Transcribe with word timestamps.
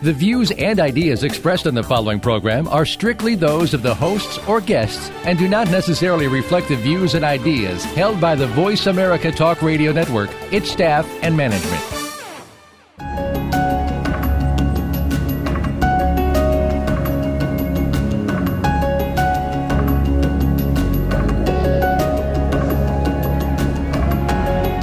The 0.00 0.12
views 0.12 0.52
and 0.52 0.78
ideas 0.78 1.24
expressed 1.24 1.66
on 1.66 1.74
the 1.74 1.82
following 1.82 2.20
program 2.20 2.68
are 2.68 2.86
strictly 2.86 3.34
those 3.34 3.74
of 3.74 3.82
the 3.82 3.92
hosts 3.92 4.38
or 4.46 4.60
guests 4.60 5.10
and 5.24 5.36
do 5.36 5.48
not 5.48 5.72
necessarily 5.72 6.28
reflect 6.28 6.68
the 6.68 6.76
views 6.76 7.14
and 7.14 7.24
ideas 7.24 7.84
held 7.84 8.20
by 8.20 8.36
the 8.36 8.46
Voice 8.46 8.86
America 8.86 9.32
Talk 9.32 9.60
Radio 9.60 9.90
Network, 9.90 10.30
its 10.52 10.70
staff, 10.70 11.04
and 11.20 11.36
management. 11.36 11.82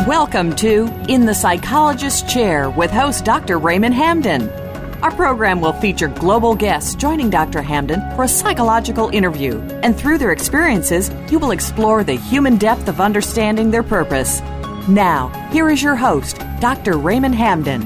Welcome 0.06 0.54
to 0.58 0.94
In 1.08 1.26
the 1.26 1.34
Psychologist's 1.34 2.22
Chair 2.34 2.70
with 2.70 2.92
host 2.92 3.24
Dr. 3.24 3.58
Raymond 3.58 3.96
Hamden. 3.96 4.65
Our 5.06 5.12
program 5.12 5.62
will 5.62 5.74
feature 5.74 6.08
global 6.08 6.56
guests 6.56 6.96
joining 6.96 7.30
Dr. 7.30 7.62
Hamden 7.62 8.02
for 8.16 8.24
a 8.24 8.28
psychological 8.28 9.10
interview, 9.10 9.60
and 9.84 9.96
through 9.96 10.18
their 10.18 10.32
experiences, 10.32 11.12
you 11.30 11.38
will 11.38 11.52
explore 11.52 12.04
the 12.04 12.16
human 12.16 12.58
depth 12.58 12.88
of 12.88 13.00
understanding 13.00 13.70
their 13.70 13.84
purpose. 13.84 14.42
Now, 14.90 15.28
here 15.52 15.70
is 15.70 15.84
your 15.84 15.96
host, 15.96 16.40
Dr. 16.60 16.98
Raymond 16.98 17.36
Hamden. 17.36 17.84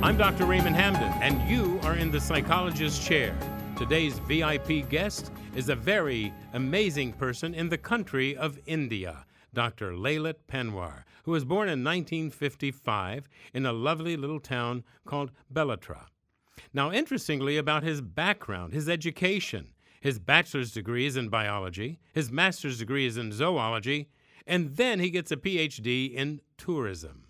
I'm 0.00 0.16
Dr. 0.16 0.46
Raymond 0.46 0.76
Hamden, 0.76 1.12
and 1.20 1.50
you 1.50 1.80
are 1.82 1.96
in 1.96 2.12
the 2.12 2.20
psychologist's 2.20 3.04
chair. 3.04 3.36
Today's 3.76 4.20
VIP 4.20 4.88
guest 4.88 5.32
is 5.56 5.70
a 5.70 5.74
very 5.74 6.32
amazing 6.52 7.14
person 7.14 7.52
in 7.52 7.68
the 7.68 7.78
country 7.78 8.36
of 8.36 8.60
India, 8.64 9.26
Dr. 9.52 9.90
Lalit 9.90 10.36
Panwar 10.46 11.02
who 11.24 11.32
was 11.32 11.44
born 11.44 11.68
in 11.68 11.84
1955 11.84 13.28
in 13.52 13.66
a 13.66 13.72
lovely 13.72 14.16
little 14.16 14.40
town 14.40 14.84
called 15.04 15.30
Belatra. 15.52 16.06
Now, 16.72 16.92
interestingly, 16.92 17.56
about 17.56 17.82
his 17.82 18.00
background, 18.00 18.72
his 18.72 18.88
education, 18.88 19.68
his 20.00 20.18
bachelor's 20.18 20.72
degree 20.72 21.06
is 21.06 21.16
in 21.16 21.28
biology, 21.28 21.98
his 22.12 22.30
master's 22.30 22.78
degree 22.78 23.06
is 23.06 23.16
in 23.16 23.32
zoology, 23.32 24.08
and 24.46 24.76
then 24.76 25.00
he 25.00 25.10
gets 25.10 25.30
a 25.30 25.36
PhD 25.36 26.12
in 26.12 26.40
tourism. 26.56 27.26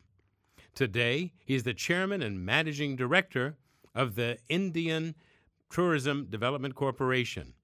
Today, 0.74 1.33
he's 1.44 1.64
the 1.64 1.74
chairman 1.74 2.22
and 2.22 2.44
managing 2.44 2.96
director 2.96 3.56
of 3.94 4.14
the 4.14 4.38
Indian 4.48 5.14
Tourism 5.68 6.27
Development 6.30 6.74
Corporation 6.74 7.55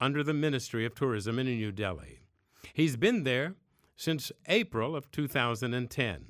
under 0.00 0.22
the 0.22 0.34
Ministry 0.34 0.84
of 0.84 0.94
Tourism 0.94 1.38
in 1.38 1.46
New 1.46 1.72
Delhi. 1.72 2.20
He's 2.72 2.96
been 2.96 3.24
there 3.24 3.54
since 3.96 4.32
April 4.46 4.96
of 4.96 5.10
2010. 5.10 6.24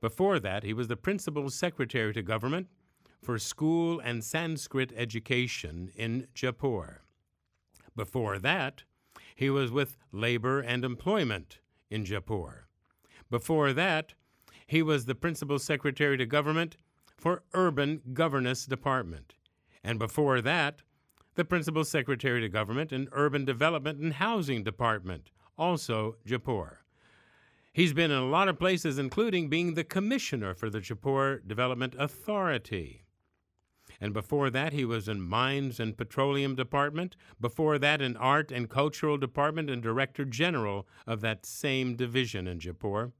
Before 0.00 0.40
that, 0.40 0.64
he 0.64 0.72
was 0.72 0.88
the 0.88 0.96
principal 0.96 1.48
secretary 1.50 2.12
to 2.12 2.22
government 2.22 2.68
for 3.22 3.38
school 3.38 4.00
and 4.00 4.24
Sanskrit 4.24 4.92
education 4.96 5.90
in 5.94 6.26
Jaipur. 6.34 7.02
Before 7.94 8.38
that, 8.38 8.82
he 9.34 9.48
was 9.48 9.70
with 9.70 9.96
labor 10.10 10.60
and 10.60 10.84
employment 10.84 11.58
in 11.90 12.04
Jaipur. 12.04 12.66
Before 13.30 13.72
that, 13.72 14.14
he 14.66 14.82
was 14.82 15.04
the 15.04 15.14
principal 15.14 15.58
secretary 15.58 16.16
to 16.16 16.26
government 16.26 16.76
for 17.16 17.42
urban 17.54 18.02
governance 18.12 18.66
department. 18.66 19.34
And 19.84 19.98
before 19.98 20.40
that, 20.40 20.82
the 21.34 21.44
principal 21.44 21.84
secretary 21.84 22.40
to 22.40 22.48
government 22.48 22.92
in 22.92 23.08
urban 23.12 23.44
development 23.44 24.00
and 24.00 24.14
housing 24.14 24.64
department 24.64 25.30
also 25.56 26.16
Jaipur. 26.24 26.80
He's 27.72 27.94
been 27.94 28.10
in 28.10 28.18
a 28.18 28.26
lot 28.26 28.48
of 28.48 28.58
places, 28.58 28.98
including 28.98 29.48
being 29.48 29.74
the 29.74 29.84
commissioner 29.84 30.54
for 30.54 30.68
the 30.68 30.80
Jaipur 30.80 31.38
Development 31.46 31.94
Authority. 31.98 33.04
And 34.00 34.12
before 34.12 34.50
that, 34.50 34.72
he 34.72 34.84
was 34.84 35.08
in 35.08 35.22
Mines 35.22 35.80
and 35.80 35.96
Petroleum 35.96 36.54
Department. 36.54 37.16
Before 37.40 37.78
that, 37.78 38.02
in 38.02 38.16
Art 38.16 38.50
and 38.50 38.68
Cultural 38.68 39.16
Department 39.16 39.70
and 39.70 39.82
Director 39.82 40.24
General 40.24 40.86
of 41.06 41.20
that 41.20 41.46
same 41.46 41.96
division 41.96 42.46
in 42.46 42.60
Jaipur. 42.60 43.12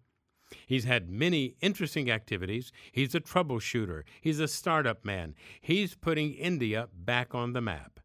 He's 0.66 0.84
had 0.84 1.08
many 1.08 1.56
interesting 1.60 2.10
activities. 2.10 2.72
He's 2.90 3.14
a 3.14 3.20
troubleshooter. 3.20 4.02
He's 4.20 4.40
a 4.40 4.48
startup 4.48 5.04
man. 5.04 5.34
He's 5.60 5.94
putting 5.94 6.34
India 6.34 6.88
back 6.92 7.34
on 7.34 7.52
the 7.52 7.62
map. 7.62 8.00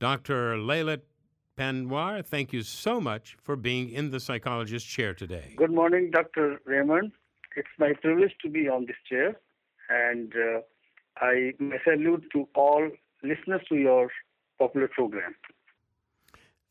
Dr. 0.00 0.56
Lalit 0.56 1.02
Panwar, 1.56 2.24
thank 2.24 2.52
you 2.52 2.62
so 2.62 3.00
much 3.00 3.36
for 3.40 3.54
being 3.54 3.90
in 3.90 4.10
the 4.10 4.18
psychologist 4.18 4.86
chair 4.86 5.14
today. 5.14 5.54
Good 5.56 5.70
morning, 5.70 6.10
Dr. 6.10 6.60
Raymond. 6.64 7.12
It's 7.56 7.68
my 7.78 7.92
privilege 8.02 8.32
to 8.42 8.50
be 8.50 8.68
on 8.68 8.86
this 8.86 8.96
chair, 9.08 9.38
and 9.88 10.32
uh, 10.34 10.60
I 11.18 11.52
salute 11.84 12.24
to 12.32 12.48
all 12.56 12.90
listeners 13.22 13.60
to 13.68 13.76
your 13.76 14.10
popular 14.58 14.88
program. 14.88 15.36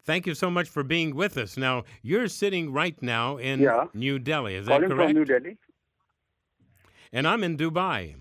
Thank 0.06 0.28
you 0.28 0.34
so 0.34 0.50
much 0.52 0.68
for 0.68 0.84
being 0.84 1.16
with 1.16 1.38
us. 1.38 1.56
Now, 1.56 1.84
you're 2.02 2.28
sitting 2.28 2.74
right 2.74 3.02
now 3.02 3.38
in 3.38 3.62
yeah. 3.62 3.86
New 3.94 4.20
Delhi, 4.20 4.56
is 4.56 4.68
Calling 4.68 4.90
that 4.90 4.96
correct? 4.96 5.12
from 5.12 5.18
New 5.18 5.26
Delhi. 5.26 5.58
And 7.14 7.26
I'm 7.26 7.42
in 7.44 7.56
Dubai. 7.56 8.16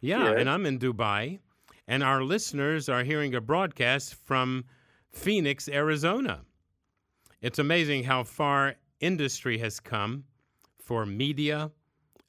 Yeah, 0.00 0.30
yes. 0.30 0.34
and 0.38 0.48
I'm 0.48 0.64
in 0.64 0.78
Dubai. 0.78 1.40
And 1.86 2.02
our 2.02 2.22
listeners 2.22 2.88
are 2.88 3.04
hearing 3.04 3.34
a 3.34 3.42
broadcast 3.42 4.14
from 4.14 4.64
Phoenix, 5.12 5.68
Arizona. 5.68 6.40
It's 7.40 7.58
amazing 7.58 8.04
how 8.04 8.24
far 8.24 8.76
industry 9.00 9.58
has 9.58 9.78
come 9.78 10.24
for 10.78 11.06
media, 11.06 11.70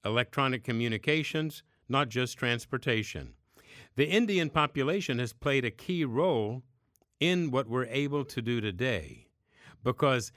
electronic 0.06 0.64
communications, 0.64 1.64
not 1.88 2.10
just 2.10 2.38
transportation. 2.38 3.34
The 3.96 4.06
Indian 4.06 4.50
population 4.50 5.20
has 5.20 5.34
played 5.34 5.66
a 5.66 5.72
key 5.72 6.04
role 6.06 6.64
in 7.20 7.52
what 7.52 7.70
we're 7.70 7.86
able 7.86 8.26
to 8.26 8.42
do 8.42 8.60
today 8.60 9.28
because 9.84 10.32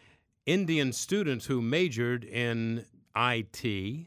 Indian 0.44 0.92
students 0.92 1.46
who 1.46 1.60
majored 1.60 2.24
in 2.24 2.84
IT 3.16 4.06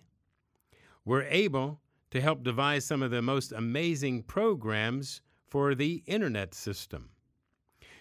were 1.04 1.24
able 1.24 1.82
to 2.12 2.22
help 2.22 2.44
devise 2.44 2.86
some 2.86 3.04
of 3.04 3.12
the 3.12 3.22
most 3.22 3.52
amazing 3.52 4.24
programs 4.24 5.22
for 5.48 5.76
the 5.76 6.04
internet 6.06 6.54
system. 6.54 7.10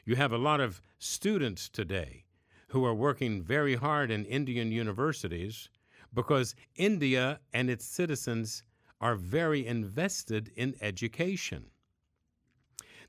You 0.09 0.17
have 0.17 0.33
a 0.33 0.39
lot 0.39 0.61
of 0.61 0.81
students 0.99 1.69
today 1.69 2.25
who 2.69 2.83
are 2.83 2.95
working 2.95 3.43
very 3.43 3.75
hard 3.75 4.11
in 4.11 4.25
Indian 4.25 4.73
universities 4.73 5.69
because 6.15 6.55
India 6.77 7.41
and 7.53 7.69
its 7.69 7.85
citizens 7.85 8.63
are 9.03 9.17
very 9.17 9.67
invested 9.67 10.51
in 10.57 10.77
education. 10.81 11.67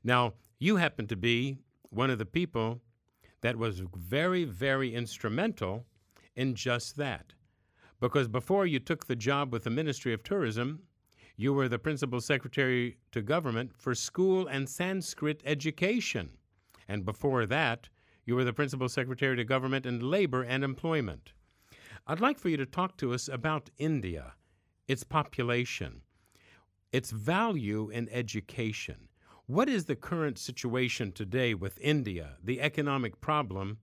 Now, 0.04 0.34
you 0.58 0.76
happen 0.76 1.06
to 1.06 1.16
be 1.16 1.56
one 1.88 2.10
of 2.10 2.18
the 2.18 2.26
people 2.26 2.82
that 3.40 3.56
was 3.56 3.80
very, 3.96 4.44
very 4.44 4.94
instrumental 4.94 5.86
in 6.36 6.54
just 6.54 6.96
that. 6.96 7.32
Because 7.98 8.28
before 8.28 8.66
you 8.66 8.78
took 8.78 9.06
the 9.06 9.16
job 9.16 9.54
with 9.54 9.64
the 9.64 9.70
Ministry 9.70 10.12
of 10.12 10.22
Tourism, 10.22 10.82
you 11.34 11.54
were 11.54 11.70
the 11.70 11.78
principal 11.78 12.20
secretary 12.20 12.98
to 13.12 13.22
government 13.22 13.72
for 13.74 13.94
school 13.94 14.46
and 14.48 14.68
Sanskrit 14.68 15.40
education. 15.46 16.36
And 16.90 17.04
before 17.04 17.46
that, 17.46 17.88
you 18.24 18.34
were 18.34 18.42
the 18.42 18.52
principal 18.52 18.88
secretary 18.88 19.36
to 19.36 19.44
government 19.44 19.86
and 19.86 20.02
labor 20.02 20.42
and 20.42 20.64
employment. 20.64 21.32
I'd 22.04 22.18
like 22.18 22.36
for 22.36 22.48
you 22.48 22.56
to 22.56 22.66
talk 22.66 22.96
to 22.96 23.14
us 23.14 23.28
about 23.28 23.70
India, 23.78 24.34
its 24.88 25.04
population, 25.04 26.02
its 26.90 27.12
value 27.12 27.90
in 27.90 28.08
education. 28.08 29.08
What 29.46 29.68
is 29.68 29.84
the 29.84 29.94
current 29.94 30.36
situation 30.36 31.12
today 31.12 31.54
with 31.54 31.78
India, 31.80 32.38
the 32.42 32.60
economic 32.60 33.20
problem 33.20 33.78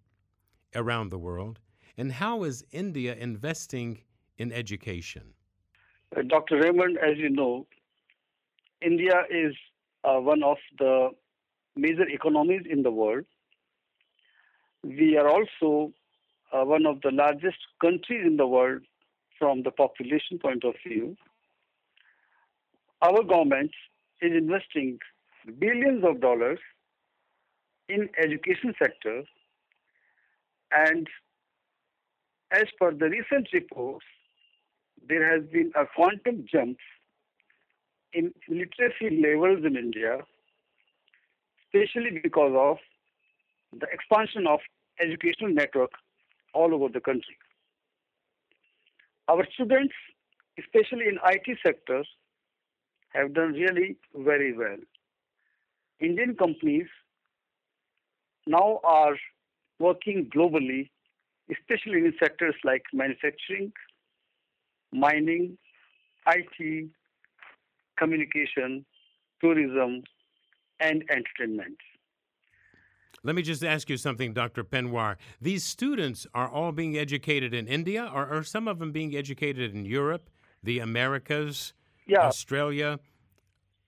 around 0.75 1.09
the 1.09 1.17
world, 1.17 1.61
and 1.97 2.11
how 2.11 2.43
is 2.43 2.65
India 2.73 3.15
investing 3.15 4.01
in 4.37 4.51
education? 4.51 5.33
Uh, 6.13 6.23
Dr. 6.23 6.59
Raymond, 6.59 6.97
as 6.97 7.17
you 7.17 7.29
know, 7.29 7.67
India 8.81 9.23
is 9.29 9.55
uh, 10.03 10.19
one 10.19 10.43
of 10.43 10.57
the 10.77 11.11
major 11.77 12.07
economies 12.07 12.63
in 12.69 12.83
the 12.83 12.91
world. 12.91 13.25
We 14.83 15.17
are 15.17 15.27
also 15.27 15.93
uh, 16.53 16.63
one 16.63 16.85
of 16.85 17.01
the 17.01 17.11
largest 17.11 17.57
countries 17.81 18.25
in 18.25 18.37
the 18.37 18.47
world 18.47 18.81
from 19.37 19.63
the 19.63 19.71
population 19.71 20.39
point 20.39 20.63
of 20.63 20.75
view. 20.85 21.15
Our 23.01 23.23
government 23.23 23.71
is 24.21 24.31
investing 24.33 24.99
billions 25.59 26.03
of 26.03 26.21
dollars 26.21 26.59
in 27.89 28.09
education 28.21 28.73
sector 28.79 29.23
and 30.71 31.07
as 32.51 32.65
per 32.79 32.91
the 32.93 33.09
recent 33.09 33.49
reports, 33.53 34.05
there 35.07 35.31
has 35.31 35.47
been 35.49 35.71
a 35.75 35.85
quantum 35.85 36.45
jump 36.49 36.77
in 38.13 38.33
literacy 38.47 39.21
levels 39.21 39.65
in 39.65 39.75
India, 39.75 40.19
especially 41.73 42.19
because 42.21 42.53
of 42.55 42.77
the 43.79 43.87
expansion 43.91 44.47
of 44.47 44.59
educational 44.99 45.53
network 45.53 45.91
all 46.53 46.73
over 46.73 46.87
the 46.89 46.99
country. 46.99 47.37
Our 49.27 49.45
students, 49.53 49.93
especially 50.57 51.07
in 51.07 51.19
IT 51.25 51.57
sectors, 51.65 52.07
have 53.13 53.33
done 53.33 53.53
really 53.53 53.97
very 54.15 54.57
well. 54.57 54.77
Indian 55.99 56.35
companies 56.35 56.87
now 58.45 58.79
are 58.83 59.15
working 59.79 60.29
globally, 60.33 60.89
especially 61.51 61.99
in 61.99 62.13
sectors 62.19 62.55
like 62.63 62.83
manufacturing, 62.93 63.71
mining, 64.91 65.57
IT, 66.27 66.89
communication, 67.97 68.85
tourism, 69.41 70.03
and 70.79 71.03
entertainment. 71.09 71.77
Let 73.23 73.35
me 73.35 73.41
just 73.41 73.63
ask 73.63 73.89
you 73.89 73.97
something, 73.97 74.33
Dr. 74.33 74.63
Panwar. 74.63 75.17
These 75.41 75.63
students 75.63 76.27
are 76.33 76.49
all 76.49 76.71
being 76.71 76.97
educated 76.97 77.53
in 77.53 77.67
India, 77.67 78.09
or 78.13 78.27
are 78.27 78.43
some 78.43 78.67
of 78.67 78.79
them 78.79 78.91
being 78.91 79.15
educated 79.15 79.73
in 79.73 79.85
Europe, 79.85 80.29
the 80.63 80.79
Americas, 80.79 81.73
Yeah. 82.05 82.21
Australia? 82.27 82.99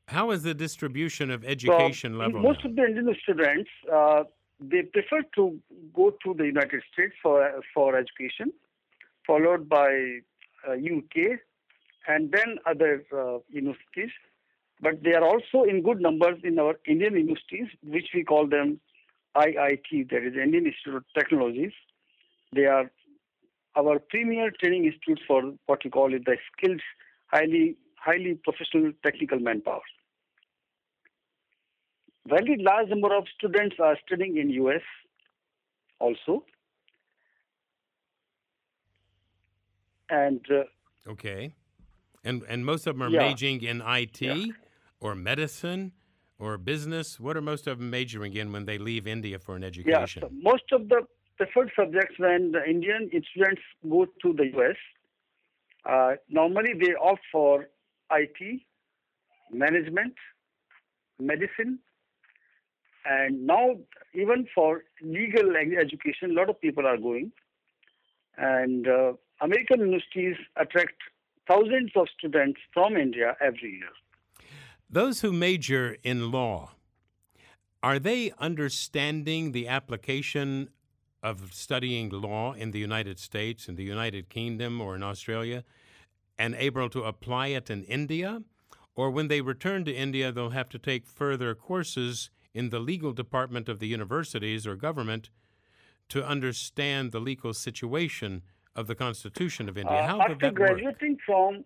How 0.07 0.31
is 0.31 0.41
the 0.43 0.53
distribution 0.55 1.29
of 1.29 1.45
education 1.45 2.13
So, 2.13 2.17
level? 2.17 2.41
Most 2.41 2.63
now? 2.63 2.69
of 2.71 2.75
the 2.75 2.83
Indian 2.85 3.15
students 3.23 3.69
uh, 3.93 4.23
they 4.59 4.81
prefer 4.81 5.21
to 5.35 5.57
go 5.93 6.11
to 6.23 6.33
the 6.33 6.45
United 6.45 6.81
States 6.91 7.13
for 7.23 7.61
for 7.73 7.95
education, 7.95 8.51
followed 9.25 9.69
by 9.69 10.19
uh, 10.67 10.73
UK, 10.73 11.39
and 12.07 12.31
then 12.31 12.57
other 12.65 13.05
uh, 13.13 13.37
universities. 13.49 14.11
But 14.81 15.03
they 15.03 15.13
are 15.13 15.23
also 15.23 15.63
in 15.63 15.83
good 15.83 15.99
numbers 15.99 16.39
in 16.43 16.57
our 16.57 16.79
Indian 16.87 17.15
universities, 17.15 17.67
which 17.83 18.07
we 18.13 18.23
call 18.23 18.47
them 18.47 18.79
IIT, 19.35 20.09
that 20.09 20.23
is 20.23 20.35
Indian 20.35 20.65
Institute 20.67 20.95
of 20.95 21.03
Technologies. 21.13 21.73
They 22.53 22.65
are 22.65 22.89
our 23.75 23.99
premier 23.99 24.51
training 24.59 24.85
institutes 24.85 25.21
for 25.27 25.53
what 25.65 25.83
we 25.83 25.89
call 25.89 26.13
it 26.13 26.25
the 26.25 26.37
skilled, 26.51 26.81
highly 27.27 27.77
highly 27.95 28.35
professional 28.43 28.91
technical 29.03 29.39
manpower. 29.39 29.81
Very 32.27 32.57
large 32.59 32.89
number 32.89 33.13
of 33.15 33.25
students 33.37 33.75
are 33.79 33.97
studying 34.05 34.37
in 34.37 34.49
US 34.51 34.81
also. 35.99 36.45
And 40.09 40.43
uh, 40.49 40.63
Okay. 41.07 41.53
And 42.23 42.43
and 42.47 42.65
most 42.65 42.87
of 42.87 42.97
them 42.97 43.03
are 43.07 43.11
Yeah. 43.11 43.27
majoring 43.29 43.61
in 43.61 43.81
IT 43.81 44.21
Yeah. 44.21 44.35
Or 44.99 45.15
medicine 45.15 45.93
or 46.37 46.57
business. 46.57 47.19
What 47.19 47.37
are 47.37 47.41
most 47.41 47.67
of 47.67 47.79
them 47.79 47.89
majoring 47.89 48.33
in 48.35 48.51
when 48.51 48.65
they 48.65 48.77
leave 48.77 49.07
India 49.07 49.39
for 49.39 49.55
an 49.55 49.61
yeah, 49.61 49.67
education? 49.67 50.21
so 50.21 50.29
most 50.31 50.63
of 50.71 50.89
the 50.89 51.01
preferred 51.37 51.71
subjects 51.75 52.15
when 52.17 52.51
the 52.51 52.63
Indian 52.67 53.09
students 53.31 53.61
go 53.89 54.05
to 54.21 54.33
the 54.33 54.47
US, 54.57 54.75
uh, 55.85 56.11
normally 56.29 56.73
they 56.73 56.93
opt 57.01 57.21
for 57.31 57.69
IT, 58.11 58.61
management, 59.51 60.13
medicine, 61.19 61.79
and 63.05 63.45
now 63.45 63.75
even 64.13 64.45
for 64.53 64.83
legal 65.01 65.55
education, 65.55 66.31
a 66.31 66.33
lot 66.33 66.49
of 66.49 66.59
people 66.59 66.85
are 66.85 66.97
going. 66.97 67.31
And 68.37 68.87
uh, 68.87 69.13
American 69.41 69.79
universities 69.79 70.35
attract 70.55 70.95
thousands 71.47 71.91
of 71.95 72.07
students 72.17 72.59
from 72.73 72.97
India 72.97 73.35
every 73.41 73.71
year. 73.71 73.89
Those 74.91 75.21
who 75.21 75.31
major 75.31 75.97
in 76.03 76.31
law, 76.31 76.71
are 77.83 77.99
they 77.99 78.31
understanding 78.39 79.51
the 79.51 79.67
application 79.67 80.69
of 81.21 81.53
studying 81.53 82.09
law 82.09 82.53
in 82.53 82.71
the 82.71 82.79
United 82.79 83.19
States, 83.19 83.67
in 83.67 83.75
the 83.75 83.83
United 83.83 84.29
Kingdom, 84.29 84.81
or 84.81 84.95
in 84.95 85.03
Australia, 85.03 85.63
and 86.39 86.55
able 86.55 86.89
to 86.89 87.03
apply 87.03 87.47
it 87.47 87.69
in 87.69 87.83
India? 87.83 88.41
Or 88.95 89.11
when 89.11 89.27
they 89.27 89.41
return 89.41 89.85
to 89.85 89.93
India, 89.93 90.31
they'll 90.31 90.49
have 90.49 90.69
to 90.69 90.79
take 90.79 91.05
further 91.05 91.53
courses 91.53 92.31
in 92.55 92.69
the 92.69 92.79
legal 92.79 93.13
department 93.13 93.69
of 93.69 93.77
the 93.77 93.87
universities 93.87 94.65
or 94.65 94.75
government 94.75 95.29
to 96.09 96.25
understand 96.25 97.11
the 97.11 97.19
legal 97.19 97.53
situation 97.53 98.41
of 98.75 98.87
the 98.87 98.95
Constitution 98.95 99.69
of 99.69 99.77
India. 99.77 99.95
Uh, 99.95 100.17
after 100.17 100.35
that 100.35 100.59
work? 100.59 100.71
graduating 100.71 101.19
from 101.23 101.63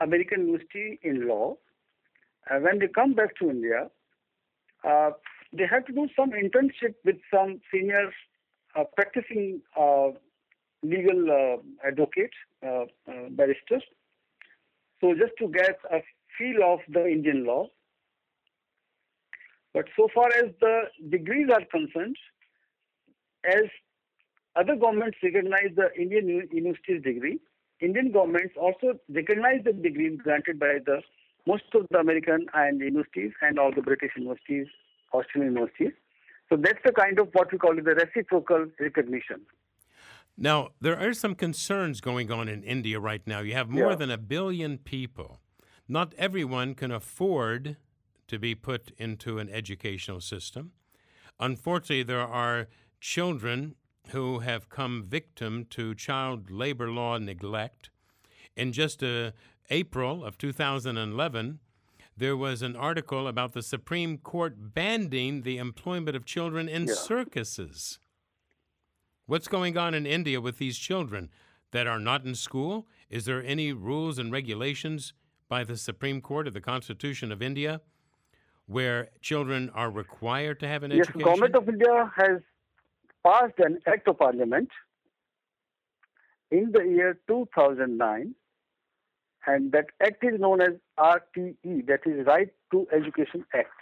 American 0.00 0.46
University 0.46 1.00
in 1.02 1.26
law, 1.26 1.56
when 2.60 2.78
they 2.78 2.88
come 2.88 3.14
back 3.14 3.36
to 3.36 3.50
India, 3.50 3.90
uh, 4.84 5.10
they 5.52 5.66
have 5.66 5.84
to 5.86 5.92
do 5.92 6.08
some 6.16 6.30
internship 6.30 6.94
with 7.04 7.16
some 7.32 7.60
senior 7.72 8.10
uh, 8.76 8.84
practicing 8.96 9.60
uh, 9.78 10.08
legal 10.82 11.60
advocates, 11.86 12.36
barristers. 13.30 13.82
So 15.00 15.14
just 15.14 15.32
to 15.38 15.48
get 15.48 15.78
a 15.90 16.00
feel 16.36 16.62
of 16.64 16.80
the 16.88 17.06
Indian 17.06 17.44
law. 17.44 17.68
But 19.74 19.86
so 19.96 20.08
far 20.14 20.28
as 20.28 20.52
the 20.60 20.82
degrees 21.08 21.48
are 21.52 21.64
concerned, 21.70 22.16
as 23.44 23.64
other 24.56 24.76
governments 24.76 25.18
recognize 25.22 25.70
the 25.76 25.88
Indian 26.00 26.28
uni- 26.28 26.48
university's 26.52 27.02
degree, 27.02 27.38
Indian 27.80 28.10
governments 28.10 28.54
also 28.60 28.98
recognize 29.08 29.62
the 29.64 29.72
degrees 29.72 30.18
granted 30.22 30.58
by 30.58 30.78
the 30.84 31.00
most 31.50 31.68
of 31.74 31.82
the 31.90 31.98
American 31.98 32.40
and 32.62 32.80
universities 32.80 33.32
and 33.46 33.58
all 33.58 33.72
the 33.78 33.84
British 33.90 34.12
universities, 34.16 34.68
Australian 35.14 35.54
universities. 35.54 35.94
So 36.48 36.56
that's 36.64 36.82
the 36.84 36.92
kind 36.92 37.16
of 37.22 37.28
what 37.36 37.50
we 37.52 37.58
call 37.64 37.74
the 37.74 37.82
reciprocal 38.04 38.66
recognition. 38.86 39.40
Now, 40.36 40.58
there 40.80 40.98
are 41.04 41.14
some 41.24 41.34
concerns 41.34 42.00
going 42.00 42.30
on 42.38 42.48
in 42.54 42.62
India 42.62 43.00
right 43.10 43.24
now. 43.26 43.40
You 43.40 43.54
have 43.54 43.68
more 43.68 43.90
Yeah. 43.90 44.00
than 44.02 44.10
a 44.10 44.20
billion 44.34 44.72
people. 44.78 45.30
Not 45.88 46.14
everyone 46.26 46.74
can 46.74 46.90
afford 47.00 47.76
to 48.32 48.38
be 48.38 48.54
put 48.54 48.92
into 49.06 49.38
an 49.42 49.48
educational 49.60 50.20
system. 50.20 50.64
Unfortunately, 51.40 52.02
there 52.02 52.28
are 52.44 52.68
children 53.00 53.74
who 54.12 54.26
have 54.40 54.68
come 54.68 54.94
victim 55.18 55.64
to 55.76 55.94
child 55.94 56.50
labor 56.50 56.88
law 56.90 57.18
neglect. 57.18 57.90
In 58.58 58.72
just 58.72 59.04
uh, 59.04 59.30
April 59.70 60.24
of 60.24 60.36
2011, 60.36 61.60
there 62.16 62.36
was 62.36 62.60
an 62.60 62.74
article 62.74 63.28
about 63.28 63.52
the 63.52 63.62
Supreme 63.62 64.18
Court 64.18 64.74
banning 64.74 65.42
the 65.42 65.58
employment 65.58 66.16
of 66.16 66.24
children 66.24 66.68
in 66.68 66.88
Yeah. 66.88 66.94
circuses. 66.94 68.00
What's 69.26 69.46
going 69.46 69.76
on 69.76 69.94
in 69.94 70.06
India 70.06 70.40
with 70.40 70.58
these 70.58 70.76
children 70.76 71.30
that 71.70 71.86
are 71.86 72.00
not 72.00 72.24
in 72.24 72.34
school? 72.34 72.88
Is 73.08 73.26
there 73.26 73.44
any 73.44 73.72
rules 73.72 74.18
and 74.18 74.32
regulations 74.32 75.12
by 75.48 75.62
the 75.62 75.76
Supreme 75.76 76.20
Court 76.20 76.48
of 76.48 76.52
the 76.54 76.60
Constitution 76.60 77.30
of 77.30 77.40
India 77.40 77.80
where 78.66 79.10
children 79.20 79.70
are 79.70 79.88
required 79.90 80.58
to 80.60 80.66
have 80.66 80.82
an 80.82 80.90
Yes, 80.90 81.02
education? 81.08 81.22
Government 81.28 81.54
of 81.54 81.68
India 81.68 82.12
has 82.16 82.40
passed 83.24 83.58
an 83.58 83.78
act 83.86 84.08
of 84.08 84.18
parliament 84.18 84.68
in 86.50 86.72
the 86.72 86.82
year 86.82 87.20
2009 87.28 88.34
and 89.48 89.72
that 89.72 89.86
act 90.02 90.22
is 90.22 90.38
known 90.38 90.60
as 90.60 90.74
RTE 90.98 91.86
that 91.86 92.00
is 92.04 92.26
Right 92.26 92.50
to 92.70 92.86
Education 92.94 93.46
Act. 93.54 93.80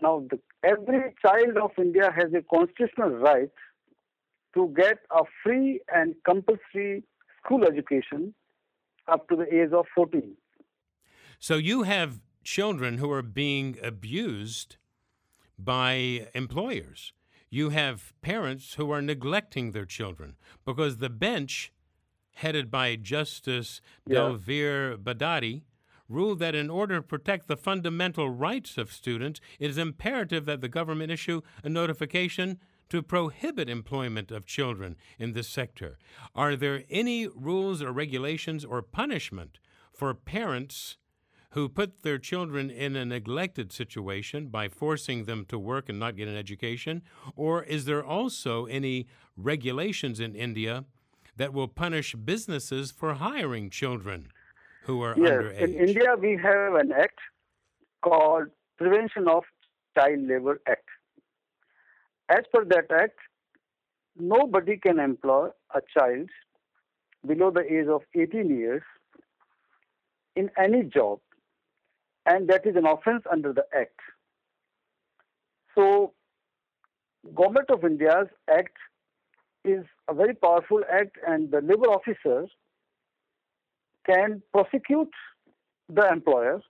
Now 0.00 0.24
the, 0.30 0.38
every 0.64 1.14
child 1.20 1.58
of 1.62 1.72
India 1.76 2.10
has 2.10 2.32
a 2.32 2.42
constitutional 2.42 3.10
right 3.10 3.50
to 4.54 4.72
get 4.74 5.00
a 5.10 5.24
free 5.42 5.80
and 5.94 6.14
compulsory 6.24 7.04
school 7.44 7.64
education 7.64 8.34
up 9.06 9.28
to 9.28 9.36
the 9.36 9.46
age 9.54 9.72
of 9.72 9.84
14. 9.94 10.34
So 11.38 11.56
you 11.56 11.82
have 11.82 12.20
children 12.44 12.96
who 12.96 13.10
are 13.10 13.22
being 13.22 13.76
abused 13.82 14.76
by 15.58 16.28
employers. 16.34 17.12
You 17.50 17.70
have 17.70 18.14
parents 18.22 18.74
who 18.74 18.90
are 18.90 19.02
neglecting 19.02 19.72
their 19.72 19.84
children 19.84 20.36
because 20.64 20.96
the 20.96 21.10
bench, 21.10 21.72
headed 22.38 22.70
by 22.70 22.96
Justice 22.96 23.80
Yeah. 24.06 24.18
Dalveer 24.18 24.96
Bhandari, 24.96 25.62
ruled 26.08 26.38
that 26.38 26.54
in 26.54 26.70
order 26.70 26.96
to 26.96 27.02
protect 27.02 27.48
the 27.48 27.56
fundamental 27.56 28.30
rights 28.30 28.78
of 28.78 28.92
students, 28.92 29.40
it 29.58 29.70
is 29.70 29.76
imperative 29.76 30.46
that 30.46 30.60
the 30.60 30.68
government 30.68 31.10
issue 31.10 31.42
a 31.62 31.68
notification 31.68 32.58
to 32.88 33.02
prohibit 33.02 33.68
employment 33.68 34.30
of 34.30 34.46
children 34.46 34.96
in 35.18 35.32
this 35.32 35.48
sector. 35.48 35.98
Are 36.34 36.56
there 36.56 36.84
any 36.88 37.26
rules 37.26 37.82
or 37.82 37.92
regulations 37.92 38.64
or 38.64 38.80
punishment 38.82 39.58
for 39.92 40.14
parents 40.14 40.96
who 41.50 41.68
put 41.68 42.02
their 42.02 42.18
children 42.18 42.70
in 42.70 42.94
a 42.96 43.04
neglected 43.04 43.72
situation 43.72 44.48
by 44.48 44.68
forcing 44.68 45.24
them 45.24 45.44
to 45.46 45.58
work 45.58 45.88
and 45.88 45.98
not 45.98 46.16
get 46.16 46.28
an 46.28 46.36
education? 46.36 47.02
Or 47.36 47.62
is 47.64 47.84
there 47.84 48.04
also 48.04 48.66
any 48.66 49.06
regulations 49.36 50.20
in 50.20 50.34
India 50.34 50.84
that 51.38 51.54
will 51.54 51.68
punish 51.68 52.14
businesses 52.14 52.90
for 52.90 53.14
hiring 53.14 53.70
children 53.70 54.28
who 54.84 55.02
are 55.02 55.14
yes, 55.16 55.30
underage? 55.30 55.58
In 55.58 55.74
India, 55.74 56.14
we 56.20 56.36
have 56.36 56.74
an 56.74 56.92
act 56.92 57.18
called 58.02 58.48
Prevention 58.76 59.28
of 59.28 59.44
Child 59.96 60.28
Labor 60.28 60.60
Act. 60.68 60.88
As 62.28 62.44
per 62.52 62.64
that 62.66 62.90
act, 62.90 63.18
nobody 64.18 64.76
can 64.76 64.98
employ 64.98 65.48
a 65.74 65.80
child 65.96 66.28
below 67.26 67.50
the 67.50 67.62
age 67.62 67.86
of 67.86 68.02
18 68.14 68.50
years 68.50 68.82
in 70.36 70.50
any 70.58 70.82
job, 70.82 71.20
and 72.26 72.48
that 72.48 72.66
is 72.66 72.76
an 72.76 72.86
offense 72.86 73.22
under 73.30 73.52
the 73.52 73.64
act. 73.74 74.00
So, 75.74 76.12
Government 77.34 77.70
of 77.70 77.84
India's 77.84 78.28
act 78.48 78.76
is 79.68 79.84
a 80.08 80.14
very 80.14 80.34
powerful 80.34 80.82
act, 80.90 81.16
and 81.26 81.50
the 81.50 81.60
labor 81.60 81.88
officers 81.98 82.50
can 84.06 84.42
prosecute 84.52 85.12
the 85.88 86.08
employer, 86.10 86.60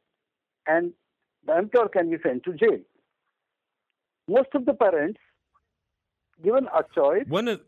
and 0.67 0.93
the 1.47 1.57
employer 1.59 1.89
can 1.89 2.11
be 2.11 2.19
sent 2.23 2.43
to 2.45 2.53
jail. 2.55 2.81
Most 4.29 4.49
of 4.55 4.65
the 4.67 4.75
parents, 4.75 5.21
given 6.43 6.67
a 6.81 6.83
choice, 6.95 7.27
One 7.29 7.49
of 7.49 7.61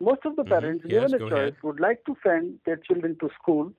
most 0.00 0.24
of 0.26 0.36
the 0.36 0.44
Mhm. 0.44 0.50
parents, 0.54 0.84
Yes, 0.86 1.10
given 1.10 1.14
a 1.14 1.18
choice, 1.18 1.38
ahead. 1.38 1.56
would 1.62 1.80
like 1.80 2.04
to 2.04 2.16
send 2.26 2.60
their 2.66 2.76
children 2.76 3.16
to 3.20 3.30
school, 3.40 3.72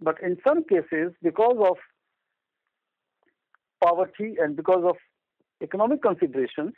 but 0.00 0.20
in 0.22 0.40
some 0.46 0.64
cases, 0.64 1.12
because 1.22 1.58
of 1.70 1.76
poverty 3.84 4.36
and 4.38 4.56
because 4.56 4.84
of 4.84 4.96
economic 5.60 6.02
considerations, 6.02 6.74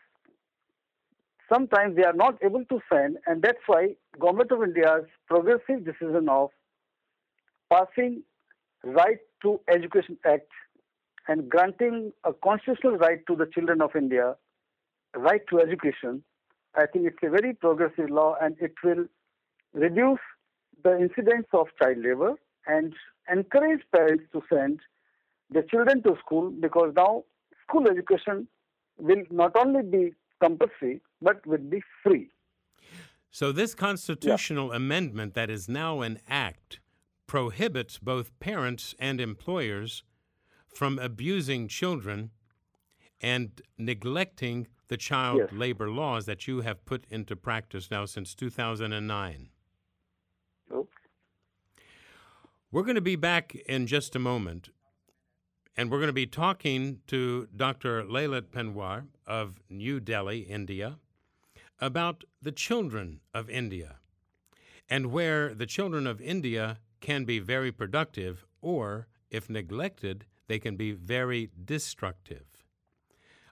sometimes 1.52 1.96
they 1.96 2.04
are 2.04 2.12
not 2.14 2.36
able 2.42 2.64
to 2.66 2.80
send, 2.92 3.18
and 3.26 3.42
that's 3.42 3.58
why 3.66 3.96
Government 4.18 4.52
of 4.52 4.62
India's 4.62 5.04
progressive 5.28 5.84
decision 5.84 6.28
of 6.28 6.50
passing 7.70 8.22
Right 8.82 9.18
to 9.42 9.60
Education 9.68 10.18
Act 10.26 10.50
and 11.26 11.48
granting 11.48 12.12
a 12.24 12.32
constitutional 12.32 12.98
right 12.98 13.20
to 13.26 13.34
the 13.34 13.46
children 13.46 13.80
of 13.80 13.96
India, 13.96 14.36
right 15.16 15.40
to 15.48 15.58
education, 15.60 16.22
I 16.74 16.86
think 16.86 17.06
it's 17.06 17.16
a 17.22 17.30
very 17.30 17.54
progressive 17.54 18.10
law 18.10 18.36
and 18.40 18.56
it 18.60 18.74
will 18.82 19.06
reduce 19.72 20.18
the 20.82 20.98
incidence 20.98 21.46
of 21.52 21.68
child 21.80 21.98
labor 21.98 22.34
and 22.66 22.94
encourage 23.32 23.80
parents 23.90 24.24
to 24.32 24.42
send 24.52 24.80
their 25.50 25.62
children 25.62 26.02
to 26.02 26.16
school 26.24 26.50
because 26.50 26.92
now 26.96 27.24
school 27.66 27.88
education 27.88 28.46
will 28.98 29.22
not 29.30 29.56
only 29.56 29.82
be 29.82 30.12
compulsory 30.42 31.00
but 31.25 31.45
will 31.47 31.59
be 31.59 31.83
free. 32.02 32.28
So, 33.31 33.50
this 33.50 33.75
constitutional 33.75 34.71
amendment 34.73 35.35
that 35.35 35.50
is 35.50 35.69
now 35.69 36.02
an 36.02 36.21
act 36.28 36.78
prohibits 37.26 37.99
both 37.99 38.38
parents 38.38 38.95
and 39.00 39.21
employers 39.21 40.04
from 40.73 40.99
abusing 40.99 41.66
children 41.66 42.31
and 43.21 43.61
neglecting 43.78 44.69
the 44.88 44.97
child 44.97 45.38
Yes. 45.38 45.49
labor 45.52 45.88
laws 45.90 46.26
that 46.26 46.47
you 46.47 46.61
have 46.61 46.85
put 46.85 47.07
into 47.11 47.35
practice 47.35 47.90
now 47.90 48.04
since 48.04 48.35
2009. 48.35 49.49
So, 50.69 50.88
We're 52.71 52.83
going 52.83 52.97
to 52.97 53.00
be 53.00 53.16
back 53.16 53.54
in 53.54 53.87
just 53.87 54.14
a 54.14 54.19
moment, 54.19 54.69
and 55.76 55.90
we're 55.90 55.99
going 55.99 56.09
to 56.09 56.12
be 56.12 56.26
talking 56.26 57.00
to 57.07 57.49
Dr. 57.57 58.02
Lalit 58.04 58.50
Panwar 58.50 59.07
of 59.26 59.61
New 59.71 60.00
Delhi, 60.00 60.40
India, 60.40 60.99
about 61.81 62.25
the 62.40 62.52
children 62.52 63.21
of 63.33 63.50
India 63.50 63.97
and 64.88 65.07
where 65.07 65.54
the 65.54 65.66
children 65.66 66.07
of 66.07 66.21
India 66.21 66.78
can 67.00 67.25
be 67.25 67.38
very 67.38 67.73
productive, 67.73 68.47
or 68.61 69.07
if 69.31 69.49
neglected, 69.50 70.26
they 70.47 70.59
can 70.59 70.76
be 70.76 70.93
very 70.93 71.50
destructive. 71.64 72.64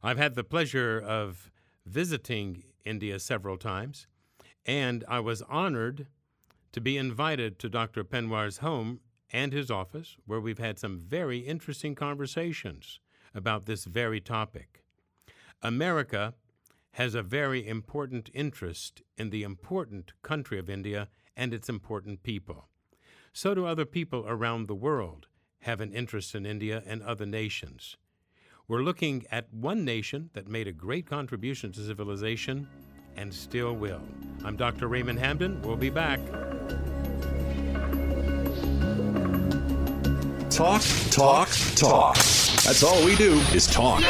I've 0.03 0.19
had 0.19 0.35
the 0.35 0.45
pleasure 0.45 1.01
of 1.01 1.51
visiting 1.87 2.65
India 2.85 3.19
several 3.19 3.57
times, 3.57 4.07
and 4.67 5.05
I 5.09 5.21
was 5.21 5.43
honored 5.43 6.07
to 6.73 6.81
be 6.81 6.97
invited 6.97 7.59
to 7.59 7.69
Dr. 7.69 8.05
Panwar's 8.05 8.59
home 8.59 9.01
and 9.31 9.53
his 9.53 9.71
office, 9.71 10.17
where 10.27 10.41
we've 10.41 10.59
had 10.59 10.79
some 10.79 10.99
very 10.99 11.39
interesting 11.39 11.95
conversations 11.95 13.01
about 13.35 13.67
this 13.67 13.85
very 13.85 14.21
topic. 14.21 14.85
America 15.63 16.35
has 16.93 17.15
a 17.15 17.23
very 17.23 17.67
important 17.67 18.31
interest 18.35 19.03
in 19.17 19.31
the 19.31 19.43
important 19.43 20.13
country 20.23 20.59
of 20.59 20.69
India 20.69 21.09
and 21.37 21.55
its 21.55 21.69
important 21.69 22.23
people. 22.23 22.69
So 23.33 23.55
do 23.55 23.65
other 23.65 23.87
people 23.87 24.25
around 24.27 24.69
the 24.69 24.75
world 24.75 25.27
have 25.61 25.81
an 25.81 25.93
interest 25.93 26.35
in 26.35 26.45
India 26.45 26.83
and 26.87 27.03
other 27.03 27.25
nations. 27.25 27.97
We're 28.69 28.83
looking 28.83 29.25
at 29.31 29.53
one 29.53 29.85
nation 29.85 30.31
that 30.35 30.49
made 30.49 30.69
a 30.69 30.73
great 30.73 31.07
contribution 31.07 31.73
to 31.73 31.81
civilization 31.81 32.69
and 33.17 33.33
still 33.33 33.75
will. 33.75 34.03
I'm 34.45 34.57
Dr. 34.57 34.89
Raymond 34.89 35.19
Hamden. 35.19 35.61
We'll 35.63 35.77
be 35.77 35.91
back. 35.91 36.21
Talk, 40.51 40.83
talk, 41.11 41.49
talk. 41.75 42.17
That's 42.17 42.83
all 42.83 43.05
we 43.05 43.17
do 43.17 43.33
is 43.55 43.67
talk. 43.67 44.03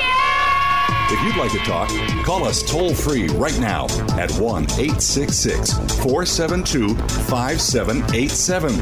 If 1.12 1.20
you'd 1.22 1.36
like 1.36 1.52
to 1.52 1.58
talk, 1.58 1.90
call 2.24 2.46
us 2.46 2.62
toll 2.62 2.94
free 2.94 3.26
right 3.28 3.58
now 3.60 3.84
at 4.18 4.32
1 4.32 4.64
866 4.64 5.74
472 6.02 6.96
5787. 6.96 8.72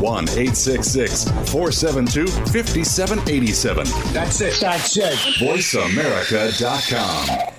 1 0.00 0.28
866 0.28 1.24
472 1.50 2.28
5787. 2.28 3.88
That's 4.12 4.40
it. 4.40 4.60
That's 4.60 4.96
it. 4.96 5.14
VoiceAmerica.com. 5.40 7.54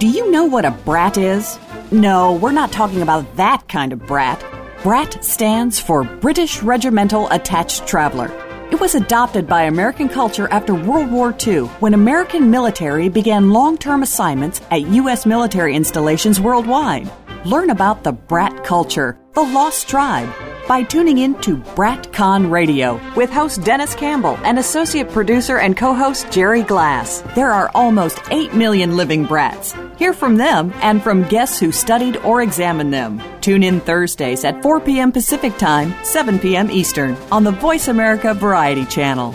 Do 0.00 0.08
you 0.08 0.28
know 0.32 0.44
what 0.44 0.64
a 0.64 0.72
brat 0.72 1.16
is? 1.16 1.56
No, 1.92 2.32
we're 2.32 2.50
not 2.50 2.72
talking 2.72 3.02
about 3.02 3.36
that 3.36 3.68
kind 3.68 3.92
of 3.92 4.04
brat. 4.06 4.44
BRAT 4.82 5.22
stands 5.22 5.78
for 5.78 6.02
British 6.02 6.64
Regimental 6.64 7.30
Attached 7.30 7.86
Traveler. 7.86 8.41
It 8.72 8.80
was 8.80 8.94
adopted 8.94 9.46
by 9.46 9.64
American 9.64 10.08
culture 10.08 10.48
after 10.50 10.74
World 10.74 11.12
War 11.12 11.36
II 11.46 11.64
when 11.80 11.92
American 11.92 12.50
military 12.50 13.10
began 13.10 13.50
long 13.50 13.76
term 13.76 14.02
assignments 14.02 14.62
at 14.70 14.88
U.S. 15.02 15.26
military 15.26 15.76
installations 15.76 16.40
worldwide. 16.40 17.06
Learn 17.44 17.68
about 17.68 18.02
the 18.02 18.12
brat 18.12 18.64
culture, 18.64 19.18
the 19.34 19.42
lost 19.42 19.90
tribe, 19.90 20.26
by 20.68 20.82
tuning 20.82 21.18
in 21.18 21.34
to 21.42 21.56
BratCon 21.56 22.50
Radio 22.50 23.00
with 23.14 23.30
host 23.30 23.62
Dennis 23.62 23.94
Campbell 23.94 24.38
and 24.44 24.58
associate 24.58 25.10
producer 25.10 25.58
and 25.58 25.76
co 25.76 25.94
host 25.94 26.30
Jerry 26.30 26.62
Glass. 26.62 27.22
There 27.34 27.52
are 27.52 27.70
almost 27.74 28.20
8 28.30 28.54
million 28.54 28.96
living 28.96 29.24
brats. 29.24 29.74
Hear 29.98 30.12
from 30.12 30.36
them 30.36 30.72
and 30.76 31.02
from 31.02 31.28
guests 31.28 31.58
who 31.58 31.72
studied 31.72 32.16
or 32.18 32.42
examined 32.42 32.92
them. 32.92 33.22
Tune 33.40 33.62
in 33.62 33.80
Thursdays 33.80 34.44
at 34.44 34.62
4 34.62 34.80
p.m. 34.80 35.12
Pacific 35.12 35.56
Time, 35.58 35.94
7 36.04 36.38
p.m. 36.38 36.70
Eastern 36.70 37.16
on 37.30 37.44
the 37.44 37.52
Voice 37.52 37.88
America 37.88 38.34
Variety 38.34 38.84
Channel. 38.86 39.34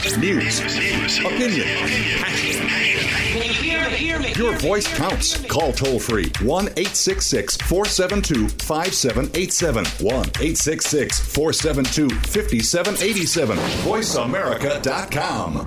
News, 0.00 0.60
opinion, 1.20 1.68
your 4.34 4.56
voice 4.58 4.88
counts. 4.94 5.44
Call 5.46 5.72
toll 5.72 6.00
free 6.00 6.32
1 6.40 6.64
866 6.68 7.58
472 7.58 8.48
5787. 8.48 9.84
1 9.84 10.14
866 10.14 11.20
472 11.20 12.08
5787. 12.08 13.58
VoiceAmerica.com. 13.58 15.66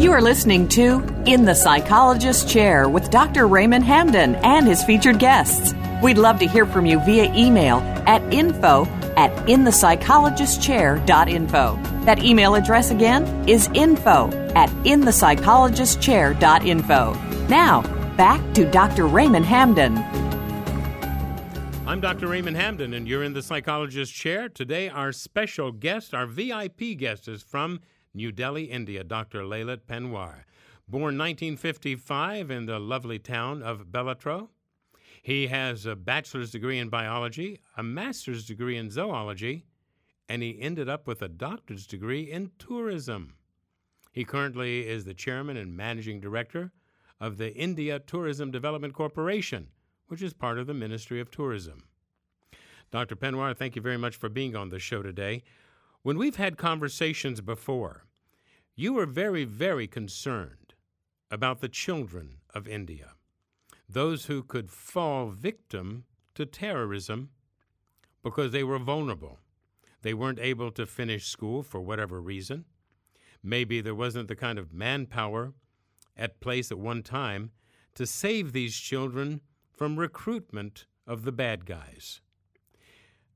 You 0.00 0.10
are 0.10 0.20
listening 0.20 0.66
to 0.68 1.00
In 1.26 1.44
the 1.44 1.54
Psychologist's 1.54 2.52
Chair 2.52 2.88
with 2.88 3.08
Dr. 3.10 3.46
Raymond 3.46 3.84
Hamden 3.84 4.34
and 4.36 4.66
his 4.66 4.82
featured 4.82 5.20
guests. 5.20 5.72
We'd 6.02 6.18
love 6.18 6.38
to 6.40 6.46
hear 6.46 6.66
from 6.66 6.84
you 6.84 7.00
via 7.00 7.32
email 7.34 7.78
at 8.06 8.22
info 8.32 8.84
at 9.16 9.34
inthepsychologistchair.info. 9.46 11.78
That 12.04 12.22
email 12.22 12.54
address 12.54 12.90
again 12.90 13.48
is 13.48 13.70
info 13.72 14.28
at 14.54 14.68
inthepsychologistchair.info. 14.84 17.14
Now, 17.48 17.80
back 18.16 18.54
to 18.54 18.70
Dr. 18.70 19.06
Raymond 19.06 19.46
Hamden. 19.46 19.96
I'm 21.86 22.02
Dr. 22.02 22.26
Raymond 22.26 22.58
Hamden, 22.58 22.92
and 22.92 23.08
you're 23.08 23.22
in 23.22 23.32
the 23.32 23.42
psychologist 23.42 24.12
chair. 24.12 24.50
Today, 24.50 24.90
our 24.90 25.12
special 25.12 25.72
guest, 25.72 26.12
our 26.12 26.26
VIP 26.26 26.98
guest, 26.98 27.26
is 27.26 27.42
from 27.42 27.80
New 28.12 28.32
Delhi, 28.32 28.64
India, 28.64 29.02
Dr. 29.02 29.40
Lalit 29.42 29.86
Panwar. 29.88 30.44
Born 30.88 31.16
1955 31.16 32.50
in 32.50 32.66
the 32.66 32.78
lovely 32.78 33.18
town 33.18 33.62
of 33.62 33.86
Bellatro, 33.86 34.50
he 35.26 35.48
has 35.48 35.86
a 35.86 35.96
bachelor's 35.96 36.52
degree 36.52 36.78
in 36.78 36.88
biology, 36.88 37.58
a 37.76 37.82
master's 37.82 38.46
degree 38.46 38.76
in 38.76 38.88
zoology, 38.92 39.66
and 40.28 40.40
he 40.40 40.56
ended 40.60 40.88
up 40.88 41.08
with 41.08 41.20
a 41.20 41.26
doctor's 41.26 41.84
degree 41.84 42.30
in 42.30 42.52
tourism. 42.60 43.34
He 44.12 44.22
currently 44.22 44.86
is 44.86 45.04
the 45.04 45.14
chairman 45.14 45.56
and 45.56 45.76
managing 45.76 46.20
director 46.20 46.70
of 47.18 47.38
the 47.38 47.52
India 47.56 47.98
Tourism 47.98 48.52
Development 48.52 48.94
Corporation, 48.94 49.66
which 50.06 50.22
is 50.22 50.32
part 50.32 50.60
of 50.60 50.68
the 50.68 50.74
Ministry 50.74 51.20
of 51.20 51.32
Tourism. 51.32 51.82
Dr. 52.92 53.16
Panwar, 53.16 53.52
thank 53.56 53.74
you 53.74 53.82
very 53.82 53.98
much 53.98 54.14
for 54.14 54.28
being 54.28 54.54
on 54.54 54.68
the 54.68 54.78
show 54.78 55.02
today. 55.02 55.42
When 56.02 56.18
we've 56.18 56.36
had 56.36 56.56
conversations 56.56 57.40
before, 57.40 58.04
you 58.76 58.92
were 58.92 59.06
very, 59.06 59.42
very 59.42 59.88
concerned 59.88 60.74
about 61.32 61.60
the 61.60 61.68
children 61.68 62.36
of 62.54 62.68
India, 62.68 63.15
those 63.88 64.26
who 64.26 64.42
could 64.42 64.70
fall 64.70 65.30
victim 65.30 66.04
to 66.34 66.46
terrorism 66.46 67.30
because 68.22 68.52
they 68.52 68.64
were 68.64 68.78
vulnerable. 68.78 69.38
They 70.02 70.14
weren't 70.14 70.40
able 70.40 70.70
to 70.72 70.86
finish 70.86 71.26
school 71.26 71.62
for 71.62 71.80
whatever 71.80 72.20
reason. 72.20 72.64
Maybe 73.42 73.80
there 73.80 73.94
wasn't 73.94 74.28
the 74.28 74.36
kind 74.36 74.58
of 74.58 74.72
manpower 74.72 75.54
at 76.16 76.40
place 76.40 76.70
at 76.70 76.78
one 76.78 77.02
time 77.02 77.50
to 77.94 78.06
save 78.06 78.52
these 78.52 78.76
children 78.76 79.40
from 79.72 79.98
recruitment 79.98 80.86
of 81.06 81.22
the 81.22 81.32
bad 81.32 81.66
guys. 81.66 82.20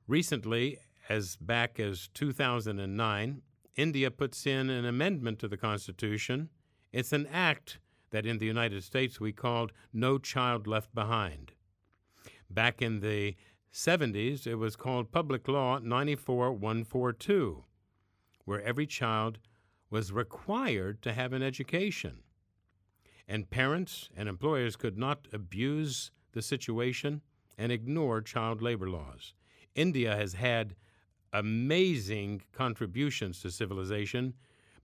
Recently, 0.07 0.79
as 1.09 1.37
back 1.37 1.79
as 1.79 2.09
2009, 2.15 3.43
India 3.77 4.11
puts 4.11 4.47
in 4.47 4.71
an 4.71 4.85
amendment 4.85 5.39
to 5.39 5.49
the 5.49 5.57
Constitution. 5.57 6.51
It's 6.93 7.13
an 7.13 7.27
act 7.33 7.79
that 8.11 8.27
in 8.27 8.39
the 8.39 8.47
United 8.47 8.83
States 8.85 9.21
we 9.21 9.33
called 9.33 9.73
No 9.93 10.19
Child 10.19 10.67
Left 10.67 10.95
Behind. 10.95 11.53
Back 12.49 12.83
in 12.83 13.01
the 13.01 13.37
70s, 13.73 14.47
it 14.47 14.57
was 14.57 14.77
called 14.77 15.13
Public 15.13 15.47
Law 15.47 15.79
94142, 15.79 17.65
where 18.45 18.63
every 18.63 18.87
child 18.87 19.39
was 19.91 20.13
required 20.13 21.03
to 21.03 21.13
have 21.13 21.33
an 21.33 21.43
education. 21.43 22.23
And 23.29 23.51
parents 23.51 24.09
and 24.17 24.29
employers 24.29 24.75
could 24.75 24.99
not 24.99 25.29
abuse 25.33 26.11
the 26.33 26.43
situation 26.43 27.23
and 27.57 27.71
ignore 27.71 28.21
child 28.21 28.61
labor 28.61 28.89
laws. 28.89 29.35
India 29.75 30.17
has 30.17 30.35
had 30.35 30.75
amazing 31.33 32.43
contributions 32.53 33.41
to 33.41 33.51
civilization 33.53 34.35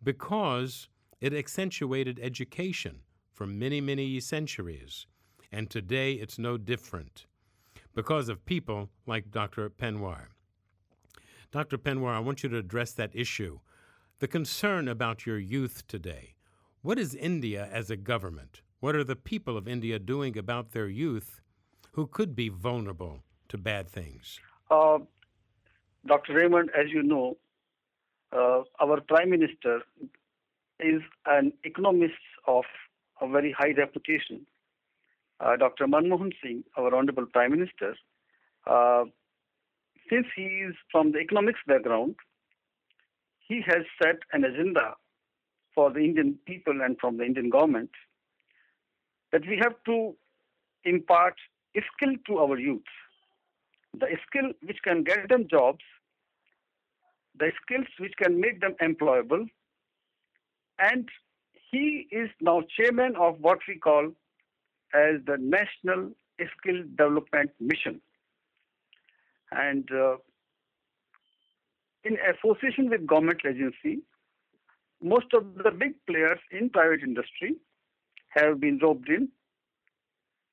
because 0.02 0.88
it 1.20 1.34
accentuated 1.34 2.20
education 2.22 3.00
for 3.36 3.46
many, 3.46 3.82
many 3.82 4.18
centuries. 4.18 5.06
And 5.52 5.68
today 5.68 6.14
it's 6.14 6.38
no 6.38 6.56
different 6.56 7.26
because 7.94 8.30
of 8.30 8.46
people 8.46 8.88
like 9.06 9.30
Dr. 9.30 9.68
Panwar. 9.68 10.28
Dr. 11.52 11.76
Panwar, 11.76 12.14
I 12.14 12.20
want 12.20 12.42
you 12.42 12.48
to 12.48 12.56
address 12.56 12.92
that 12.92 13.14
issue 13.14 13.60
the 14.18 14.26
concern 14.26 14.88
about 14.88 15.26
your 15.26 15.38
youth 15.38 15.86
today. 15.86 16.36
What 16.80 16.98
is 16.98 17.14
India 17.14 17.68
as 17.70 17.90
a 17.90 17.98
government? 17.98 18.62
What 18.80 18.96
are 18.96 19.04
the 19.04 19.14
people 19.14 19.58
of 19.58 19.68
India 19.68 19.98
doing 19.98 20.38
about 20.38 20.70
their 20.70 20.88
youth 20.88 21.42
who 21.92 22.06
could 22.06 22.34
be 22.34 22.48
vulnerable 22.48 23.24
to 23.50 23.58
bad 23.58 23.90
things? 23.90 24.40
Uh, 24.70 25.00
Dr. 26.06 26.32
Raymond, 26.32 26.70
as 26.74 26.90
you 26.90 27.02
know, 27.02 27.36
uh, 28.32 28.62
our 28.80 29.02
Prime 29.02 29.28
Minister 29.28 29.82
is 30.80 31.02
an 31.26 31.52
economist 31.64 32.14
of 32.46 32.64
a 33.20 33.28
very 33.28 33.52
high 33.52 33.72
reputation. 33.76 34.46
Uh, 35.40 35.56
Dr. 35.56 35.86
Manmohan 35.86 36.32
Singh, 36.42 36.64
our 36.76 36.94
Honorable 36.94 37.26
Prime 37.26 37.50
Minister, 37.52 37.94
uh, 38.66 39.04
since 40.10 40.26
he 40.34 40.42
is 40.42 40.74
from 40.90 41.12
the 41.12 41.18
economics 41.18 41.60
background, 41.66 42.16
he 43.38 43.62
has 43.66 43.84
set 44.02 44.16
an 44.32 44.44
agenda 44.44 44.94
for 45.74 45.90
the 45.92 46.00
Indian 46.00 46.38
people 46.46 46.80
and 46.82 46.96
from 46.98 47.18
the 47.18 47.24
Indian 47.24 47.50
government 47.50 47.90
that 49.32 49.42
we 49.46 49.60
have 49.62 49.74
to 49.84 50.14
impart 50.84 51.34
skill 51.94 52.14
to 52.26 52.38
our 52.38 52.58
youth. 52.58 52.90
The 53.98 54.06
skill 54.26 54.52
which 54.62 54.78
can 54.82 55.04
get 55.04 55.28
them 55.28 55.46
jobs, 55.50 55.84
the 57.38 57.50
skills 57.62 57.86
which 57.98 58.14
can 58.16 58.40
make 58.40 58.60
them 58.60 58.74
employable, 58.82 59.46
and 60.78 61.08
he 61.76 62.06
is 62.10 62.30
now 62.40 62.62
chairman 62.76 63.14
of 63.16 63.40
what 63.40 63.58
we 63.68 63.76
call 63.76 64.06
as 64.94 65.14
the 65.26 65.36
National 65.38 66.10
Skill 66.56 66.82
Development 66.96 67.50
Mission. 67.60 68.00
And 69.50 69.88
uh, 69.92 70.16
in 72.04 72.16
association 72.32 72.88
with 72.88 73.06
government 73.06 73.40
agency, 73.48 74.00
most 75.02 75.34
of 75.34 75.44
the 75.62 75.70
big 75.70 75.94
players 76.06 76.38
in 76.50 76.70
private 76.70 77.02
industry 77.02 77.56
have 78.28 78.60
been 78.60 78.78
roped 78.82 79.08
in, 79.08 79.28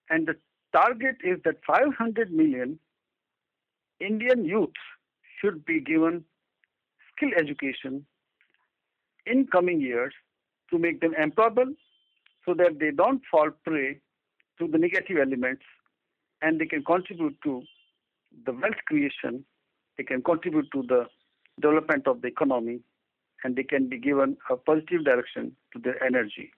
and 0.10 0.28
the 0.28 0.36
target 0.76 1.18
is 1.24 1.40
that 1.46 1.56
500 1.66 2.32
million 2.32 2.80
Indian 4.00 4.44
youth 4.44 4.82
should 5.40 5.64
be 5.66 5.80
given 5.80 6.26
skill 7.16 7.30
education 7.38 8.06
in 9.26 9.48
coming 9.48 9.80
years 9.80 10.14
to 10.74 10.80
make 10.80 11.00
them 11.02 11.14
employable 11.22 11.72
so 12.46 12.54
that 12.56 12.80
they 12.80 12.92
don't 12.92 13.22
fall 13.32 13.52
prey 13.64 14.00
to 14.60 14.68
the 14.68 14.78
negative 14.78 15.18
elements 15.22 15.64
and 16.42 16.60
they 16.60 16.66
can 16.66 16.84
contribute 16.84 17.38
to 17.44 17.62
the 18.46 18.52
wealth 18.52 18.82
creation, 18.88 19.46
they 19.98 20.04
can 20.04 20.22
contribute 20.24 20.68
to 20.74 20.82
the 20.82 21.06
development 21.62 22.08
of 22.08 22.22
the 22.22 22.28
economy, 22.28 22.80
and 23.44 23.56
they 23.56 23.64
can 23.64 23.88
be 23.88 24.00
given 24.00 24.36
a 24.50 24.58
positive 24.58 25.06
direction 25.06 25.56
to 25.72 25.80
their 25.80 26.04
energy. 26.04 26.52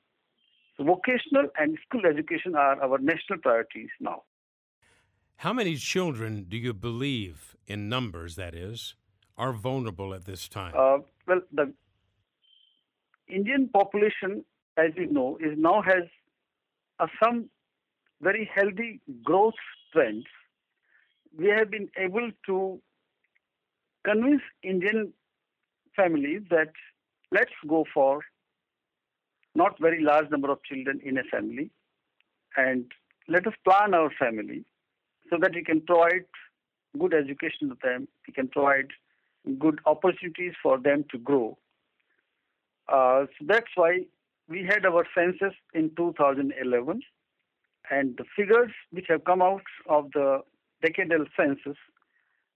So 0.78 0.86
vocational 0.86 1.48
and 1.60 1.78
school 1.86 2.06
education 2.06 2.56
are 2.56 2.82
our 2.82 2.98
national 2.98 3.40
priorities 3.40 3.90
now. 4.00 4.24
How 5.38 5.52
many 5.52 5.76
children 5.76 6.46
do 6.48 6.58
you 6.58 6.74
believe, 6.74 7.56
in 7.68 7.90
numbers 7.90 8.36
that 8.38 8.56
is, 8.56 8.96
are 9.38 9.52
vulnerable 9.52 10.14
at 10.14 10.26
this 10.26 10.48
time? 10.48 10.74
Uh, 10.78 11.00
well, 11.28 11.42
the 11.52 11.74
Indian 13.28 13.70
population, 13.70 14.46
as 14.78 14.92
you 14.96 15.08
know, 15.08 15.38
is 15.40 15.58
now 15.58 15.82
has 15.82 16.04
a, 17.00 17.08
some 17.24 17.50
very 18.22 18.50
healthy 18.54 19.02
growth 19.24 19.54
trends. 19.94 20.26
We 21.38 21.48
have 21.48 21.70
been 21.70 21.90
able 21.98 22.32
to 22.48 22.80
convince 24.06 24.42
Indian 24.64 25.14
families 25.96 26.42
that 26.50 26.72
let's 27.32 27.52
go 27.68 27.86
for 27.94 28.22
not 29.56 29.80
very 29.80 30.04
large 30.04 30.30
number 30.30 30.52
of 30.52 30.64
children 30.64 31.00
in 31.04 31.18
a 31.18 31.24
family 31.24 31.70
and 32.58 32.86
let 33.28 33.48
us 33.48 33.54
plan 33.64 33.94
our 33.94 34.12
family 34.20 34.64
so 35.30 35.38
that 35.42 35.54
we 35.56 35.64
can 35.64 35.82
provide 35.82 36.26
good 37.00 37.14
education 37.14 37.70
to 37.70 37.78
them 37.84 38.08
we 38.28 38.34
can 38.34 38.48
provide 38.48 38.88
good 39.60 39.80
opportunities 39.86 40.54
for 40.62 40.78
them 40.78 41.04
to 41.12 41.18
grow 41.18 41.58
uh, 42.88 43.26
so 43.26 43.46
that's 43.48 43.72
why 43.76 44.02
we 44.48 44.64
had 44.64 44.86
our 44.86 45.06
census 45.16 45.54
in 45.74 45.92
2011 45.96 47.02
and 47.90 48.18
the 48.18 48.26
figures 48.36 48.72
which 48.92 49.06
have 49.10 49.24
come 49.24 49.42
out 49.42 49.64
of 49.88 50.12
the 50.14 50.42
decadal 50.84 51.26
census 51.38 51.78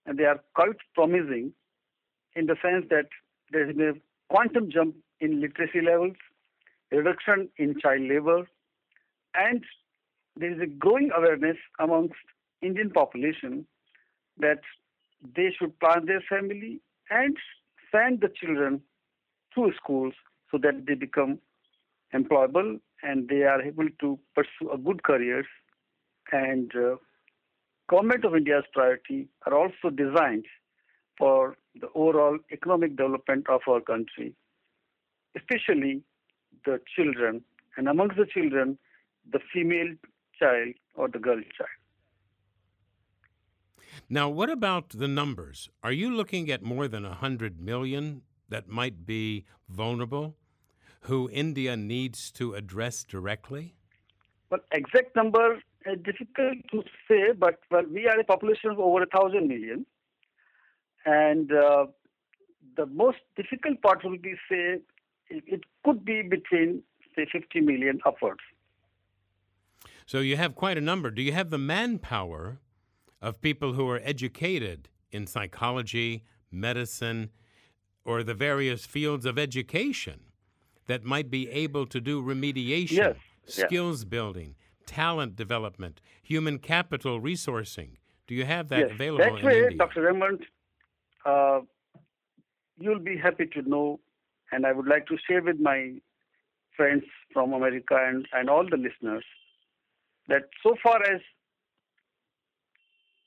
and 0.05 0.17
they 0.17 0.25
are 0.25 0.39
quite 0.55 0.77
promising 0.93 1.53
in 2.35 2.45
the 2.45 2.55
sense 2.61 2.85
that 2.89 3.07
there 3.51 3.69
is 3.69 3.77
a 3.77 3.93
quantum 4.29 4.69
jump 4.71 4.95
in 5.19 5.41
literacy 5.41 5.81
levels 5.81 6.15
reduction 6.91 7.49
in 7.57 7.79
child 7.79 8.01
labor, 8.01 8.47
and 9.35 9.63
there 10.35 10.53
is 10.53 10.61
a 10.61 10.65
growing 10.65 11.11
awareness 11.15 11.57
amongst 11.79 12.15
Indian 12.61 12.89
population 12.89 13.65
that 14.37 14.61
they 15.35 15.53
should 15.57 15.77
plan 15.79 16.05
their 16.05 16.23
family 16.29 16.81
and 17.09 17.37
send 17.91 18.21
the 18.21 18.29
children 18.29 18.81
to 19.55 19.71
schools 19.81 20.13
so 20.51 20.57
that 20.57 20.85
they 20.87 20.95
become 20.95 21.39
employable 22.13 22.79
and 23.03 23.29
they 23.29 23.43
are 23.43 23.61
able 23.61 23.87
to 23.99 24.19
pursue 24.35 24.71
a 24.71 24.77
good 24.77 25.03
careers 25.03 25.45
and 26.31 26.71
uh, 26.75 26.95
government 27.89 28.23
of 28.25 28.35
India's 28.35 28.63
priority 28.73 29.27
are 29.45 29.53
also 29.53 29.89
designed 29.89 30.45
for 31.17 31.57
the 31.79 31.87
overall 31.95 32.37
economic 32.51 32.95
development 32.95 33.47
of 33.49 33.61
our 33.67 33.81
country, 33.81 34.33
especially 35.35 36.01
the 36.65 36.79
children, 36.95 37.43
and 37.77 37.87
amongst 37.87 38.17
the 38.17 38.25
children, 38.25 38.77
the 39.31 39.39
female 39.53 39.93
child 40.39 40.73
or 40.95 41.07
the 41.09 41.19
girl 41.19 41.41
child. 41.57 41.69
Now, 44.09 44.29
what 44.29 44.49
about 44.49 44.89
the 44.89 45.07
numbers? 45.07 45.69
Are 45.83 45.91
you 45.91 46.15
looking 46.15 46.49
at 46.49 46.63
more 46.63 46.87
than 46.87 47.03
100 47.03 47.59
million 47.59 48.21
that 48.49 48.67
might 48.67 49.05
be 49.05 49.45
vulnerable, 49.69 50.35
who 51.01 51.29
India 51.31 51.77
needs 51.77 52.31
to 52.31 52.53
address 52.53 53.03
directly? 53.03 53.75
Well, 54.49 54.61
exact 54.71 55.15
number 55.15 55.61
is 55.85 55.99
difficult 56.03 56.57
to 56.71 56.83
say, 57.07 57.31
but 57.37 57.59
well, 57.71 57.83
we 57.91 58.07
are 58.07 58.19
a 58.19 58.23
population 58.23 58.71
of 58.71 58.79
over 58.79 59.03
a 59.03 59.05
thousand 59.05 59.47
million, 59.47 59.85
and 61.05 61.51
uh, 61.51 61.85
the 62.75 62.85
most 62.87 63.19
difficult 63.35 63.81
part 63.81 64.03
will 64.03 64.17
be 64.17 64.33
say 64.49 64.79
it, 65.29 65.43
it 65.47 65.61
could 65.83 66.03
be 66.03 66.21
between 66.21 66.83
say 67.15 67.27
50 67.31 67.61
million 67.61 67.99
upwards. 68.05 68.41
So 70.05 70.19
you 70.19 70.37
have 70.37 70.55
quite 70.55 70.77
a 70.77 70.81
number. 70.81 71.11
Do 71.11 71.21
you 71.21 71.33
have 71.33 71.49
the 71.49 71.57
manpower 71.57 72.59
of 73.21 73.41
people 73.41 73.73
who 73.73 73.87
are 73.89 74.01
educated 74.03 74.89
in 75.11 75.27
psychology, 75.27 76.23
medicine, 76.51 77.29
or 78.09 78.23
the 78.23 78.33
various 78.33 78.87
fields 78.87 79.23
of 79.23 79.37
education 79.37 80.19
that 80.87 81.03
might 81.03 81.29
be 81.29 81.47
able 81.51 81.85
to 81.85 82.01
do 82.01 82.23
remediation, 82.23 82.97
Yes, 82.97 83.15
skills 83.45 84.03
building, 84.03 84.55
talent 84.87 85.35
development, 85.35 86.01
human 86.23 86.57
capital 86.57 87.21
resourcing? 87.21 87.91
Do 88.25 88.33
you 88.33 88.45
have 88.45 88.69
that 88.69 88.79
yes, 88.79 88.91
available 88.91 89.25
that 89.25 89.39
in 89.39 89.45
way, 89.45 89.59
India? 89.61 89.77
Dr. 89.77 90.01
Raymond, 90.01 90.39
uh, 91.23 91.59
you'll 92.79 93.05
be 93.11 93.15
happy 93.15 93.45
to 93.53 93.61
know, 93.61 93.99
and 94.51 94.65
I 94.65 94.71
would 94.71 94.87
like 94.87 95.05
to 95.07 95.17
share 95.27 95.43
with 95.43 95.59
my 95.59 95.93
friends 96.75 97.03
from 97.31 97.53
America 97.53 97.95
and, 97.95 98.27
and 98.33 98.49
all 98.49 98.65
the 98.67 98.77
listeners 98.77 99.25
that 100.29 100.43
so 100.63 100.75
far 100.81 100.99
as 101.13 101.21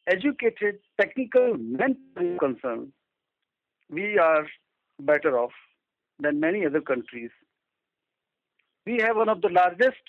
educated 0.09 0.81
technical 1.01 1.55
men 1.57 1.97
concerned, 2.41 2.93
we 3.89 4.19
are 4.19 4.47
better 5.07 5.39
off 5.39 5.53
than 6.19 6.41
many 6.41 6.65
other 6.67 6.81
countries. 6.81 7.31
We 8.87 8.99
have 8.99 9.17
one 9.17 9.29
of 9.29 9.41
the 9.41 9.49
largest 9.49 10.03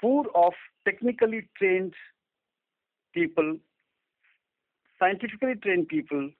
pool 0.00 0.26
of 0.34 0.52
technically 0.84 1.48
trained 1.56 1.94
people, 3.14 3.56
scientifically 4.98 5.54
trained 5.62 5.88
people. 5.88 6.30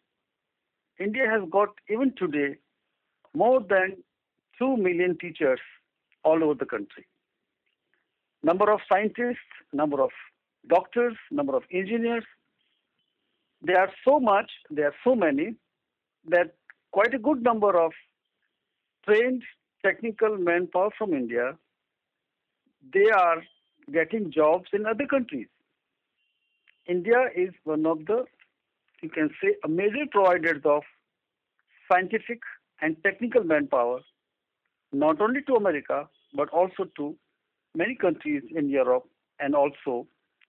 India 0.98 1.24
has 1.30 1.42
got, 1.50 1.70
even 1.88 2.12
today, 2.16 2.56
more 3.34 3.60
than 3.60 3.96
2 4.58 4.76
million 4.76 5.16
teachers 5.18 5.60
all 6.24 6.44
over 6.44 6.54
the 6.54 6.66
country. 6.66 7.06
Number 8.42 8.70
of 8.70 8.80
scientists, 8.88 9.50
number 9.72 10.02
of 10.02 10.10
doctors, 10.68 11.14
number 11.30 11.56
of 11.56 11.62
engineers. 11.72 12.24
They 13.66 13.74
are 13.74 13.90
so 14.06 14.20
much, 14.20 14.50
there 14.70 14.86
are 14.88 14.94
so 15.02 15.14
many 15.14 15.54
that 16.28 16.54
quite 16.94 17.12
a 17.12 17.18
good 17.18 17.42
number 17.42 17.76
of 17.84 17.92
trained 19.04 19.42
technical 19.84 20.36
manpower 20.38 20.90
from 20.96 21.12
India, 21.12 21.46
they 22.96 23.06
are 23.10 23.42
getting 23.92 24.30
jobs 24.32 24.68
in 24.72 24.86
other 24.86 25.06
countries. 25.06 25.48
India 26.86 27.20
is 27.34 27.52
one 27.64 27.84
of 27.84 28.04
the, 28.06 28.24
you 29.02 29.08
can 29.08 29.30
say, 29.42 29.56
a 29.64 29.68
major 29.68 30.04
providers 30.10 30.62
of 30.64 30.82
scientific 31.90 32.40
and 32.80 32.96
technical 33.02 33.42
manpower, 33.42 33.98
not 34.92 35.20
only 35.20 35.42
to 35.42 35.54
America, 35.54 36.08
but 36.32 36.48
also 36.50 36.84
to 36.96 37.16
many 37.74 37.96
countries 37.96 38.42
in 38.54 38.68
Europe 38.68 39.08
and 39.40 39.56
also 39.56 40.06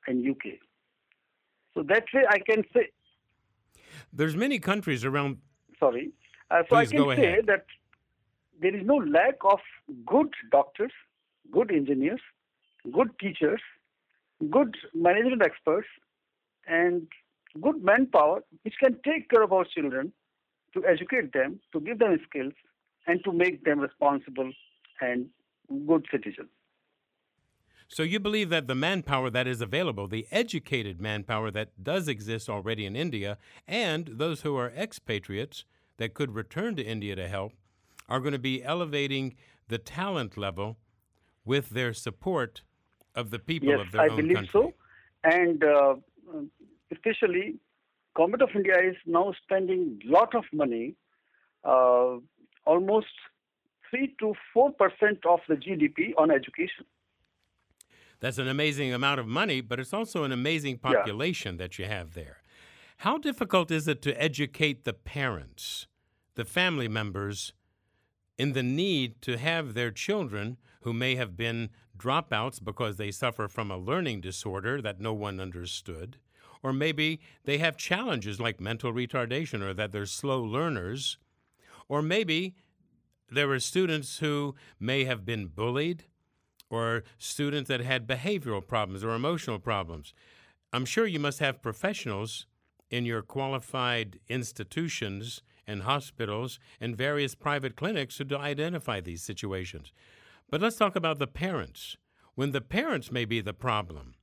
in 0.08 0.30
UK. 0.30 0.60
So 1.74 1.82
that 1.84 2.06
way 2.14 2.24
I 2.30 2.38
can 2.38 2.64
say, 2.72 2.90
There's 4.14 4.36
many 4.36 4.60
countries 4.60 5.04
around. 5.04 5.38
sorry, 5.80 6.12
uh, 6.60 6.64
so 6.70 6.76
I 6.76 6.86
can 6.86 7.16
say 7.16 7.42
that 7.46 7.66
there 8.62 8.76
is 8.76 8.86
no 8.86 8.96
lack 8.96 9.36
of 9.44 9.60
good 10.06 10.34
doctors, 10.52 10.92
good 11.52 11.72
engineers, 11.72 12.22
good 12.92 13.10
teachers, 13.20 13.62
good 14.50 14.76
management 14.94 15.42
experts, 15.42 15.88
and 16.68 17.08
good 17.62 17.84
manpower 17.84 18.44
which 18.64 18.76
can 18.82 18.98
take 19.04 19.30
care 19.30 19.44
of 19.44 19.52
our 19.52 19.66
children, 19.66 20.12
to 20.74 20.86
educate 20.86 21.32
them, 21.34 21.60
to 21.72 21.80
give 21.80 22.00
them 22.00 22.20
skills, 22.28 22.54
and 23.08 23.24
to 23.24 23.32
make 23.32 23.64
them 23.64 23.80
responsible 23.80 24.52
and 25.02 25.28
good 25.88 26.06
citizens. 26.12 26.50
So 27.88 28.04
you 28.04 28.20
believe 28.20 28.50
that 28.50 28.68
the 28.68 28.76
manpower 28.76 29.30
that 29.30 29.48
is 29.48 29.62
available, 29.62 30.08
the 30.08 30.28
educated 30.32 31.00
manpower 31.00 31.52
that 31.52 31.84
does 31.84 32.08
exist 32.08 32.50
already 32.50 32.86
in 32.86 32.96
India, 32.96 33.38
and 33.68 34.10
those 34.14 34.42
who 34.42 34.58
are 34.58 34.72
expatriates 34.72 35.66
that 35.98 36.14
could 36.14 36.36
return 36.36 36.76
to 36.76 36.84
India 36.84 37.16
to 37.16 37.28
help, 37.28 37.54
are 38.08 38.20
going 38.20 38.34
to 38.34 38.40
be 38.40 38.64
elevating 38.64 39.36
the 39.68 39.78
talent 39.78 40.38
level 40.38 40.78
with 41.44 41.70
their 41.70 41.94
support 41.94 42.62
of 43.16 43.32
the 43.32 43.40
people 43.40 43.70
yes, 43.70 43.80
of 43.80 43.92
their 43.92 44.02
I 44.02 44.10
own 44.10 44.18
believe 44.18 44.48
so, 44.52 44.74
and 45.24 45.64
uh, 45.64 45.96
especially, 46.92 47.56
government 48.16 48.44
of 48.44 48.50
India 48.56 48.76
is 48.84 48.96
now 49.06 49.34
spending 49.44 50.02
lot 50.06 50.36
of 50.36 50.44
money, 50.54 50.96
uh, 51.64 52.18
almost 52.66 53.08
three 53.90 54.16
to 54.20 54.34
four 54.54 54.72
percent 54.72 55.26
of 55.26 55.40
the 55.48 55.56
GDP 55.56 56.14
on 56.18 56.30
education. 56.32 56.86
That's 58.20 58.38
an 58.38 58.48
amazing 58.48 58.94
amount 58.94 59.20
of 59.20 59.28
money, 59.28 59.62
but 59.62 59.80
it's 59.80 59.94
also 59.94 60.24
an 60.24 60.32
amazing 60.32 60.80
Yeah. 60.84 60.92
population 60.94 61.58
that 61.58 61.78
you 61.78 61.86
have 61.86 62.14
there. 62.14 62.38
How 62.98 63.18
difficult 63.18 63.72
is 63.72 63.88
it 63.88 64.02
to 64.04 64.22
educate 64.22 64.84
the 64.84 64.94
parents, 64.94 65.88
the 66.36 66.46
family 66.46 66.88
members, 66.88 67.54
in 68.38 68.54
the 68.54 68.64
need 68.64 69.22
to 69.22 69.38
have 69.38 69.74
their 69.74 69.92
children 69.92 70.58
who 70.82 70.94
may 70.94 71.16
have 71.16 71.38
been 71.38 71.70
dropouts 71.98 72.64
because 72.64 72.98
they 72.98 73.12
suffer 73.12 73.48
from 73.48 73.72
a 73.72 73.78
learning 73.78 74.22
disorder 74.22 74.82
that 74.82 75.00
no 75.00 75.14
one 75.14 75.40
understood, 75.40 76.18
or 76.64 76.74
maybe 76.74 77.20
they 77.46 77.58
have 77.60 77.78
challenges 77.78 78.40
like 78.40 78.60
mental 78.60 78.92
retardation 78.92 79.62
or 79.62 79.74
that 79.74 79.92
they're 79.92 80.06
slow 80.06 80.42
learners, 80.42 81.18
or 81.88 82.02
maybe 82.02 82.56
there 83.30 83.50
are 83.52 83.60
students 83.60 84.20
who 84.20 84.56
may 84.80 85.06
have 85.06 85.26
been 85.26 85.48
bullied? 85.48 86.06
Or 86.68 87.04
students 87.20 87.68
that 87.68 87.82
had 87.82 88.08
behavioral 88.08 88.66
problems 88.66 89.04
or 89.04 89.14
emotional 89.14 89.60
problems. 89.60 90.16
I'm 90.74 90.84
sure 90.84 91.06
you 91.06 91.20
must 91.20 91.38
have 91.38 91.62
professionals 91.62 92.48
in 92.90 93.06
your 93.06 93.22
qualified 93.22 94.20
institutions 94.30 95.42
and 95.68 95.84
hospitals 95.84 96.60
and 96.80 96.96
various 96.96 97.36
private 97.36 97.76
clinics 97.76 98.18
to 98.18 98.38
identify 98.38 99.02
these 99.02 99.24
situations. 99.24 99.92
But 100.50 100.62
let's 100.62 100.76
talk 100.76 100.96
about 100.96 101.20
the 101.20 101.28
parents. 101.28 101.98
When 102.36 102.52
the 102.52 102.62
parents 102.62 103.12
may 103.12 103.26
be 103.26 103.42
the 103.42 103.54
problem, 103.54 104.16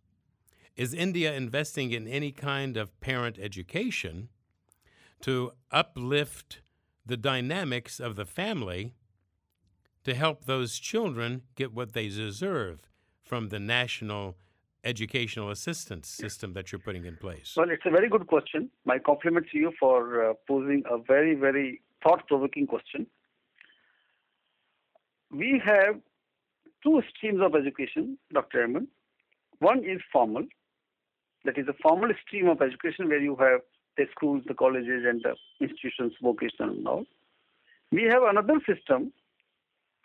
is 0.77 0.94
India 0.94 1.35
investing 1.35 1.92
in 1.92 2.07
any 2.07 2.33
kind 2.33 2.77
of 2.77 2.98
parent 3.01 3.38
education 3.38 4.29
to 5.22 5.53
uplift 5.70 6.61
the 7.05 7.16
dynamics 7.16 8.01
of 8.01 8.16
the 8.16 8.25
family 8.25 8.94
to 10.05 10.14
help 10.14 10.44
those 10.44 10.79
children 10.79 11.42
get 11.55 11.72
what 11.72 11.92
they 11.92 12.09
deserve 12.09 12.88
from 13.22 13.48
the 13.48 13.61
national 13.61 14.37
educational 14.85 15.51
assistance 15.51 16.09
system 16.09 16.53
that 16.55 16.73
you're 16.73 16.79
putting 16.79 17.05
in 17.05 17.16
place? 17.16 17.55
Well, 17.57 17.71
it's 17.71 17.87
a 17.87 17.90
very 17.90 18.09
good 18.09 18.27
question. 18.27 18.71
My 18.85 18.99
compliments 18.99 19.51
to 19.53 19.59
you 19.59 19.73
for 19.79 20.31
uh, 20.31 20.35
posing 20.47 20.83
a 20.90 20.99
very, 20.99 21.35
very 21.35 21.83
thought-provoking 22.03 22.66
question. 22.66 23.07
We 25.31 25.62
have 25.64 25.97
two 26.83 27.01
streams 27.14 27.40
of 27.40 27.55
education, 27.55 28.18
Dr. 28.33 28.66
Eamon. 28.66 28.87
One 29.61 29.79
is 29.85 30.01
formal, 30.12 30.45
that 31.45 31.59
is 31.59 31.66
a 31.68 31.75
formal 31.83 32.11
stream 32.27 32.49
of 32.49 32.61
education 32.61 33.09
where 33.09 33.21
you 33.21 33.37
have 33.37 33.61
the 33.97 34.07
schools, 34.14 34.42
the 34.47 34.55
colleges, 34.55 35.05
and 35.07 35.23
the 35.23 35.35
institutions, 35.64 36.12
vocational 36.23 36.71
and 36.71 36.88
all. 36.88 37.05
We 37.90 38.05
have 38.05 38.23
another 38.23 38.59
system 38.66 39.12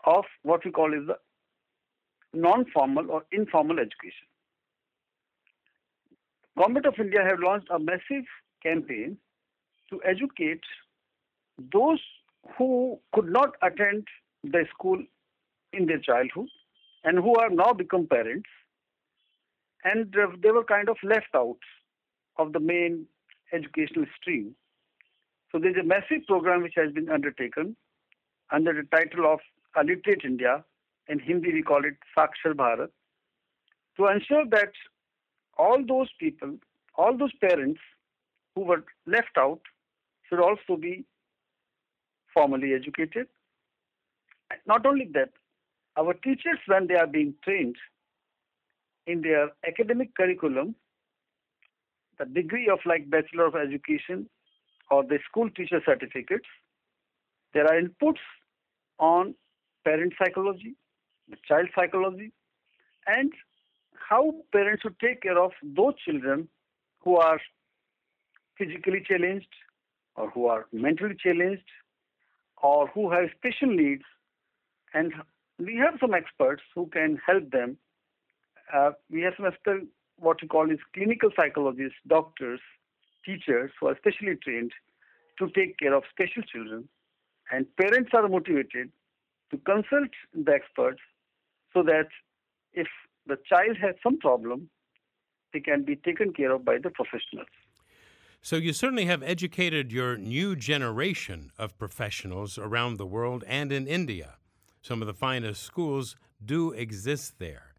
of 0.05 0.25
what 0.43 0.65
we 0.65 0.71
call 0.71 0.93
is 0.93 1.07
the 1.07 1.17
non-formal 2.33 3.09
or 3.09 3.23
informal 3.31 3.79
education. 3.79 4.27
Government 6.57 6.85
of 6.85 6.95
India 6.99 7.23
have 7.23 7.39
launched 7.39 7.67
a 7.69 7.79
massive 7.79 8.25
campaign 8.63 9.17
to 9.89 10.01
educate 10.03 10.63
those 11.71 11.99
who 12.57 12.99
could 13.13 13.29
not 13.29 13.51
attend 13.61 14.07
the 14.43 14.65
school 14.73 15.01
in 15.73 15.85
their 15.85 15.99
childhood 15.99 16.47
and 17.03 17.19
who 17.19 17.35
are 17.35 17.49
now 17.49 17.73
become 17.73 18.07
parents 18.07 18.49
and 19.83 20.15
uh, 20.15 20.27
they 20.41 20.51
were 20.51 20.63
kind 20.63 20.89
of 20.89 20.97
left 21.03 21.33
out 21.35 21.59
of 22.37 22.53
the 22.53 22.59
main 22.59 23.05
educational 23.53 24.05
stream. 24.19 24.55
So 25.51 25.59
there's 25.59 25.77
a 25.77 25.83
massive 25.83 26.25
program 26.27 26.63
which 26.63 26.73
has 26.75 26.91
been 26.91 27.09
undertaken 27.09 27.75
under 28.51 28.73
the 28.73 28.87
title 28.95 29.31
of 29.31 29.39
A 29.75 29.83
Literate 29.83 30.23
India. 30.25 30.63
In 31.07 31.19
Hindi, 31.19 31.53
we 31.53 31.61
call 31.61 31.85
it 31.85 31.95
Sakshar 32.17 32.53
Bharat, 32.53 32.89
to 33.95 34.07
ensure 34.07 34.43
that 34.51 34.71
all 35.57 35.83
those 35.87 36.09
people, 36.19 36.57
all 36.95 37.17
those 37.17 37.33
parents 37.41 37.79
who 38.55 38.61
were 38.61 38.83
left 39.05 39.37
out 39.37 39.61
should 40.27 40.39
also 40.39 40.75
be 40.79 41.05
formally 42.33 42.73
educated. 42.73 43.27
Not 44.65 44.85
only 44.85 45.09
that, 45.13 45.29
our 45.97 46.13
teachers, 46.13 46.59
when 46.67 46.87
they 46.87 46.95
are 46.95 47.07
being 47.07 47.33
trained 47.43 47.75
in 49.05 49.21
their 49.21 49.51
academic 49.67 50.15
curriculum, 50.15 50.75
the 52.19 52.25
degree 52.25 52.69
of 52.69 52.79
like 52.85 53.09
Bachelor 53.09 53.47
of 53.47 53.55
Education 53.55 54.29
or 54.89 55.03
the 55.03 55.19
school 55.29 55.49
teacher 55.49 55.81
certificates, 55.85 56.47
there 57.53 57.65
are 57.65 57.81
inputs 57.81 58.23
on 58.99 59.35
parent 59.85 60.13
psychology, 60.19 60.75
the 61.29 61.37
child 61.47 61.67
psychology, 61.75 62.31
and 63.07 63.31
how 64.07 64.33
parents 64.51 64.83
should 64.83 64.99
take 64.99 65.21
care 65.21 65.37
of 65.37 65.51
those 65.63 65.93
children 66.05 66.47
who 66.99 67.17
are 67.17 67.39
physically 68.57 69.03
challenged 69.05 69.53
or 70.15 70.29
who 70.31 70.47
are 70.47 70.65
mentally 70.71 71.15
challenged 71.21 71.69
or 72.61 72.87
who 72.87 73.11
have 73.11 73.29
special 73.37 73.73
needs. 73.75 74.03
And 74.93 75.13
we 75.59 75.75
have 75.75 75.99
some 75.99 76.13
experts 76.13 76.63
who 76.73 76.87
can 76.87 77.19
help 77.25 77.51
them. 77.51 77.77
Uh, 78.73 78.91
we 79.11 79.21
have 79.21 79.33
some 79.37 79.45
expert, 79.45 79.83
what 80.17 80.41
we 80.41 80.47
call 80.47 80.71
is 80.71 80.79
clinical 80.93 81.29
psychologists, 81.35 81.97
doctors, 82.07 82.59
teachers 83.25 83.71
who 83.79 83.87
are 83.87 83.97
specially 83.97 84.35
trained 84.35 84.71
to 85.37 85.49
take 85.49 85.77
care 85.77 85.93
of 85.93 86.03
special 86.09 86.43
children. 86.43 86.87
And 87.51 87.65
parents 87.77 88.11
are 88.13 88.27
motivated 88.27 88.91
to 89.51 89.57
consult 89.57 90.09
the 90.33 90.51
experts 90.53 90.99
so 91.73 91.83
that 91.83 92.07
if 92.73 92.87
the 93.27 93.37
child 93.47 93.77
has 93.81 93.95
some 94.01 94.17
problem, 94.19 94.69
they 95.53 95.59
can 95.59 95.83
be 95.83 95.95
taken 95.95 96.33
care 96.33 96.51
of 96.51 96.65
by 96.65 96.77
the 96.81 96.89
professionals. 96.89 97.47
So, 98.41 98.55
you 98.55 98.71
certainly 98.71 99.05
have 99.05 99.23
educated 99.23 99.91
your 99.91 100.15
new 100.17 100.55
generation 100.55 101.51
of 101.57 101.77
professionals 101.77 102.57
around 102.57 102.97
the 102.97 103.05
world 103.05 103.43
and 103.47 103.71
in 103.71 103.87
India. 103.87 104.35
Some 104.81 105.01
of 105.01 105.07
the 105.07 105.13
finest 105.13 105.63
schools 105.63 106.15
do 106.43 106.71
exist 106.71 107.39
there. 107.39 107.73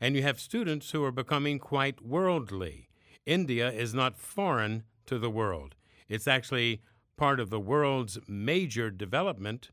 And 0.00 0.16
you 0.16 0.22
have 0.22 0.40
students 0.40 0.90
who 0.90 1.04
are 1.04 1.12
becoming 1.12 1.58
quite 1.58 2.02
worldly. 2.02 2.88
India 3.26 3.70
is 3.70 3.94
not 3.94 4.18
foreign 4.18 4.84
to 5.06 5.18
the 5.18 5.30
world, 5.30 5.74
it's 6.08 6.28
actually 6.28 6.82
part 7.16 7.40
of 7.40 7.50
the 7.50 7.60
world's 7.60 8.18
major 8.26 8.90
development 8.90 9.70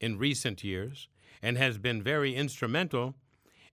in 0.00 0.18
recent 0.18 0.62
years 0.62 1.08
and 1.40 1.56
has 1.56 1.78
been 1.78 2.02
very 2.02 2.34
instrumental 2.34 3.14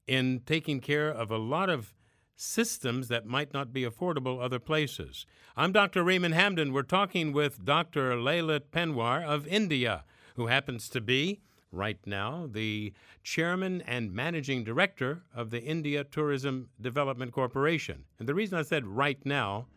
in 0.10 0.42
taking 0.48 0.80
care 0.80 1.08
of 1.08 1.30
a 1.30 1.38
lot 1.38 1.70
of 1.70 1.94
systems 2.36 3.10
that 3.10 3.28
might 3.28 3.54
not 3.54 3.72
be 3.72 3.84
affordable 3.84 4.44
other 4.44 4.58
places. 4.58 5.28
I'm 5.56 5.72
Dr. 5.72 6.04
Raymond 6.04 6.34
Hamden. 6.34 6.74
We're 6.74 6.82
talking 6.82 7.32
with 7.32 7.64
Dr. 7.64 8.14
Lalit 8.14 8.72
Panwar 8.72 9.24
of 9.24 9.46
India, 9.46 10.04
who 10.36 10.48
happens 10.48 10.90
to 10.90 11.02
be, 11.02 11.42
right 11.72 12.00
now, 12.08 12.50
the 12.52 12.92
chairman 13.22 13.84
and 13.86 14.12
managing 14.12 14.64
director 14.64 15.22
of 15.36 15.52
the 15.52 15.62
India 15.62 16.04
Tourism 16.04 16.70
Development 16.82 17.32
Corporation. 17.32 18.06
And 18.18 18.28
the 18.28 18.34
reason 18.34 18.58
I 18.58 18.64
said 18.64 18.88
right 18.88 19.24
now, 19.24 19.68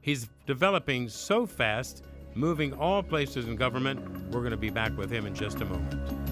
he's 0.00 0.30
developing 0.46 1.10
so 1.10 1.44
fast, 1.44 2.02
moving 2.34 2.72
all 2.72 3.02
places 3.02 3.46
in 3.46 3.56
government. 3.56 4.00
We're 4.32 4.40
going 4.40 4.52
to 4.52 4.56
be 4.56 4.70
back 4.70 4.96
with 4.96 5.10
him 5.10 5.26
in 5.26 5.34
just 5.34 5.60
a 5.60 5.66
moment. 5.66 6.31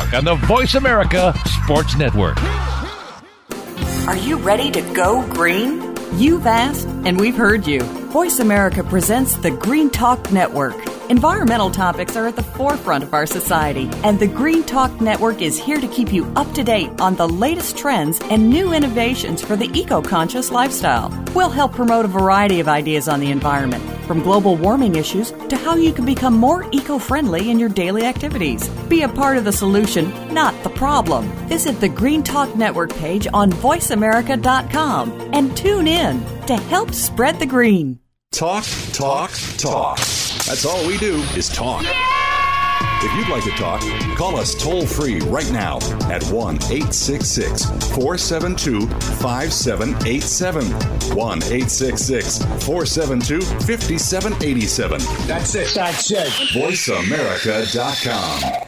on 0.13 0.25
the 0.25 0.35
Voice 0.35 0.75
America 0.75 1.33
Sports 1.63 1.95
Network. 1.95 2.37
Are 4.07 4.17
you 4.17 4.37
ready 4.37 4.71
to 4.71 4.81
go 4.93 5.25
green? 5.29 5.95
You've 6.15 6.45
asked, 6.45 6.87
and 7.05 7.19
we've 7.19 7.37
heard 7.37 7.65
you. 7.65 7.81
Voice 8.11 8.39
America 8.39 8.83
presents 8.83 9.35
the 9.37 9.51
Green 9.51 9.89
Talk 9.89 10.31
Network. 10.31 10.75
Environmental 11.09 11.71
topics 11.71 12.15
are 12.15 12.27
at 12.27 12.35
the 12.35 12.43
forefront 12.43 13.03
of 13.03 13.13
our 13.13 13.25
society, 13.25 13.89
and 14.03 14.19
the 14.19 14.27
Green 14.27 14.63
Talk 14.63 14.99
Network 14.99 15.41
is 15.41 15.57
here 15.57 15.79
to 15.79 15.87
keep 15.87 16.11
you 16.11 16.25
up 16.35 16.51
to 16.53 16.63
date 16.63 16.89
on 16.99 17.15
the 17.15 17.27
latest 17.27 17.77
trends 17.77 18.19
and 18.29 18.49
new 18.49 18.73
innovations 18.73 19.41
for 19.41 19.55
the 19.55 19.69
eco 19.77 20.01
conscious 20.01 20.51
lifestyle. 20.51 21.09
We'll 21.33 21.49
help 21.49 21.73
promote 21.73 22.05
a 22.05 22.09
variety 22.09 22.59
of 22.59 22.67
ideas 22.67 23.07
on 23.07 23.19
the 23.19 23.31
environment, 23.31 23.83
from 24.11 24.21
global 24.21 24.57
warming 24.57 24.95
issues 24.95 25.31
to 25.47 25.55
how 25.55 25.73
you 25.73 25.93
can 25.93 26.05
become 26.05 26.33
more 26.33 26.67
eco 26.73 26.99
friendly 26.99 27.49
in 27.49 27.57
your 27.57 27.69
daily 27.69 28.03
activities. 28.03 28.67
Be 28.89 29.03
a 29.03 29.07
part 29.07 29.37
of 29.37 29.45
the 29.45 29.53
solution, 29.53 30.11
not 30.33 30.53
the 30.63 30.69
problem. 30.69 31.23
Visit 31.47 31.79
the 31.79 31.87
Green 31.87 32.21
Talk 32.21 32.53
Network 32.57 32.93
page 32.93 33.25
on 33.33 33.49
voiceamerica.com 33.49 35.29
and 35.31 35.55
tune 35.55 35.87
in 35.87 36.19
to 36.45 36.57
help 36.57 36.93
spread 36.93 37.39
the 37.39 37.45
green. 37.45 38.01
Talk, 38.33 38.65
talk, 38.91 39.31
talk. 39.57 39.97
That's 39.97 40.65
all 40.65 40.85
we 40.85 40.97
do 40.97 41.15
is 41.37 41.47
talk. 41.47 41.85
If 43.03 43.11
you'd 43.15 43.29
like 43.29 43.43
to 43.45 43.49
talk, 43.51 43.81
call 44.15 44.37
us 44.37 44.53
toll 44.53 44.85
free 44.85 45.19
right 45.21 45.51
now 45.51 45.77
at 46.11 46.23
1 46.25 46.55
866 46.57 47.65
472 47.95 48.87
5787. 48.87 50.65
1 51.15 51.37
866 51.43 52.37
472 52.63 53.41
5787. 53.41 55.01
That's 55.27 55.55
it. 55.55 55.73
That's 55.73 56.11
it. 56.11 56.27
VoiceAmerica.com. 56.53 58.67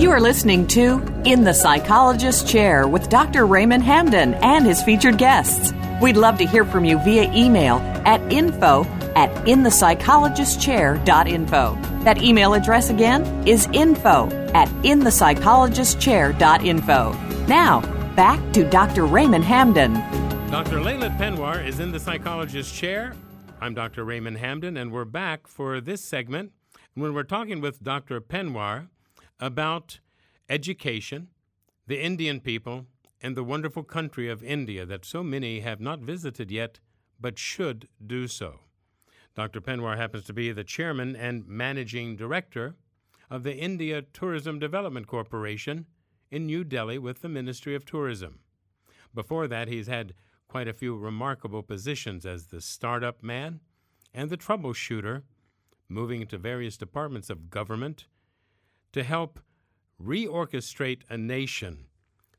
You 0.00 0.10
are 0.10 0.20
listening 0.20 0.66
to 0.68 1.00
In 1.24 1.44
the 1.44 1.52
Psychologist's 1.52 2.50
Chair 2.50 2.88
with 2.88 3.08
Dr. 3.08 3.46
Raymond 3.46 3.84
Hamden 3.84 4.34
and 4.34 4.66
his 4.66 4.82
featured 4.82 5.18
guests. 5.18 5.72
We'd 6.00 6.16
love 6.16 6.38
to 6.38 6.46
hear 6.46 6.64
from 6.64 6.84
you 6.84 7.00
via 7.00 7.28
email 7.32 7.78
at 8.06 8.20
info 8.32 8.84
at 9.16 9.34
inthepsychologistchair.info. 9.46 12.04
That 12.04 12.22
email 12.22 12.54
address 12.54 12.88
again 12.88 13.48
is 13.48 13.66
info 13.72 14.28
at 14.54 14.68
inthepsychologistchair.info. 14.84 17.46
Now, 17.48 17.80
back 18.14 18.38
to 18.52 18.62
Dr. 18.70 19.06
Raymond 19.06 19.42
Hamden. 19.42 19.94
Dr. 20.50 20.78
Lalit 20.78 21.18
Panwar 21.18 21.66
is 21.66 21.80
in 21.80 21.90
the 21.90 21.98
psychologist's 21.98 22.72
chair. 22.72 23.16
I'm 23.60 23.74
Dr. 23.74 24.04
Raymond 24.04 24.38
Hamden, 24.38 24.76
and 24.76 24.92
we're 24.92 25.04
back 25.04 25.48
for 25.48 25.80
this 25.80 26.00
segment 26.00 26.52
when 26.94 27.12
we're 27.12 27.24
talking 27.24 27.60
with 27.60 27.82
Dr. 27.82 28.20
Panwar 28.20 28.86
about 29.40 29.98
education, 30.48 31.30
the 31.88 32.00
Indian 32.00 32.38
people, 32.38 32.86
and 33.20 33.36
the 33.36 33.44
wonderful 33.44 33.82
country 33.82 34.28
of 34.28 34.42
India 34.42 34.86
that 34.86 35.04
so 35.04 35.22
many 35.22 35.60
have 35.60 35.80
not 35.80 36.00
visited 36.00 36.50
yet 36.50 36.78
but 37.20 37.38
should 37.38 37.88
do 38.04 38.28
so. 38.28 38.60
Dr. 39.34 39.60
Panwar 39.60 39.96
happens 39.96 40.24
to 40.24 40.32
be 40.32 40.52
the 40.52 40.64
chairman 40.64 41.14
and 41.16 41.46
managing 41.46 42.16
director 42.16 42.76
of 43.30 43.42
the 43.42 43.56
India 43.56 44.02
Tourism 44.02 44.58
Development 44.58 45.06
Corporation 45.06 45.86
in 46.30 46.46
New 46.46 46.64
Delhi 46.64 46.98
with 46.98 47.20
the 47.20 47.28
Ministry 47.28 47.74
of 47.74 47.84
Tourism. 47.84 48.40
Before 49.14 49.48
that, 49.48 49.68
he's 49.68 49.86
had 49.86 50.14
quite 50.48 50.68
a 50.68 50.72
few 50.72 50.96
remarkable 50.96 51.62
positions 51.62 52.24
as 52.24 52.46
the 52.46 52.60
startup 52.60 53.22
man 53.22 53.60
and 54.14 54.30
the 54.30 54.36
troubleshooter, 54.36 55.22
moving 55.88 56.22
into 56.22 56.38
various 56.38 56.76
departments 56.76 57.30
of 57.30 57.50
government 57.50 58.06
to 58.92 59.02
help 59.02 59.40
reorchestrate 60.02 61.02
a 61.08 61.18
nation 61.18 61.87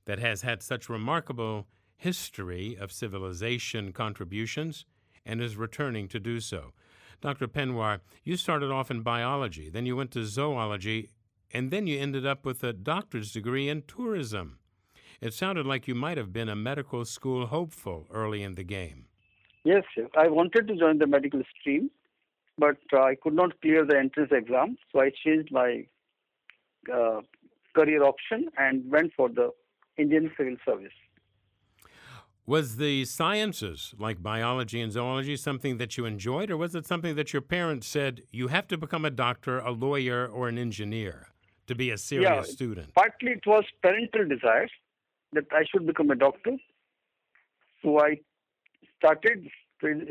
that 0.10 0.17
has 0.17 0.41
had 0.41 0.63
such 0.63 0.89
remarkable 0.89 1.67
history 1.95 2.76
of 2.82 2.91
civilization 2.91 3.93
contributions 3.93 4.84
and 5.24 5.39
is 5.39 5.56
returning 5.56 6.08
to 6.08 6.19
do 6.19 6.39
so. 6.39 6.74
Dr. 7.22 7.48
Panwar, 7.48 8.00
you 8.24 8.36
started 8.36 8.72
off 8.72 8.89
in 8.89 9.02
biology, 9.02 9.69
then 9.69 9.86
you 9.86 9.95
went 9.95 10.10
to 10.10 10.26
zoology, 10.26 11.12
and 11.54 11.69
then 11.69 11.86
you 11.86 12.00
ended 12.00 12.26
up 12.26 12.43
with 12.43 12.63
a 12.63 12.74
doctor's 12.74 13.32
degree 13.32 13.69
in 13.69 13.84
tourism. 13.84 14.58
It 15.22 15.36
sounded 15.36 15.67
like 15.67 15.88
you 15.88 15.93
might 15.93 16.17
have 16.17 16.34
been 16.34 16.50
a 16.50 16.56
medical 16.56 17.06
school 17.06 17.45
hopeful 17.45 18.08
early 18.12 18.41
in 18.41 18.56
the 18.56 18.63
game. 18.63 19.06
Yes, 19.63 19.84
I 20.17 20.28
wanted 20.28 20.69
to 20.69 20.76
join 20.76 20.98
the 20.98 21.06
medical 21.06 21.43
stream, 21.60 21.91
but 22.58 22.78
uh, 22.91 23.04
I 23.04 23.13
could 23.13 23.36
not 23.36 23.62
clear 23.62 23.86
the 23.86 24.00
entrance 24.00 24.32
exam, 24.32 24.76
so 24.91 25.02
I 25.02 25.12
changed 25.24 25.52
my 25.52 25.86
uh, 26.91 27.22
career 27.76 28.04
option 28.04 28.50
and 28.58 28.89
went 28.89 29.12
for 29.15 29.30
the 29.30 29.52
Indian 30.00 30.32
Civil 30.38 30.56
Service. 30.66 30.94
Was 32.46 32.78
the 32.78 33.06
sciences, 33.06 33.94
like 34.00 34.24
biology 34.24 34.82
and 34.82 34.92
zoology, 34.92 35.36
something 35.36 35.78
that 35.78 35.98
you 35.98 36.06
enjoyed, 36.06 36.50
or 36.50 36.58
was 36.58 36.74
it 36.74 36.88
something 36.88 37.16
that 37.16 37.32
your 37.32 37.44
parents 37.44 37.86
said 37.86 38.22
you 38.32 38.48
have 38.48 38.68
to 38.70 38.78
become 38.78 39.06
a 39.06 39.12
doctor, 39.12 39.60
a 39.60 39.72
lawyer, 39.72 40.26
or 40.26 40.48
an 40.48 40.58
engineer 40.58 41.28
to 41.68 41.76
be 41.76 41.92
a 41.92 41.98
serious 41.98 42.48
yeah, 42.48 42.54
student? 42.58 42.96
Partly 42.96 43.34
it 43.34 43.46
was 43.46 43.66
parental 43.84 44.28
desires 44.28 44.72
that 45.34 45.46
I 45.52 45.64
should 45.70 45.86
become 45.86 46.10
a 46.10 46.16
doctor. 46.16 46.58
So 47.84 48.00
I 48.00 48.20
started 48.98 49.48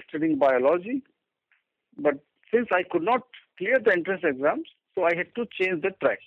studying 0.08 0.38
biology, 0.38 1.02
but 1.98 2.14
since 2.52 2.68
I 2.72 2.84
could 2.90 3.02
not 3.02 3.22
clear 3.58 3.80
the 3.84 3.92
entrance 3.92 4.22
exams, 4.24 4.68
so 4.94 5.04
I 5.04 5.14
had 5.16 5.34
to 5.34 5.44
change 5.60 5.82
the 5.82 5.90
track. 6.00 6.20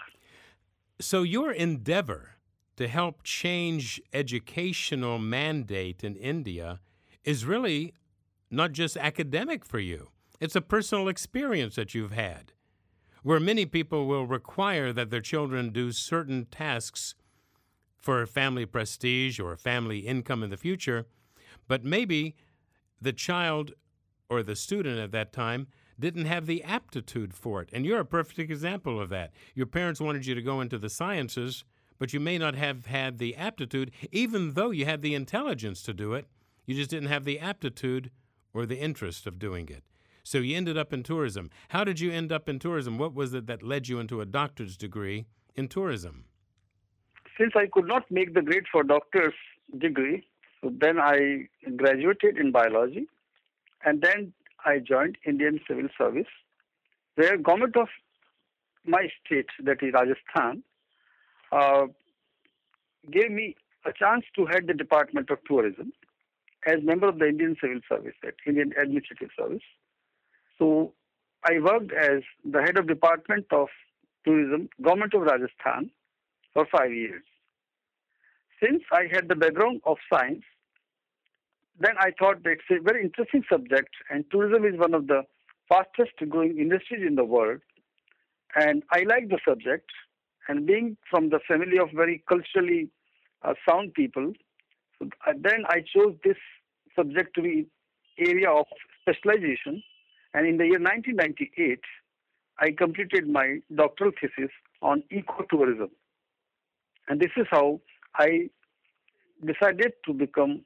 So 0.99 1.23
your 1.23 1.51
endeavor 1.51 2.35
to 2.81 2.87
help 2.87 3.21
change 3.21 4.01
educational 4.11 5.19
mandate 5.19 6.03
in 6.03 6.15
India 6.15 6.79
is 7.23 7.45
really 7.45 7.93
not 8.49 8.71
just 8.71 8.97
academic 8.97 9.63
for 9.63 9.77
you. 9.77 10.09
It's 10.39 10.55
a 10.55 10.61
personal 10.61 11.07
experience 11.07 11.75
that 11.75 11.93
you've 11.93 12.11
had 12.11 12.53
where 13.21 13.39
many 13.39 13.67
people 13.67 14.07
will 14.07 14.25
require 14.25 14.91
that 14.91 15.11
their 15.11 15.21
children 15.21 15.69
do 15.69 15.91
certain 15.91 16.45
tasks 16.45 17.13
for 17.99 18.25
family 18.25 18.65
prestige 18.65 19.39
or 19.39 19.55
family 19.55 19.99
income 19.99 20.41
in 20.41 20.49
the 20.49 20.57
future, 20.57 21.05
but 21.67 21.85
maybe 21.85 22.35
the 22.99 23.13
child 23.13 23.73
or 24.27 24.41
the 24.41 24.55
student 24.55 24.97
at 24.97 25.11
that 25.11 25.31
time 25.31 25.67
didn't 25.99 26.25
have 26.25 26.47
the 26.47 26.63
aptitude 26.63 27.31
for 27.31 27.61
it. 27.61 27.69
And 27.71 27.85
you're 27.85 27.99
a 27.99 28.05
perfect 28.05 28.39
example 28.39 28.99
of 28.99 29.09
that. 29.09 29.33
Your 29.53 29.67
parents 29.67 30.01
wanted 30.01 30.25
you 30.25 30.33
to 30.33 30.41
go 30.41 30.61
into 30.61 30.79
the 30.79 30.89
sciences, 30.89 31.63
but 32.01 32.13
you 32.13 32.19
may 32.19 32.39
not 32.39 32.55
have 32.55 32.87
had 32.87 33.19
the 33.19 33.35
aptitude, 33.35 33.91
even 34.11 34.53
though 34.53 34.71
you 34.71 34.85
had 34.85 35.03
the 35.03 35.13
intelligence 35.13 35.83
to 35.83 35.93
do 35.93 36.15
it. 36.15 36.25
You 36.65 36.73
just 36.73 36.89
didn't 36.89 37.09
have 37.09 37.25
the 37.25 37.39
aptitude 37.39 38.09
or 38.55 38.65
the 38.65 38.79
interest 38.79 39.27
of 39.27 39.37
doing 39.37 39.69
it. 39.69 39.83
So 40.23 40.39
you 40.39 40.57
ended 40.57 40.79
up 40.79 40.93
in 40.93 41.03
tourism. 41.03 41.51
How 41.69 41.83
did 41.83 41.99
you 41.99 42.11
end 42.11 42.31
up 42.31 42.49
in 42.49 42.57
tourism? 42.57 42.97
What 42.97 43.13
was 43.13 43.35
it 43.35 43.45
that 43.45 43.61
led 43.61 43.87
you 43.87 43.99
into 43.99 44.19
a 44.19 44.25
doctor's 44.25 44.77
degree 44.77 45.27
in 45.53 45.67
tourism? 45.67 46.25
Since 47.37 47.51
I 47.55 47.67
could 47.71 47.87
not 47.87 48.09
make 48.09 48.33
the 48.33 48.41
grade 48.41 48.65
for 48.71 48.81
doctor's 48.81 49.35
degree, 49.77 50.25
then 50.63 50.97
I 50.99 51.49
graduated 51.75 52.35
in 52.35 52.51
biology, 52.51 53.05
and 53.85 54.01
then 54.01 54.33
I 54.65 54.79
joined 54.79 55.19
Indian 55.23 55.59
Civil 55.67 55.89
Service, 55.99 56.33
where 57.13 57.37
government 57.37 57.77
of 57.77 57.89
my 58.87 59.07
state, 59.23 59.49
that 59.63 59.83
is 59.83 59.93
Rajasthan, 59.93 60.63
uh, 61.51 61.87
gave 63.11 63.31
me 63.31 63.55
a 63.85 63.91
chance 63.93 64.23
to 64.35 64.45
head 64.45 64.67
the 64.67 64.73
Department 64.73 65.29
of 65.29 65.39
Tourism 65.47 65.91
as 66.67 66.75
member 66.83 67.07
of 67.09 67.17
the 67.17 67.27
Indian 67.27 67.55
Civil 67.59 67.79
Service, 67.89 68.13
that 68.21 68.35
Indian 68.45 68.73
Administrative 68.79 69.29
Service. 69.37 69.63
So 70.59 70.93
I 71.43 71.59
worked 71.59 71.91
as 71.91 72.21
the 72.45 72.61
head 72.61 72.77
of 72.77 72.87
Department 72.87 73.47
of 73.51 73.67
Tourism, 74.23 74.69
Government 74.81 75.13
of 75.15 75.21
Rajasthan, 75.21 75.89
for 76.53 76.67
five 76.71 76.93
years. 76.93 77.23
Since 78.63 78.83
I 78.91 79.07
had 79.11 79.27
the 79.27 79.35
background 79.35 79.81
of 79.85 79.97
science, 80.11 80.43
then 81.79 81.95
I 81.97 82.11
thought 82.19 82.43
that 82.43 82.51
it's 82.51 82.63
a 82.69 82.79
very 82.83 83.03
interesting 83.03 83.43
subject, 83.49 83.89
and 84.11 84.23
tourism 84.29 84.65
is 84.65 84.79
one 84.79 84.93
of 84.93 85.07
the 85.07 85.23
fastest 85.67 86.11
growing 86.29 86.59
industries 86.59 87.01
in 87.07 87.15
the 87.15 87.23
world. 87.23 87.61
And 88.55 88.83
I 88.91 89.03
like 89.03 89.29
the 89.29 89.39
subject, 89.47 89.89
and 90.47 90.65
being 90.65 90.97
from 91.09 91.29
the 91.29 91.39
family 91.47 91.77
of 91.79 91.89
very 91.93 92.23
culturally 92.27 92.89
uh, 93.43 93.53
sound 93.67 93.93
people, 93.93 94.33
so 94.99 95.09
uh, 95.27 95.33
then 95.39 95.63
I 95.67 95.79
chose 95.79 96.15
this 96.23 96.37
subject 96.95 97.35
to 97.35 97.41
be 97.41 97.67
area 98.17 98.49
of 98.49 98.65
specialization. 99.01 99.81
And 100.33 100.47
in 100.47 100.57
the 100.57 100.65
year 100.65 100.79
1998, 100.79 101.79
I 102.59 102.71
completed 102.71 103.27
my 103.27 103.59
doctoral 103.75 104.11
thesis 104.19 104.51
on 104.81 105.03
ecotourism. 105.11 105.89
And 107.07 107.19
this 107.19 107.31
is 107.35 107.47
how 107.49 107.81
I 108.15 108.49
decided 109.45 109.93
to 110.05 110.13
become 110.13 110.63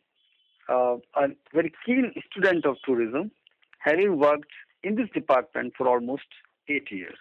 uh, 0.69 0.97
a 1.15 1.27
very 1.53 1.73
keen 1.85 2.11
student 2.29 2.65
of 2.65 2.75
tourism, 2.85 3.31
having 3.79 4.19
worked 4.19 4.51
in 4.83 4.95
this 4.95 5.09
department 5.13 5.73
for 5.77 5.87
almost 5.87 6.25
eight 6.67 6.91
years 6.91 7.17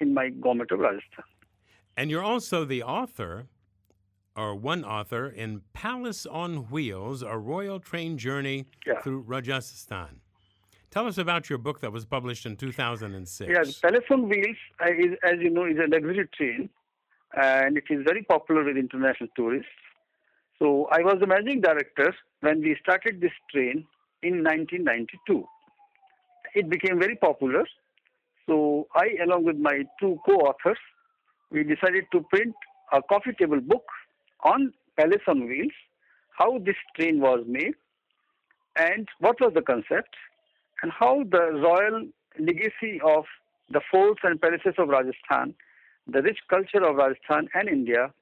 in 0.00 0.14
my 0.14 0.30
government 0.30 0.70
of 0.72 0.80
Rajasthan. 0.80 1.24
And 1.96 2.10
you're 2.10 2.22
also 2.22 2.64
the 2.64 2.82
author, 2.82 3.46
or 4.36 4.54
one 4.54 4.84
author, 4.84 5.28
in 5.28 5.62
Palace 5.72 6.24
on 6.26 6.70
Wheels, 6.70 7.22
a 7.22 7.36
royal 7.36 7.80
train 7.80 8.16
journey 8.16 8.66
yeah. 8.86 9.00
through 9.00 9.24
Rajasthan. 9.26 10.20
Tell 10.90 11.06
us 11.06 11.18
about 11.18 11.48
your 11.48 11.58
book 11.58 11.80
that 11.80 11.92
was 11.92 12.04
published 12.04 12.44
in 12.46 12.56
2006. 12.56 13.50
Yeah, 13.50 13.62
Palace 13.82 14.04
on 14.10 14.28
Wheels, 14.28 14.56
uh, 14.80 14.90
is, 14.90 15.16
as 15.22 15.40
you 15.40 15.50
know, 15.50 15.66
is 15.66 15.76
a 15.78 15.88
luxury 15.88 16.28
train, 16.36 16.68
and 17.34 17.76
it 17.76 17.84
is 17.90 18.04
very 18.04 18.22
popular 18.24 18.64
with 18.64 18.76
international 18.76 19.28
tourists. 19.36 19.68
So 20.58 20.88
I 20.92 21.02
was 21.02 21.16
the 21.20 21.26
managing 21.26 21.60
director 21.60 22.14
when 22.40 22.60
we 22.60 22.76
started 22.82 23.20
this 23.20 23.32
train 23.50 23.86
in 24.22 24.44
1992. 24.44 25.44
It 26.54 26.68
became 26.68 26.98
very 26.98 27.16
popular. 27.16 27.64
So 28.46 28.86
I, 28.94 29.16
along 29.24 29.44
with 29.44 29.56
my 29.56 29.84
two 29.98 30.18
co-authors, 30.26 30.78
we 31.52 31.62
decided 31.62 32.04
to 32.12 32.22
print 32.30 32.54
a 32.92 33.02
coffee 33.02 33.32
table 33.38 33.60
book 33.60 33.84
on 34.42 34.72
Palace 34.98 35.22
on 35.28 35.46
Wheels, 35.46 35.72
how 36.36 36.58
this 36.58 36.76
train 36.96 37.20
was 37.20 37.44
made, 37.46 37.74
and 38.76 39.08
what 39.20 39.40
was 39.40 39.52
the 39.54 39.62
concept, 39.62 40.14
and 40.82 40.90
how 40.90 41.24
the 41.30 41.52
royal 41.52 42.06
legacy 42.38 43.00
of 43.04 43.24
the 43.70 43.80
forts 43.90 44.20
and 44.24 44.40
palaces 44.40 44.74
of 44.78 44.88
Rajasthan, 44.88 45.54
the 46.06 46.22
rich 46.22 46.38
culture 46.48 46.84
of 46.84 46.96
Rajasthan 46.96 47.48
and 47.54 47.68
India, 47.68 48.12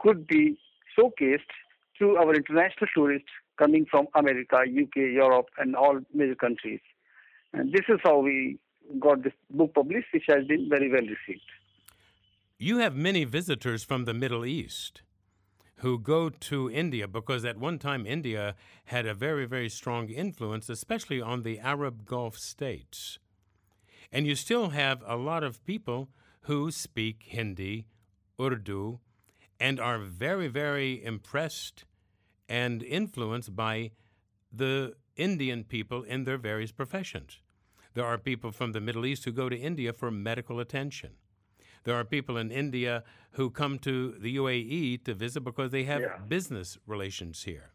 could 0.00 0.26
be 0.26 0.58
showcased 0.98 1.52
to 1.98 2.16
our 2.16 2.34
international 2.34 2.88
tourists 2.94 3.28
coming 3.56 3.86
from 3.88 4.08
America, 4.14 4.58
UK, 4.58 4.96
Europe, 4.96 5.46
and 5.58 5.76
all 5.76 6.00
major 6.12 6.34
countries. 6.34 6.80
And 7.52 7.72
this 7.72 7.84
is 7.88 8.00
how 8.02 8.18
we 8.18 8.58
got 8.98 9.22
this 9.22 9.32
book 9.50 9.74
published, 9.74 10.08
which 10.12 10.24
has 10.28 10.44
been 10.46 10.68
very 10.68 10.90
well 10.90 11.02
received. 11.02 11.48
You 12.58 12.78
have 12.78 12.94
many 12.94 13.24
visitors 13.24 13.82
from 13.82 14.04
the 14.04 14.14
Middle 14.14 14.46
East 14.46 15.02
who 15.78 15.98
go 15.98 16.28
to 16.28 16.70
India 16.70 17.08
because 17.08 17.44
at 17.44 17.58
one 17.58 17.80
time 17.80 18.06
India 18.06 18.54
had 18.84 19.06
a 19.06 19.14
very, 19.14 19.44
very 19.44 19.68
strong 19.68 20.08
influence, 20.08 20.68
especially 20.68 21.20
on 21.20 21.42
the 21.42 21.58
Arab 21.58 22.06
Gulf 22.06 22.38
states. 22.38 23.18
And 24.12 24.24
you 24.24 24.36
still 24.36 24.68
have 24.68 25.02
a 25.04 25.16
lot 25.16 25.42
of 25.42 25.64
people 25.64 26.10
who 26.42 26.70
speak 26.70 27.24
Hindi, 27.26 27.86
Urdu, 28.40 29.00
and 29.58 29.80
are 29.80 29.98
very, 29.98 30.46
very 30.46 31.04
impressed 31.04 31.84
and 32.48 32.84
influenced 32.84 33.56
by 33.56 33.90
the 34.52 34.94
Indian 35.16 35.64
people 35.64 36.04
in 36.04 36.22
their 36.22 36.38
various 36.38 36.70
professions. 36.70 37.40
There 37.94 38.06
are 38.06 38.16
people 38.16 38.52
from 38.52 38.72
the 38.72 38.80
Middle 38.80 39.06
East 39.06 39.24
who 39.24 39.32
go 39.32 39.48
to 39.48 39.56
India 39.56 39.92
for 39.92 40.12
medical 40.12 40.60
attention. 40.60 41.16
There 41.84 41.94
are 41.94 42.04
people 42.04 42.36
in 42.36 42.50
India 42.50 43.04
who 43.32 43.50
come 43.50 43.78
to 43.80 44.12
the 44.18 44.36
UAE 44.36 45.04
to 45.04 45.14
visit 45.14 45.40
because 45.42 45.70
they 45.70 45.84
have 45.84 46.00
yeah. 46.00 46.18
business 46.26 46.78
relations 46.86 47.44
here. 47.44 47.72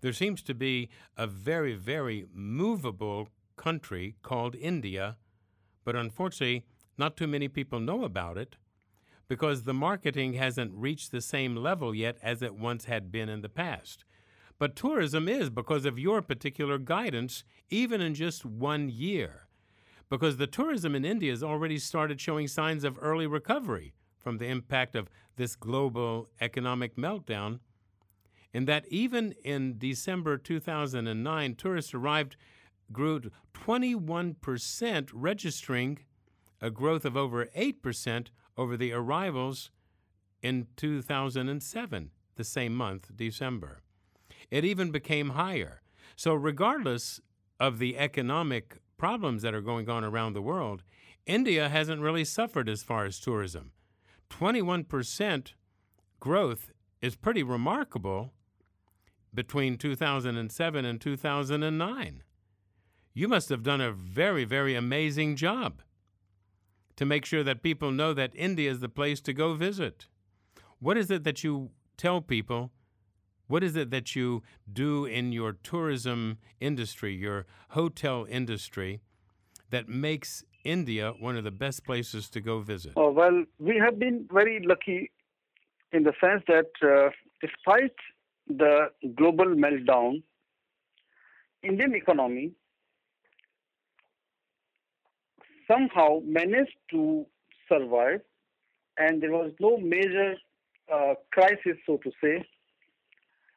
There 0.00 0.12
seems 0.12 0.42
to 0.42 0.54
be 0.54 0.88
a 1.16 1.26
very, 1.26 1.74
very 1.74 2.26
movable 2.32 3.28
country 3.56 4.16
called 4.22 4.54
India, 4.54 5.16
but 5.84 5.96
unfortunately, 5.96 6.64
not 6.98 7.16
too 7.16 7.26
many 7.26 7.48
people 7.48 7.80
know 7.80 8.04
about 8.04 8.38
it 8.38 8.56
because 9.28 9.62
the 9.62 9.74
marketing 9.74 10.34
hasn't 10.34 10.72
reached 10.74 11.10
the 11.10 11.20
same 11.20 11.56
level 11.56 11.94
yet 11.94 12.18
as 12.22 12.42
it 12.42 12.54
once 12.54 12.84
had 12.84 13.10
been 13.10 13.28
in 13.28 13.40
the 13.40 13.48
past. 13.48 14.04
but 14.58 14.76
tourism 14.76 15.28
is 15.28 15.50
because 15.50 15.84
of 15.84 15.98
your 15.98 16.22
particular 16.22 16.78
guidance, 16.78 17.42
even 17.70 18.00
in 18.00 18.14
just 18.14 18.44
one 18.44 18.88
year. 18.88 19.48
Because 20.10 20.36
the 20.36 20.46
tourism 20.46 20.94
in 20.94 21.04
India 21.04 21.30
has 21.30 21.42
already 21.42 21.78
started 21.78 22.20
showing 22.20 22.48
signs 22.48 22.84
of 22.84 22.98
early 23.00 23.26
recovery 23.26 23.94
from 24.22 24.38
the 24.38 24.46
impact 24.46 24.94
of 24.94 25.08
this 25.36 25.56
global 25.56 26.28
economic 26.40 26.96
meltdown. 26.96 27.60
In 28.52 28.66
that, 28.66 28.86
even 28.88 29.32
in 29.44 29.78
December 29.78 30.38
2009, 30.38 31.54
tourists 31.56 31.94
arrived 31.94 32.36
grew 32.92 33.20
21%, 33.54 35.10
registering 35.12 35.98
a 36.60 36.70
growth 36.70 37.04
of 37.04 37.16
over 37.16 37.46
8% 37.46 38.28
over 38.56 38.76
the 38.76 38.92
arrivals 38.92 39.70
in 40.42 40.66
2007, 40.76 42.10
the 42.36 42.44
same 42.44 42.74
month, 42.74 43.10
December. 43.16 43.82
It 44.50 44.64
even 44.64 44.90
became 44.90 45.30
higher. 45.30 45.82
So, 46.16 46.34
regardless 46.34 47.20
of 47.58 47.78
the 47.78 47.98
economic 47.98 48.80
problems 48.96 49.42
that 49.42 49.54
are 49.54 49.60
going 49.60 49.88
on 49.88 50.04
around 50.04 50.32
the 50.32 50.42
world, 50.42 50.82
India 51.26 51.68
hasn't 51.68 52.02
really 52.02 52.24
suffered 52.24 52.68
as 52.68 52.82
far 52.82 53.04
as 53.04 53.18
tourism. 53.20 53.72
21% 54.30 55.52
growth 56.20 56.72
is 57.00 57.16
pretty 57.16 57.42
remarkable 57.42 58.32
between 59.32 59.76
2007 59.76 60.84
and 60.84 61.00
2009. 61.00 62.22
You 63.12 63.28
must 63.28 63.48
have 63.48 63.62
done 63.62 63.80
a 63.80 63.92
very, 63.92 64.44
very 64.44 64.74
amazing 64.74 65.36
job 65.36 65.82
to 66.96 67.04
make 67.04 67.24
sure 67.24 67.42
that 67.42 67.62
people 67.62 67.90
know 67.90 68.14
that 68.14 68.32
India 68.34 68.70
is 68.70 68.80
the 68.80 68.88
place 68.88 69.20
to 69.22 69.32
go 69.32 69.54
visit. 69.54 70.06
What 70.78 70.96
is 70.96 71.10
it 71.10 71.24
that 71.24 71.42
you 71.42 71.70
tell 71.96 72.20
people? 72.20 72.70
What 73.46 73.62
is 73.62 73.76
it 73.76 73.90
that 73.90 74.16
you 74.16 74.42
do 74.72 75.04
in 75.04 75.32
your 75.32 75.52
tourism 75.52 76.38
industry, 76.60 77.14
your 77.14 77.46
hotel 77.70 78.26
industry, 78.28 79.00
that 79.70 79.88
makes 79.88 80.44
India 80.64 81.12
one 81.18 81.36
of 81.36 81.44
the 81.44 81.50
best 81.50 81.84
places 81.84 82.30
to 82.30 82.40
go 82.40 82.60
visit? 82.60 82.92
Oh, 82.96 83.10
well, 83.10 83.44
we 83.58 83.76
have 83.76 83.98
been 83.98 84.26
very 84.32 84.64
lucky 84.64 85.10
in 85.92 86.04
the 86.04 86.12
sense 86.20 86.42
that 86.48 86.70
uh, 86.82 87.10
despite 87.40 87.94
the 88.46 88.88
global 89.14 89.46
meltdown, 89.46 90.22
Indian 91.62 91.94
economy 91.94 92.52
somehow 95.70 96.20
managed 96.24 96.76
to 96.90 97.26
survive, 97.68 98.20
and 98.98 99.22
there 99.22 99.32
was 99.32 99.52
no 99.60 99.76
major 99.78 100.34
uh, 100.92 101.14
crisis, 101.32 101.76
so 101.86 101.98
to 101.98 102.10
say, 102.22 102.44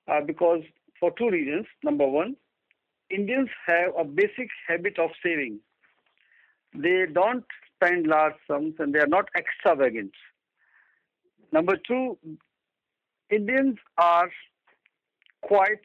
Uh, 0.08 0.22
because 0.22 0.62
for 1.00 1.12
two 1.12 1.30
reasons. 1.30 1.66
Number 1.84 2.08
one, 2.08 2.36
Indians 3.10 3.50
have 3.66 3.94
a 3.98 4.04
basic 4.04 4.50
habit 4.68 5.00
of 5.00 5.12
saving. 5.24 5.60
They 6.74 7.06
don't 7.12 7.46
spend 7.76 8.08
large 8.08 8.34
sums 8.48 8.76
and 8.80 8.94
they 8.94 9.00
are 9.00 9.08
not 9.08 9.30
extravagant. 9.38 10.12
Number 11.52 11.78
two, 11.78 12.18
Indians 13.30 13.78
are 13.98 14.30
quite 15.42 15.82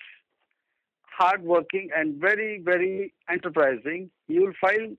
hardworking 1.06 1.90
and 1.94 2.20
very, 2.20 2.60
very 2.64 3.12
enterprising. 3.30 4.10
You 4.28 4.42
will 4.42 4.54
find 4.60 4.96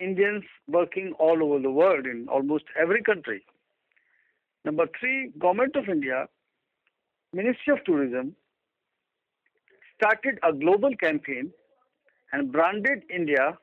Indians 0.00 0.44
working 0.66 1.12
all 1.18 1.42
over 1.44 1.60
the 1.60 1.70
world 1.70 2.06
in 2.06 2.26
almost 2.28 2.64
every 2.80 3.02
country. 3.02 3.44
Number 4.64 4.86
three, 4.98 5.30
Government 5.38 5.76
of 5.76 5.88
India, 5.88 6.28
Ministry 7.32 7.72
of 7.72 7.84
Tourism, 7.84 8.34
started 10.00 10.38
a 10.42 10.52
global 10.52 10.94
campaign 10.96 11.52
and 12.32 12.52
branded 12.52 13.02
India 13.14 13.58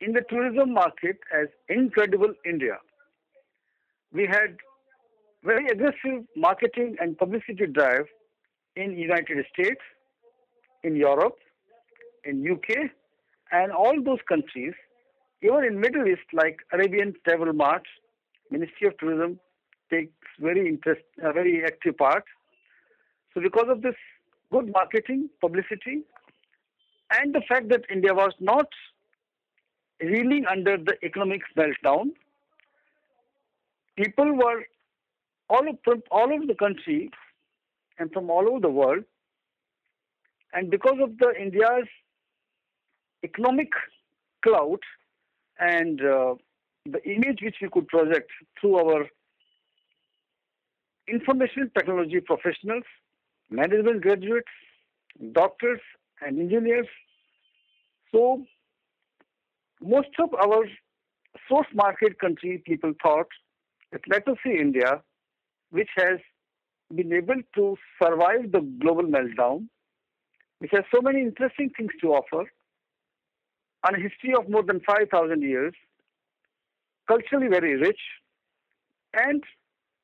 in 0.00 0.12
the 0.12 0.22
tourism 0.28 0.72
market 0.72 1.18
as 1.32 1.48
Incredible 1.68 2.32
India. 2.44 2.78
We 4.12 4.26
had 4.26 4.56
very 5.44 5.66
aggressive 5.68 6.24
marketing 6.36 6.96
and 7.00 7.18
publicity 7.18 7.66
drive 7.66 8.06
in 8.76 8.98
United 8.98 9.44
States, 9.52 9.80
in 10.82 10.96
Europe, 10.96 11.36
in 12.24 12.50
UK, 12.50 12.90
and 13.52 13.70
all 13.70 14.02
those 14.02 14.18
countries 14.28 14.74
even 15.44 15.62
in 15.64 15.78
Middle 15.78 16.08
East, 16.08 16.28
like 16.32 16.60
Arabian 16.72 17.12
Travel 17.24 17.52
Mart, 17.52 17.82
Ministry 18.50 18.88
of 18.88 18.96
Tourism 18.96 19.38
takes 19.90 20.12
very 20.40 20.66
interest, 20.66 21.02
a 21.22 21.32
very 21.34 21.62
active 21.64 21.98
part. 21.98 22.24
So 23.34 23.42
because 23.42 23.66
of 23.68 23.82
this 23.82 23.94
good 24.54 24.70
marketing, 24.72 25.28
publicity, 25.40 25.96
and 27.18 27.34
the 27.34 27.42
fact 27.48 27.68
that 27.70 27.82
India 27.90 28.14
was 28.14 28.32
not 28.40 28.68
reeling 30.00 30.44
under 30.50 30.76
the 30.76 30.94
economic 31.02 31.42
meltdown, 31.58 32.10
people 33.96 34.32
were 34.42 34.60
all 35.48 35.66
from 35.84 36.02
all 36.10 36.32
over 36.36 36.46
the 36.46 36.58
country 36.64 37.10
and 37.98 38.12
from 38.12 38.30
all 38.30 38.48
over 38.48 38.60
the 38.60 38.74
world, 38.80 39.04
and 40.52 40.70
because 40.70 40.98
of 41.02 41.18
the 41.18 41.30
India's 41.46 41.88
economic 43.24 43.70
clout, 44.44 44.82
and 45.58 46.00
uh, 46.00 46.34
the 46.94 47.02
image 47.10 47.40
which 47.42 47.56
we 47.62 47.68
could 47.74 47.88
project 47.88 48.30
through 48.60 48.76
our 48.76 49.06
information 51.08 51.70
technology 51.76 52.20
professionals, 52.20 52.84
management 53.54 54.02
graduates, 54.02 54.48
doctors, 55.32 55.80
and 56.20 56.38
engineers. 56.38 56.86
So, 58.12 58.44
most 59.80 60.08
of 60.18 60.34
our 60.34 60.64
source 61.48 61.66
market 61.74 62.18
country 62.18 62.62
people 62.64 62.92
thought 63.02 63.26
that 63.92 64.00
let 64.08 64.26
us 64.28 64.36
see 64.44 64.56
India, 64.58 65.02
which 65.70 65.90
has 65.96 66.18
been 66.94 67.12
able 67.12 67.40
to 67.54 67.76
survive 68.02 68.52
the 68.52 68.60
global 68.80 69.04
meltdown, 69.04 69.68
which 70.58 70.70
has 70.72 70.84
so 70.94 71.00
many 71.00 71.20
interesting 71.20 71.70
things 71.76 71.90
to 72.00 72.08
offer, 72.08 72.44
and 73.86 73.96
a 73.96 74.00
history 74.00 74.34
of 74.36 74.48
more 74.48 74.62
than 74.62 74.80
5,000 74.80 75.42
years, 75.42 75.74
culturally 77.06 77.48
very 77.48 77.76
rich, 77.76 78.00
and 79.12 79.42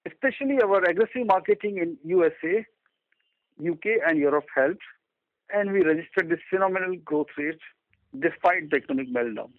especially 0.07 0.59
our 0.63 0.83
aggressive 0.85 1.27
marketing 1.27 1.79
in 1.79 1.97
USA, 2.05 2.65
UK, 3.61 4.01
and 4.07 4.19
Europe 4.19 4.47
helped, 4.55 4.83
and 5.53 5.73
we 5.73 5.83
registered 5.83 6.29
this 6.29 6.41
phenomenal 6.49 6.97
growth 7.05 7.29
rate 7.37 7.61
despite 8.19 8.71
the 8.71 8.77
economic 8.77 9.13
meltdown. 9.13 9.51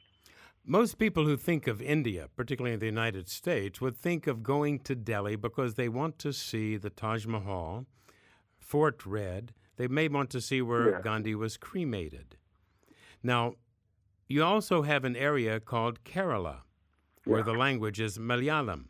Most 0.65 0.99
people 0.99 1.25
who 1.25 1.37
think 1.37 1.65
of 1.65 1.81
India, 1.81 2.29
particularly 2.35 2.73
in 2.73 2.79
the 2.79 2.85
United 2.85 3.27
States, 3.27 3.81
would 3.81 3.97
think 3.97 4.27
of 4.27 4.43
going 4.43 4.79
to 4.79 4.95
Delhi 4.95 5.35
because 5.35 5.73
they 5.73 5.89
want 5.89 6.19
to 6.19 6.31
see 6.31 6.77
the 6.77 6.91
Taj 6.91 7.25
Mahal, 7.25 7.87
Fort 8.59 9.03
Red. 9.05 9.53
They 9.77 9.87
may 9.87 10.07
want 10.07 10.29
to 10.31 10.41
see 10.41 10.61
where 10.61 10.91
yeah. 10.91 11.01
Gandhi 11.01 11.33
was 11.33 11.57
cremated. 11.57 12.37
Now, 13.23 13.55
you 14.27 14.43
also 14.43 14.83
have 14.83 15.03
an 15.03 15.15
area 15.15 15.59
called 15.59 16.03
Kerala, 16.03 16.61
where 17.25 17.39
yeah. 17.39 17.45
the 17.45 17.53
language 17.53 17.99
is 17.99 18.19
Malayalam. 18.19 18.85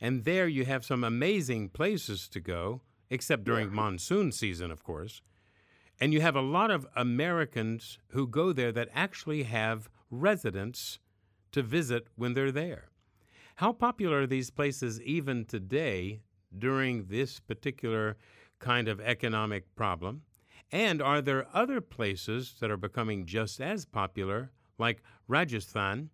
And 0.00 0.24
there 0.24 0.46
you 0.46 0.64
have 0.66 0.84
some 0.84 1.04
amazing 1.04 1.70
places 1.70 2.28
to 2.28 2.40
go, 2.40 2.82
except 3.12 3.44
during 3.44 3.68
yeah. 3.68 3.74
monsoon 3.74 4.32
season, 4.32 4.70
of 4.70 4.82
course. 4.82 5.20
And 6.00 6.14
you 6.14 6.22
have 6.22 6.34
a 6.34 6.40
lot 6.40 6.70
of 6.70 6.86
Americans 6.96 7.98
who 8.08 8.26
go 8.26 8.54
there 8.54 8.72
that 8.72 8.88
actually 8.94 9.42
have 9.42 9.90
residents 10.10 10.98
to 11.52 11.62
visit 11.62 12.08
when 12.16 12.32
they're 12.32 12.50
there. 12.50 12.88
How 13.56 13.72
popular 13.72 14.22
are 14.22 14.26
these 14.26 14.48
places 14.48 14.98
even 15.02 15.44
today 15.44 16.22
during 16.58 17.04
this 17.04 17.38
particular 17.38 18.16
kind 18.58 18.88
of 18.88 18.98
economic 18.98 19.74
problem? 19.76 20.22
And 20.72 21.02
are 21.02 21.20
there 21.20 21.46
other 21.52 21.82
places 21.82 22.54
that 22.60 22.70
are 22.70 22.78
becoming 22.78 23.26
just 23.26 23.60
as 23.60 23.84
popular, 23.84 24.52
like 24.78 25.02
Rajasthan, 25.28 26.08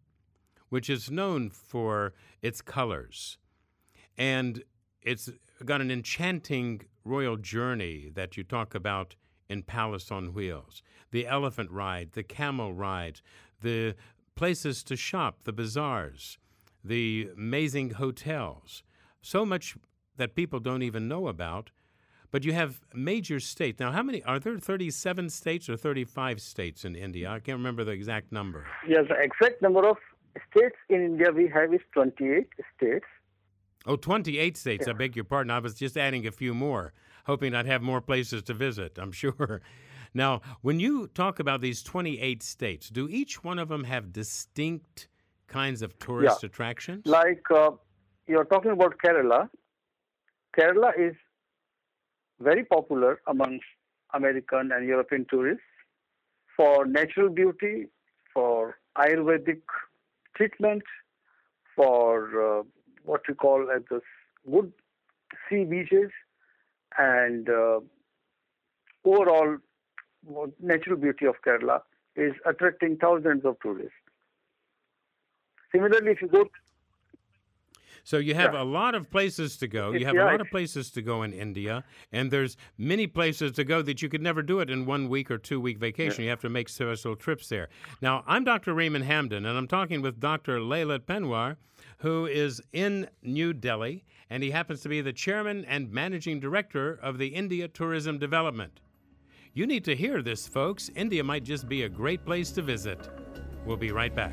which 0.68 0.90
is 0.90 1.12
known 1.12 1.50
for 1.50 2.12
its 2.42 2.60
colors? 2.60 3.38
And 4.16 4.64
it's 5.00 5.30
got 5.64 5.80
an 5.80 5.90
enchanting 5.90 6.82
royal 7.04 7.36
journey 7.36 8.10
that 8.14 8.36
you 8.36 8.44
talk 8.44 8.74
about 8.74 9.14
in 9.48 9.62
Palace 9.62 10.10
on 10.10 10.34
Wheels 10.34 10.82
the 11.10 11.26
elephant 11.26 11.70
ride, 11.70 12.12
the 12.12 12.22
camel 12.22 12.74
ride, 12.74 13.22
the 13.62 13.94
places 14.34 14.84
to 14.84 14.94
shop, 14.94 15.44
the 15.44 15.52
bazaars, 15.54 16.36
the 16.84 17.30
amazing 17.34 17.90
hotels. 17.90 18.82
So 19.22 19.46
much 19.46 19.74
that 20.18 20.34
people 20.34 20.60
don't 20.60 20.82
even 20.82 21.08
know 21.08 21.28
about 21.28 21.70
but 22.30 22.44
you 22.44 22.52
have 22.52 22.80
major 22.94 23.40
states. 23.40 23.80
Now, 23.80 23.92
how 23.92 24.02
many 24.02 24.22
are 24.24 24.38
there 24.38 24.58
37 24.58 25.30
states 25.30 25.68
or 25.68 25.76
35 25.76 26.40
states 26.40 26.84
in 26.84 26.94
India? 26.94 27.30
I 27.30 27.40
can't 27.40 27.58
remember 27.58 27.84
the 27.84 27.92
exact 27.92 28.32
number. 28.32 28.66
Yes, 28.86 29.04
the 29.08 29.14
exact 29.14 29.62
number 29.62 29.88
of 29.88 29.96
states 30.50 30.76
in 30.88 31.02
India 31.02 31.30
we 31.34 31.48
have 31.48 31.72
is 31.72 31.80
28 31.92 32.48
states. 32.76 33.06
Oh, 33.88 33.96
28 33.96 34.56
states. 34.56 34.86
Yeah. 34.86 34.92
I 34.92 34.96
beg 34.96 35.16
your 35.16 35.24
pardon. 35.24 35.50
I 35.50 35.58
was 35.58 35.74
just 35.74 35.96
adding 35.96 36.26
a 36.26 36.30
few 36.30 36.52
more, 36.52 36.92
hoping 37.24 37.54
I'd 37.54 37.66
have 37.66 37.80
more 37.80 38.02
places 38.02 38.42
to 38.44 38.54
visit, 38.54 38.98
I'm 38.98 39.12
sure. 39.22 39.62
Now, 40.14 40.42
when 40.60 40.78
you 40.78 41.08
talk 41.08 41.40
about 41.40 41.62
these 41.62 41.82
28 41.82 42.42
states, 42.42 42.90
do 42.90 43.08
each 43.08 43.42
one 43.42 43.58
of 43.58 43.68
them 43.68 43.84
have 43.84 44.12
distinct 44.12 45.08
kinds 45.46 45.80
of 45.80 45.98
tourist 45.98 46.44
attractions? 46.44 47.06
Like 47.06 47.42
uh, 47.50 47.70
you're 48.26 48.44
talking 48.44 48.70
about 48.70 48.96
Kerala. 49.02 49.48
Kerala 50.58 50.92
is 50.98 51.14
very 52.40 52.64
popular 52.64 53.20
amongst 53.26 53.64
American 54.12 54.70
and 54.72 54.86
European 54.86 55.26
tourists 55.30 55.62
for 56.56 56.86
natural 56.86 57.30
beauty, 57.30 57.86
for 58.34 58.76
Ayurvedic 58.96 59.60
treatment, 60.36 60.82
for 61.76 62.60
uh, 62.60 62.62
what 63.04 63.22
we 63.28 63.34
call 63.34 63.68
as 63.74 63.82
the 63.90 64.00
good 64.50 64.72
sea 65.48 65.64
beaches, 65.64 66.10
and 66.98 67.48
uh, 67.48 67.80
overall 69.04 69.58
natural 70.60 70.96
beauty 70.96 71.26
of 71.26 71.36
Kerala 71.46 71.80
is 72.16 72.32
attracting 72.44 72.96
thousands 72.96 73.44
of 73.44 73.56
tourists. 73.62 73.92
Similarly, 75.72 76.12
if 76.12 76.22
you 76.22 76.28
go 76.28 76.48
So 78.08 78.16
you 78.16 78.34
have 78.34 78.54
Yeah. 78.54 78.62
a 78.62 78.64
lot 78.64 78.94
of 78.94 79.10
places 79.10 79.58
to 79.58 79.68
go. 79.68 79.92
You 79.92 80.06
have 80.06 80.16
a 80.16 80.24
lot 80.24 80.40
of 80.40 80.48
places 80.48 80.90
to 80.92 81.02
go 81.02 81.22
in 81.24 81.34
India, 81.34 81.84
and 82.10 82.30
there's 82.30 82.56
many 82.78 83.06
places 83.06 83.52
to 83.52 83.64
go 83.64 83.82
that 83.82 84.00
you 84.00 84.08
could 84.08 84.22
never 84.22 84.40
do 84.40 84.60
it 84.60 84.70
in 84.70 84.86
one 84.86 85.10
week 85.10 85.30
or 85.30 85.36
two 85.36 85.60
week 85.60 85.76
vacation. 85.76 86.24
You 86.24 86.30
have 86.30 86.40
to 86.40 86.48
make 86.48 86.70
special 86.70 87.16
trips 87.16 87.50
there. 87.50 87.68
Now, 88.00 88.24
I'm 88.26 88.44
Dr. 88.44 88.72
Raymond 88.72 89.04
Hamden, 89.04 89.44
and 89.44 89.58
I'm 89.58 89.68
talking 89.68 90.00
with 90.00 90.20
Dr. 90.20 90.58
Lalit 90.58 91.00
Panwar, 91.00 91.58
who 91.98 92.24
is 92.24 92.62
in 92.72 93.10
New 93.22 93.52
Delhi, 93.52 94.06
and 94.30 94.42
he 94.42 94.52
happens 94.52 94.80
to 94.80 94.88
be 94.88 95.02
the 95.02 95.12
chairman 95.12 95.66
and 95.66 95.92
managing 95.92 96.40
director 96.40 96.98
of 97.02 97.18
the 97.18 97.26
India 97.26 97.68
Tourism 97.68 98.18
Development. 98.18 98.80
You 99.52 99.66
need 99.66 99.84
to 99.84 99.94
hear 99.94 100.22
this, 100.22 100.48
folks. 100.48 100.90
India 100.96 101.22
might 101.22 101.44
just 101.44 101.68
be 101.68 101.82
a 101.82 101.90
great 101.90 102.24
place 102.24 102.52
to 102.52 102.62
visit. 102.62 103.06
We'll 103.66 103.76
be 103.76 103.92
right 103.92 104.14
back. 104.14 104.32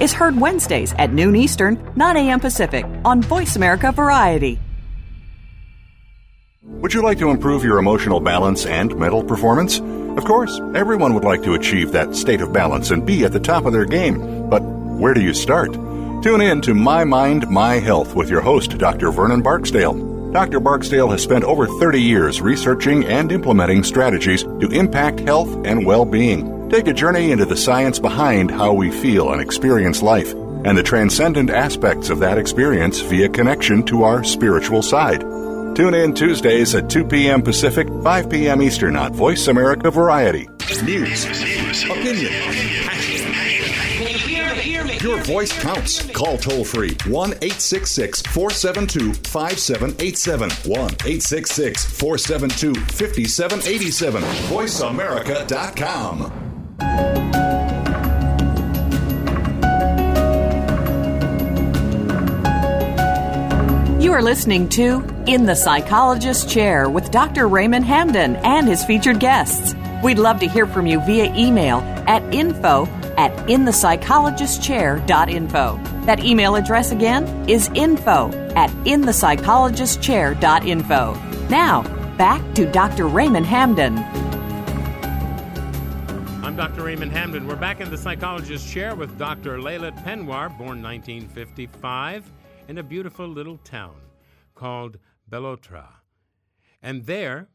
is 0.00 0.12
heard 0.12 0.40
Wednesdays 0.40 0.92
at 0.98 1.12
noon 1.12 1.36
Eastern, 1.36 1.78
9 1.96 2.16
a.m. 2.16 2.40
Pacific 2.40 2.84
on 3.04 3.22
Voice 3.22 3.56
America 3.56 3.92
Variety. 3.92 4.58
Would 6.62 6.92
you 6.92 7.02
like 7.02 7.18
to 7.18 7.30
improve 7.30 7.64
your 7.64 7.78
emotional 7.78 8.20
balance 8.20 8.66
and 8.66 8.96
mental 8.98 9.22
performance? 9.22 9.78
Of 9.78 10.24
course, 10.24 10.60
everyone 10.74 11.14
would 11.14 11.24
like 11.24 11.42
to 11.42 11.54
achieve 11.54 11.92
that 11.92 12.14
state 12.14 12.40
of 12.40 12.52
balance 12.52 12.90
and 12.90 13.04
be 13.04 13.24
at 13.24 13.32
the 13.32 13.40
top 13.40 13.64
of 13.64 13.72
their 13.72 13.84
game. 13.84 14.48
But 14.48 14.60
where 14.60 15.14
do 15.14 15.20
you 15.22 15.34
start? 15.34 15.72
Tune 16.22 16.40
in 16.40 16.60
to 16.62 16.74
My 16.74 17.04
Mind, 17.04 17.48
My 17.50 17.74
Health 17.74 18.14
with 18.14 18.30
your 18.30 18.40
host, 18.40 18.78
Dr. 18.78 19.10
Vernon 19.10 19.42
Barksdale. 19.42 20.14
Dr. 20.32 20.58
Barksdale 20.58 21.10
has 21.10 21.22
spent 21.22 21.44
over 21.44 21.66
30 21.66 22.00
years 22.00 22.40
researching 22.40 23.04
and 23.04 23.30
implementing 23.30 23.84
strategies 23.84 24.42
to 24.42 24.68
impact 24.70 25.20
health 25.20 25.66
and 25.66 25.84
well 25.84 26.04
being. 26.04 26.53
Take 26.70 26.88
a 26.88 26.92
journey 26.92 27.30
into 27.30 27.44
the 27.44 27.56
science 27.56 27.98
behind 27.98 28.50
how 28.50 28.72
we 28.72 28.90
feel 28.90 29.32
and 29.32 29.40
experience 29.40 30.02
life, 30.02 30.32
and 30.32 30.76
the 30.76 30.82
transcendent 30.82 31.50
aspects 31.50 32.10
of 32.10 32.18
that 32.20 32.38
experience 32.38 33.00
via 33.00 33.28
connection 33.28 33.82
to 33.84 34.02
our 34.02 34.24
spiritual 34.24 34.82
side. 34.82 35.20
Tune 35.76 35.94
in 35.94 36.14
Tuesdays 36.14 36.74
at 36.74 36.88
2 36.88 37.04
p.m. 37.04 37.42
Pacific, 37.42 37.86
5 38.02 38.30
p.m. 38.30 38.62
Eastern 38.62 38.96
on 38.96 39.12
Voice 39.12 39.46
America 39.48 39.90
Variety. 39.90 40.48
News, 40.82 41.24
opinion, 41.84 42.32
your 45.02 45.22
voice 45.22 45.52
counts. 45.52 46.10
Call 46.12 46.38
toll 46.38 46.64
free 46.64 46.96
1 47.06 47.30
866 47.30 48.22
472 48.22 49.12
5787. 49.28 50.50
1 50.50 50.80
866 50.80 51.84
472 51.84 52.74
5787. 52.74 54.22
VoiceAmerica.com. 54.22 56.53
You 64.00 64.12
are 64.12 64.22
listening 64.22 64.68
to 64.70 65.04
In 65.26 65.44
the 65.46 65.54
Psychologist's 65.56 66.52
Chair 66.52 66.90
with 66.90 67.10
Dr. 67.10 67.48
Raymond 67.48 67.84
Hamden 67.84 68.36
and 68.36 68.68
his 68.68 68.84
featured 68.84 69.18
guests. 69.20 69.74
We'd 70.02 70.18
love 70.18 70.40
to 70.40 70.48
hear 70.48 70.66
from 70.66 70.86
you 70.86 71.00
via 71.00 71.34
email 71.34 71.78
at 72.06 72.22
info 72.34 72.86
at 73.16 73.32
inthepsychologistchair.info. 73.48 75.80
That 76.04 76.22
email 76.24 76.56
address 76.56 76.90
again 76.92 77.48
is 77.48 77.70
info 77.74 78.30
at 78.54 78.68
inthepsychologistchair.info. 78.84 81.14
Now, 81.48 81.82
back 82.16 82.42
to 82.54 82.70
Dr. 82.70 83.06
Raymond 83.06 83.46
Hamden. 83.46 83.96
I'm 86.54 86.70
Dr. 86.70 86.84
Raymond 86.84 87.10
Hamden. 87.10 87.48
We're 87.48 87.56
back 87.56 87.80
in 87.80 87.90
the 87.90 87.98
psychologist's 87.98 88.72
chair 88.72 88.94
with 88.94 89.18
Dr. 89.18 89.58
Lalit 89.58 90.00
Panwar, 90.04 90.56
born 90.56 90.80
1955, 90.80 92.30
in 92.68 92.78
a 92.78 92.82
beautiful 92.84 93.26
little 93.26 93.58
town 93.64 93.96
called 94.54 94.98
Belotra. 95.28 95.88
And 96.80 97.06
there, 97.06 97.48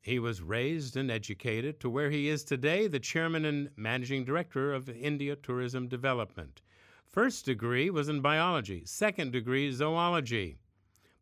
he 0.00 0.18
was 0.18 0.40
raised 0.40 0.96
and 0.96 1.10
educated 1.10 1.80
to 1.80 1.90
where 1.90 2.08
he 2.08 2.30
is 2.30 2.44
today, 2.44 2.86
the 2.86 2.98
chairman 2.98 3.44
and 3.44 3.68
managing 3.76 4.24
director 4.24 4.72
of 4.72 4.88
India 4.88 5.36
Tourism 5.36 5.86
Development. 5.86 6.62
First 7.04 7.44
degree 7.44 7.90
was 7.90 8.08
in 8.08 8.22
biology, 8.22 8.84
second 8.86 9.32
degree, 9.32 9.70
zoology. 9.70 10.56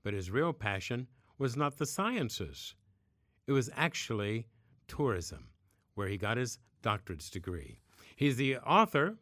But 0.04 0.14
his 0.14 0.30
real 0.30 0.52
passion 0.52 1.08
was 1.36 1.56
not 1.56 1.78
the 1.78 1.86
sciences, 1.86 2.76
it 3.48 3.52
was 3.52 3.70
actually 3.74 4.46
tourism, 4.86 5.48
where 5.96 6.06
he 6.06 6.16
got 6.16 6.36
his 6.36 6.60
doctorate's 6.84 7.30
degree. 7.30 7.80
He's 8.14 8.36
the 8.36 8.58
author 8.58 9.16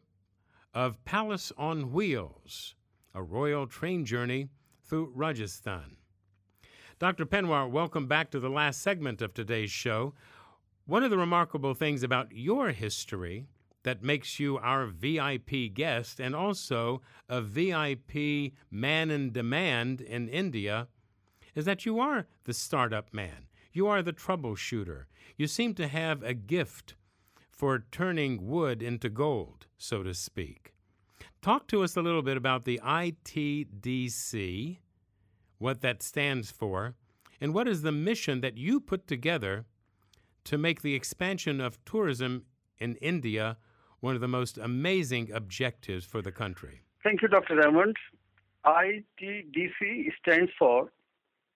of 0.73 1.03
Palace 1.05 1.53
on 1.57 1.93
Wheels, 1.93 2.75
a 3.15 3.23
royal 3.23 3.67
train 3.67 4.03
journey 4.03 4.49
through 4.83 5.13
Rajasthan. 5.15 5.95
Dr. 6.99 7.25
Panwar, 7.25 7.71
welcome 7.71 8.05
back 8.05 8.29
to 8.31 8.39
the 8.41 8.49
last 8.49 8.81
segment 8.81 9.21
of 9.21 9.33
today's 9.33 9.71
show. 9.71 10.13
One 10.85 11.05
of 11.05 11.09
the 11.09 11.17
remarkable 11.17 11.73
things 11.73 12.03
about 12.03 12.33
your 12.33 12.71
history 12.71 13.47
that 13.83 14.03
makes 14.03 14.41
you 14.41 14.57
our 14.57 14.85
VIP 14.87 15.73
guest 15.73 16.19
and 16.19 16.35
also 16.35 17.01
a 17.29 17.41
VIP 17.41 18.53
man 18.69 19.09
in 19.09 19.31
demand 19.31 20.01
in 20.01 20.27
India 20.27 20.89
is 21.55 21.63
that 21.63 21.85
you 21.85 21.97
are 22.01 22.27
the 22.43 22.53
startup 22.53 23.13
man. 23.13 23.47
You 23.71 23.87
are 23.87 24.01
the 24.01 24.13
troubleshooter. 24.13 25.05
You 25.37 25.47
seem 25.47 25.73
to 25.75 25.87
have 25.87 26.23
a 26.23 26.33
gift 26.33 26.95
for 27.55 27.85
turning 27.91 28.47
wood 28.47 28.81
into 28.81 29.09
gold, 29.09 29.67
so 29.77 30.03
to 30.03 30.13
speak. 30.13 30.73
Talk 31.41 31.67
to 31.67 31.83
us 31.83 31.95
a 31.95 32.01
little 32.01 32.21
bit 32.21 32.37
about 32.37 32.65
the 32.65 32.79
ITDC, 32.83 34.77
what 35.59 35.81
that 35.81 36.01
stands 36.01 36.51
for, 36.51 36.95
and 37.39 37.53
what 37.53 37.67
is 37.67 37.81
the 37.81 37.91
mission 37.91 38.41
that 38.41 38.57
you 38.57 38.79
put 38.79 39.07
together 39.07 39.65
to 40.45 40.57
make 40.57 40.81
the 40.81 40.95
expansion 40.95 41.61
of 41.61 41.83
tourism 41.85 42.45
in 42.79 42.95
India 42.95 43.57
one 43.99 44.15
of 44.15 44.21
the 44.21 44.27
most 44.27 44.57
amazing 44.57 45.31
objectives 45.31 46.05
for 46.05 46.21
the 46.21 46.31
country. 46.31 46.81
Thank 47.03 47.21
you, 47.21 47.27
Dr. 47.27 47.55
Raymond. 47.55 47.95
ITDC 48.65 50.11
stands 50.21 50.51
for 50.57 50.91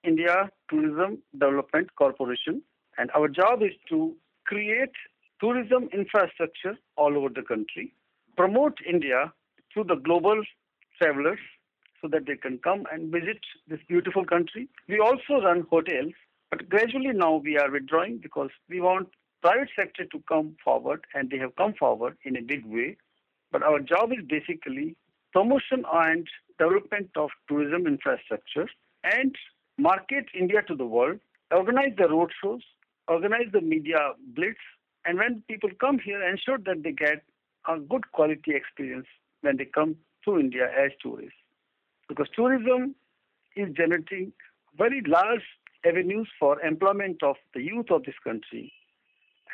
India 0.04 0.50
Tourism 0.70 1.18
Development 1.32 1.94
Corporation, 1.96 2.62
and 2.96 3.10
our 3.14 3.28
job 3.28 3.62
is 3.62 3.72
to 3.88 4.14
create 4.46 4.92
tourism 5.40 5.88
infrastructure 5.92 6.76
all 6.96 7.16
over 7.16 7.28
the 7.28 7.42
country, 7.42 7.94
promote 8.36 8.78
India 8.88 9.32
to 9.74 9.84
the 9.84 9.96
global 9.96 10.42
travelers 11.00 11.38
so 12.00 12.08
that 12.08 12.26
they 12.26 12.36
can 12.36 12.58
come 12.58 12.84
and 12.92 13.12
visit 13.12 13.38
this 13.66 13.80
beautiful 13.88 14.24
country. 14.24 14.68
We 14.88 15.00
also 15.00 15.42
run 15.42 15.66
hotels, 15.70 16.12
but 16.50 16.68
gradually 16.68 17.12
now 17.12 17.36
we 17.36 17.58
are 17.58 17.70
withdrawing 17.70 18.18
because 18.18 18.50
we 18.68 18.80
want 18.80 19.08
private 19.42 19.68
sector 19.76 20.04
to 20.04 20.22
come 20.28 20.56
forward 20.64 21.04
and 21.14 21.30
they 21.30 21.38
have 21.38 21.54
come 21.56 21.74
forward 21.74 22.16
in 22.24 22.36
a 22.36 22.42
big 22.42 22.64
way. 22.66 22.96
But 23.50 23.62
our 23.62 23.80
job 23.80 24.12
is 24.12 24.24
basically 24.28 24.96
promotion 25.32 25.84
and 25.92 26.26
development 26.58 27.10
of 27.16 27.30
tourism 27.48 27.86
infrastructure 27.86 28.68
and 29.04 29.34
market 29.78 30.26
India 30.38 30.62
to 30.66 30.74
the 30.74 30.86
world, 30.86 31.20
organize 31.50 31.92
the 31.96 32.08
road 32.08 32.30
shows, 32.42 32.62
organize 33.06 33.46
the 33.52 33.60
media 33.60 34.12
blitz, 34.34 34.58
and 35.08 35.16
when 35.16 35.42
people 35.48 35.70
come 35.80 35.98
here, 35.98 36.22
ensure 36.22 36.58
that 36.66 36.82
they 36.82 36.92
get 36.92 37.22
a 37.66 37.78
good 37.78 38.12
quality 38.12 38.54
experience 38.54 39.06
when 39.40 39.56
they 39.56 39.64
come 39.64 39.96
to 40.26 40.38
India 40.38 40.68
as 40.78 40.90
tourists. 41.02 41.32
Because 42.10 42.28
tourism 42.36 42.94
is 43.56 43.74
generating 43.74 44.34
very 44.76 45.02
large 45.06 45.40
avenues 45.86 46.28
for 46.38 46.60
employment 46.60 47.22
of 47.22 47.36
the 47.54 47.62
youth 47.62 47.90
of 47.90 48.04
this 48.04 48.16
country. 48.22 48.70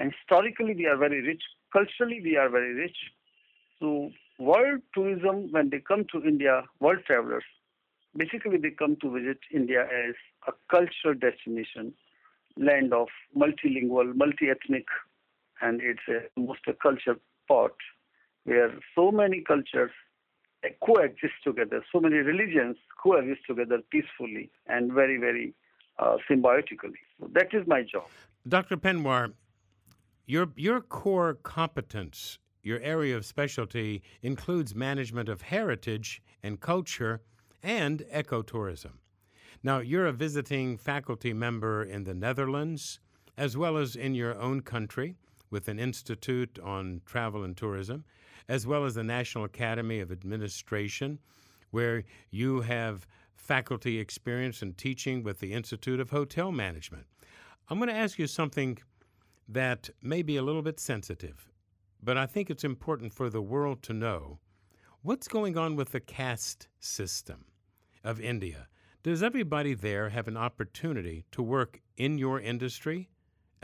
And 0.00 0.12
historically, 0.12 0.74
we 0.74 0.86
are 0.86 0.96
very 0.96 1.22
rich. 1.22 1.42
Culturally, 1.72 2.20
we 2.20 2.36
are 2.36 2.48
very 2.48 2.74
rich. 2.74 2.96
So, 3.78 4.10
world 4.40 4.80
tourism, 4.92 5.52
when 5.52 5.70
they 5.70 5.78
come 5.78 6.04
to 6.10 6.24
India, 6.24 6.64
world 6.80 7.04
travelers, 7.06 7.44
basically 8.16 8.58
they 8.58 8.70
come 8.70 8.96
to 9.02 9.08
visit 9.08 9.38
India 9.52 9.82
as 9.82 10.16
a 10.48 10.52
cultural 10.68 11.14
destination, 11.14 11.94
land 12.56 12.92
of 12.92 13.06
multilingual, 13.36 14.16
multi-ethnic, 14.16 14.86
and 15.60 15.80
it's 15.82 16.00
a, 16.08 16.20
almost 16.36 16.60
a 16.68 16.72
culture 16.72 17.16
pot 17.48 17.74
where 18.44 18.72
so 18.94 19.10
many 19.10 19.40
cultures 19.40 19.90
coexist 20.84 21.34
together, 21.42 21.84
so 21.92 22.00
many 22.00 22.16
religions 22.16 22.76
coexist 23.02 23.40
together 23.46 23.80
peacefully 23.90 24.50
and 24.66 24.92
very, 24.92 25.18
very 25.18 25.54
uh, 25.98 26.16
symbiotically. 26.30 27.00
So 27.20 27.28
that 27.32 27.48
is 27.52 27.66
my 27.66 27.82
job. 27.82 28.04
Dr. 28.46 28.76
Panwar, 28.76 29.32
your, 30.26 30.48
your 30.56 30.80
core 30.80 31.34
competence, 31.34 32.38
your 32.62 32.80
area 32.80 33.16
of 33.16 33.24
specialty, 33.26 34.02
includes 34.22 34.74
management 34.74 35.28
of 35.28 35.42
heritage 35.42 36.22
and 36.42 36.60
culture 36.60 37.20
and 37.62 38.00
ecotourism. 38.12 38.92
Now, 39.62 39.78
you're 39.78 40.06
a 40.06 40.12
visiting 40.12 40.76
faculty 40.76 41.32
member 41.32 41.82
in 41.82 42.04
the 42.04 42.14
Netherlands 42.14 43.00
as 43.36 43.56
well 43.56 43.76
as 43.76 43.96
in 43.96 44.14
your 44.14 44.38
own 44.38 44.60
country 44.60 45.16
with 45.54 45.68
an 45.68 45.78
Institute 45.78 46.58
on 46.62 47.00
Travel 47.06 47.44
and 47.44 47.56
Tourism, 47.56 48.04
as 48.48 48.66
well 48.66 48.84
as 48.84 48.96
the 48.96 49.02
National 49.02 49.44
Academy 49.44 50.00
of 50.00 50.12
Administration, 50.12 51.18
where 51.70 52.04
you 52.30 52.60
have 52.60 53.06
faculty 53.34 53.98
experience 53.98 54.60
in 54.60 54.74
teaching 54.74 55.22
with 55.22 55.40
the 55.40 55.54
Institute 55.54 56.00
of 56.00 56.10
Hotel 56.10 56.52
Management. 56.52 57.06
I'm 57.70 57.78
going 57.78 57.88
to 57.88 57.94
ask 57.94 58.18
you 58.18 58.26
something 58.26 58.78
that 59.48 59.88
may 60.02 60.20
be 60.20 60.36
a 60.36 60.42
little 60.42 60.60
bit 60.60 60.78
sensitive, 60.78 61.50
but 62.02 62.18
I 62.18 62.26
think 62.26 62.50
it's 62.50 62.64
important 62.64 63.14
for 63.14 63.30
the 63.30 63.40
world 63.40 63.82
to 63.84 63.94
know. 63.94 64.40
What's 65.02 65.28
going 65.28 65.56
on 65.56 65.76
with 65.76 65.92
the 65.92 66.00
caste 66.00 66.68
system? 66.80 67.46
of 68.04 68.20
India, 68.20 68.68
does 69.02 69.22
everybody 69.22 69.74
there 69.74 70.10
have 70.10 70.28
an 70.28 70.36
opportunity 70.36 71.24
to 71.32 71.42
work 71.42 71.80
in 71.96 72.18
your 72.18 72.38
industry 72.38 73.08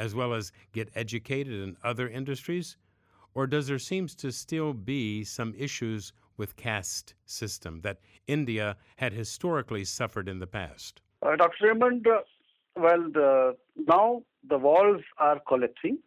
as 0.00 0.14
well 0.14 0.32
as 0.32 0.50
get 0.72 0.88
educated 0.94 1.52
in 1.52 1.76
other 1.84 2.08
industries? 2.08 2.76
Or 3.34 3.46
does 3.46 3.68
there 3.68 3.78
seems 3.78 4.14
to 4.16 4.32
still 4.32 4.72
be 4.72 5.22
some 5.22 5.54
issues 5.56 6.12
with 6.36 6.56
caste 6.56 7.14
system 7.26 7.82
that 7.82 8.00
India 8.26 8.76
had 8.96 9.12
historically 9.12 9.84
suffered 9.84 10.28
in 10.28 10.38
the 10.38 10.46
past? 10.46 11.02
Uh, 11.22 11.36
Dr. 11.36 11.68
Raymond, 11.68 12.06
uh, 12.06 12.20
well, 12.76 13.02
the, 13.12 13.56
now 13.76 14.22
the 14.48 14.58
walls 14.58 15.02
are 15.18 15.38
collapsing. 15.46 15.98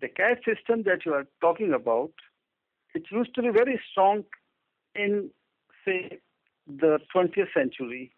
The 0.00 0.08
caste 0.08 0.44
system 0.44 0.82
that 0.84 1.04
you 1.04 1.12
are 1.12 1.26
talking 1.42 1.74
about, 1.74 2.12
it 2.94 3.04
used 3.10 3.34
to 3.34 3.42
be 3.42 3.50
very 3.50 3.80
strong 3.90 4.24
in, 4.96 5.30
say, 5.84 6.18
the 6.66 6.98
20th 7.14 7.52
century 7.54 8.12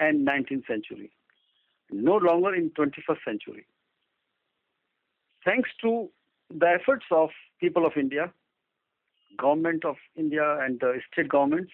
and 0.00 0.26
19th 0.26 0.66
century, 0.66 1.12
no 1.90 2.16
longer 2.16 2.54
in 2.54 2.70
21st 2.70 3.18
century. 3.24 3.66
Thanks 5.44 5.70
to 5.82 6.08
the 6.50 6.68
efforts 6.68 7.06
of 7.10 7.30
people 7.60 7.84
of 7.86 7.92
India, 7.96 8.32
government 9.38 9.84
of 9.84 9.96
India 10.16 10.58
and 10.60 10.78
the 10.78 11.00
state 11.12 11.28
governments, 11.28 11.72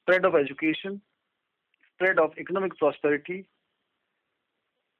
spread 0.00 0.24
of 0.24 0.34
education, 0.34 1.00
spread 1.94 2.18
of 2.18 2.32
economic 2.38 2.76
prosperity, 2.78 3.46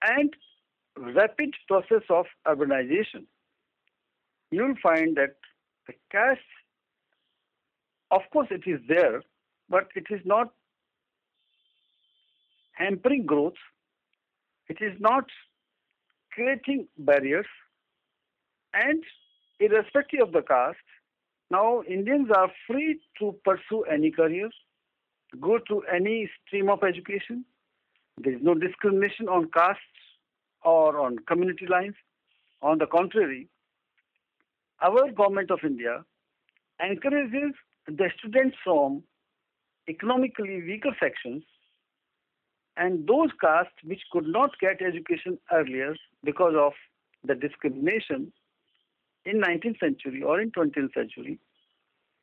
and 0.03 0.35
rapid 0.97 1.55
process 1.69 2.03
of 2.11 2.27
urbanization, 2.47 3.27
you'll 4.51 4.75
find 4.83 5.17
that 5.17 5.37
the 5.87 5.95
caste, 6.11 6.41
of 8.11 8.23
course, 8.33 8.49
it 8.51 8.63
is 8.67 8.81
there, 8.89 9.23
but 9.69 9.89
it 9.95 10.07
is 10.11 10.21
not 10.25 10.53
hampering 12.73 13.27
growth. 13.27 13.55
It 14.69 14.79
is 14.81 14.93
not 14.99 15.25
creating 16.35 16.89
barriers. 16.99 17.47
And 18.72 19.03
irrespective 19.61 20.20
of 20.20 20.32
the 20.32 20.43
caste, 20.43 20.78
now 21.51 21.82
Indians 21.89 22.28
are 22.37 22.51
free 22.66 23.01
to 23.20 23.35
pursue 23.45 23.82
any 23.85 24.11
career, 24.11 24.51
go 25.41 25.59
to 25.68 25.82
any 25.93 26.28
stream 26.47 26.68
of 26.68 26.82
education. 26.82 27.45
There 28.18 28.35
is 28.35 28.41
no 28.43 28.55
discrimination 28.55 29.28
on 29.28 29.51
caste 29.53 29.78
or 30.64 30.99
on 31.01 31.18
community 31.28 31.66
lines. 31.68 31.95
On 32.62 32.78
the 32.78 32.87
contrary, 32.87 33.49
our 34.80 35.11
government 35.12 35.51
of 35.51 35.61
India 35.62 36.05
encourages 36.80 37.55
the 37.87 38.11
students 38.18 38.57
from 38.64 39.03
economically 39.89 40.62
weaker 40.62 40.97
sections 40.99 41.45
and 42.76 43.07
those 43.07 43.28
castes 43.41 43.76
which 43.85 44.01
could 44.11 44.26
not 44.26 44.59
get 44.61 44.80
education 44.82 45.39
earlier 45.53 45.95
because 46.25 46.55
of 46.59 46.72
the 47.25 47.35
discrimination 47.35 48.33
in 49.25 49.41
19th 49.41 49.81
century 49.81 50.22
or 50.22 50.41
in 50.41 50.51
20th 50.51 50.93
century 50.95 51.39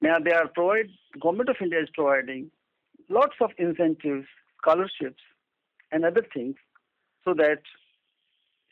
now 0.01 0.17
they 0.19 0.31
are 0.31 0.47
provide 0.47 0.89
government 1.21 1.49
of 1.49 1.55
india 1.61 1.81
is 1.81 1.89
providing 1.93 2.49
lots 3.09 3.35
of 3.41 3.51
incentives 3.57 4.27
scholarships 4.61 5.23
and 5.91 6.05
other 6.05 6.25
things 6.33 6.55
so 7.25 7.33
that 7.33 7.61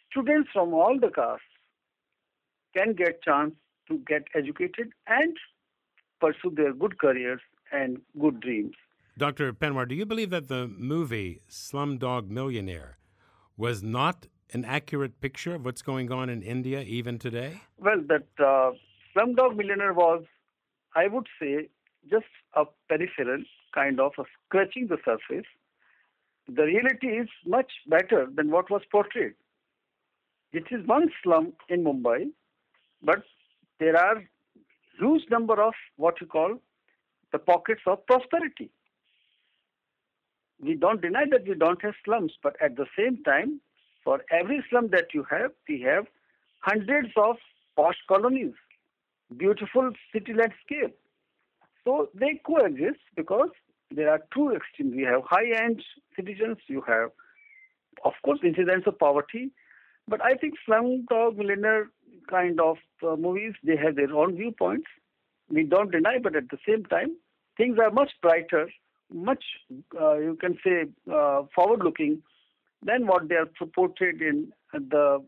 students 0.10 0.50
from 0.54 0.74
all 0.74 1.00
the 1.00 1.10
castes 1.10 1.44
can 2.76 2.94
get 2.94 3.22
chance 3.24 3.54
to 3.88 3.98
get 4.08 4.24
educated 4.36 4.92
and 5.08 5.36
pursue 6.22 6.54
their 6.56 6.74
good 6.74 7.00
careers 7.00 7.42
and 7.72 8.00
good 8.20 8.40
dreams. 8.40 8.76
Dr. 9.18 9.52
Panwar, 9.54 9.88
do 9.88 9.96
you 9.96 10.06
believe 10.06 10.30
that 10.30 10.48
the 10.48 10.68
movie 10.68 11.42
Slumdog 11.50 12.30
Millionaire 12.30 12.98
was 13.58 13.84
not 13.84 14.28
an 14.54 14.66
accurate 14.66 15.20
picture 15.22 15.56
of 15.56 15.66
what's 15.66 15.82
going 15.82 16.12
on 16.12 16.30
in 16.30 16.42
India 16.42 16.82
even 16.82 17.20
today? 17.20 17.62
Well, 17.78 18.02
that 18.08 18.28
uh, 18.44 18.72
Slumdog 19.16 19.56
Millionaire 19.56 19.94
was, 19.94 20.24
I 20.96 21.08
would 21.08 21.28
say, 21.40 21.70
just 22.10 22.26
a 22.56 22.64
peripheral 22.88 23.44
kind 23.74 24.00
of 24.00 24.14
scratching 24.48 24.88
the 24.88 24.98
surface. 25.06 25.46
The 26.48 26.64
reality 26.64 27.08
is 27.08 27.28
much 27.46 27.72
better 27.88 28.28
than 28.34 28.50
what 28.50 28.70
was 28.72 28.82
portrayed. 28.92 29.34
It 30.52 30.64
is 30.72 30.86
one 30.88 31.10
slum 31.24 31.54
in 31.68 31.84
Mumbai, 31.84 32.32
but 33.04 33.24
there 33.80 33.96
are 33.96 34.24
huge 35.00 35.24
number 35.30 35.62
of 35.62 35.74
what 35.98 36.20
you 36.20 36.28
call 36.28 36.60
the 37.32 37.38
pockets 37.38 37.82
of 37.86 38.06
prosperity. 38.08 38.72
We 40.60 40.76
don't 40.76 41.02
deny 41.02 41.26
that 41.32 41.48
we 41.48 41.54
don't 41.54 41.82
have 41.84 41.94
slums, 42.04 42.34
but 42.42 42.56
at 42.62 42.76
the 42.76 42.86
same 42.98 43.24
time, 43.24 43.62
for 44.04 44.22
every 44.32 44.64
slum 44.70 44.90
that 44.92 45.14
you 45.14 45.26
have, 45.30 45.52
we 45.68 45.82
have 45.82 46.06
hundreds 46.60 47.10
of 47.18 47.36
posh 47.76 47.98
colonies, 48.08 48.54
beautiful 49.38 49.92
city 50.14 50.34
landscape. 50.34 50.96
So 51.84 52.10
they 52.14 52.42
coexist 52.46 53.00
because 53.16 53.50
there 53.92 54.10
are 54.10 54.20
two 54.34 54.52
extremes. 54.52 54.96
We 54.96 55.04
have 55.04 55.22
high-end 55.26 55.84
citizens, 56.16 56.58
you 56.68 56.82
have, 56.88 57.10
of 58.04 58.14
course, 58.24 58.40
incidents 58.44 58.88
of 58.88 59.00
poverty, 59.00 59.52
but 60.08 60.22
I 60.24 60.36
think 60.36 60.56
Slumdog 60.68 61.38
Millionaire 61.38 61.90
kind 62.30 62.60
of 62.60 62.78
uh, 63.08 63.16
movies, 63.16 63.54
they 63.64 63.78
have 63.78 63.96
their 63.96 64.14
own 64.14 64.36
viewpoints 64.36 64.88
we 65.50 65.64
don't 65.64 65.92
deny, 65.92 66.18
but 66.22 66.36
at 66.36 66.50
the 66.50 66.60
same 66.68 66.86
time, 66.86 67.16
things 67.58 67.80
are 67.80 67.90
much 67.90 68.12
brighter 68.22 68.70
much, 69.12 69.44
uh, 70.00 70.18
you 70.18 70.38
can 70.40 70.58
say, 70.64 70.86
uh, 71.12 71.44
forward 71.56 71.84
looking 71.84 72.22
than 72.84 73.08
what 73.08 73.28
they 73.28 73.36
are 73.36 73.50
portrayed 73.76 74.22
in 74.22 74.52
the 74.74 75.24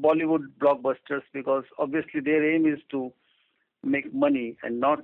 Bollywood 0.00 0.46
blockbusters 0.60 1.22
because 1.32 1.64
obviously 1.78 2.20
their 2.20 2.54
aim 2.54 2.66
is 2.66 2.78
to 2.90 3.12
make 3.82 4.12
money 4.14 4.56
and 4.62 4.78
not 4.78 5.00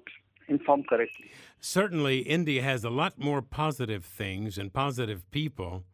inform 0.47 0.85
correctly. 0.85 1.31
Certainly, 1.61 2.21
India 2.21 2.63
has 2.63 2.85
a 2.85 2.91
lot 2.91 3.19
more 3.19 3.43
positive 3.43 4.05
things 4.05 4.57
and 4.59 4.73
positive 4.73 5.29
people 5.31 5.85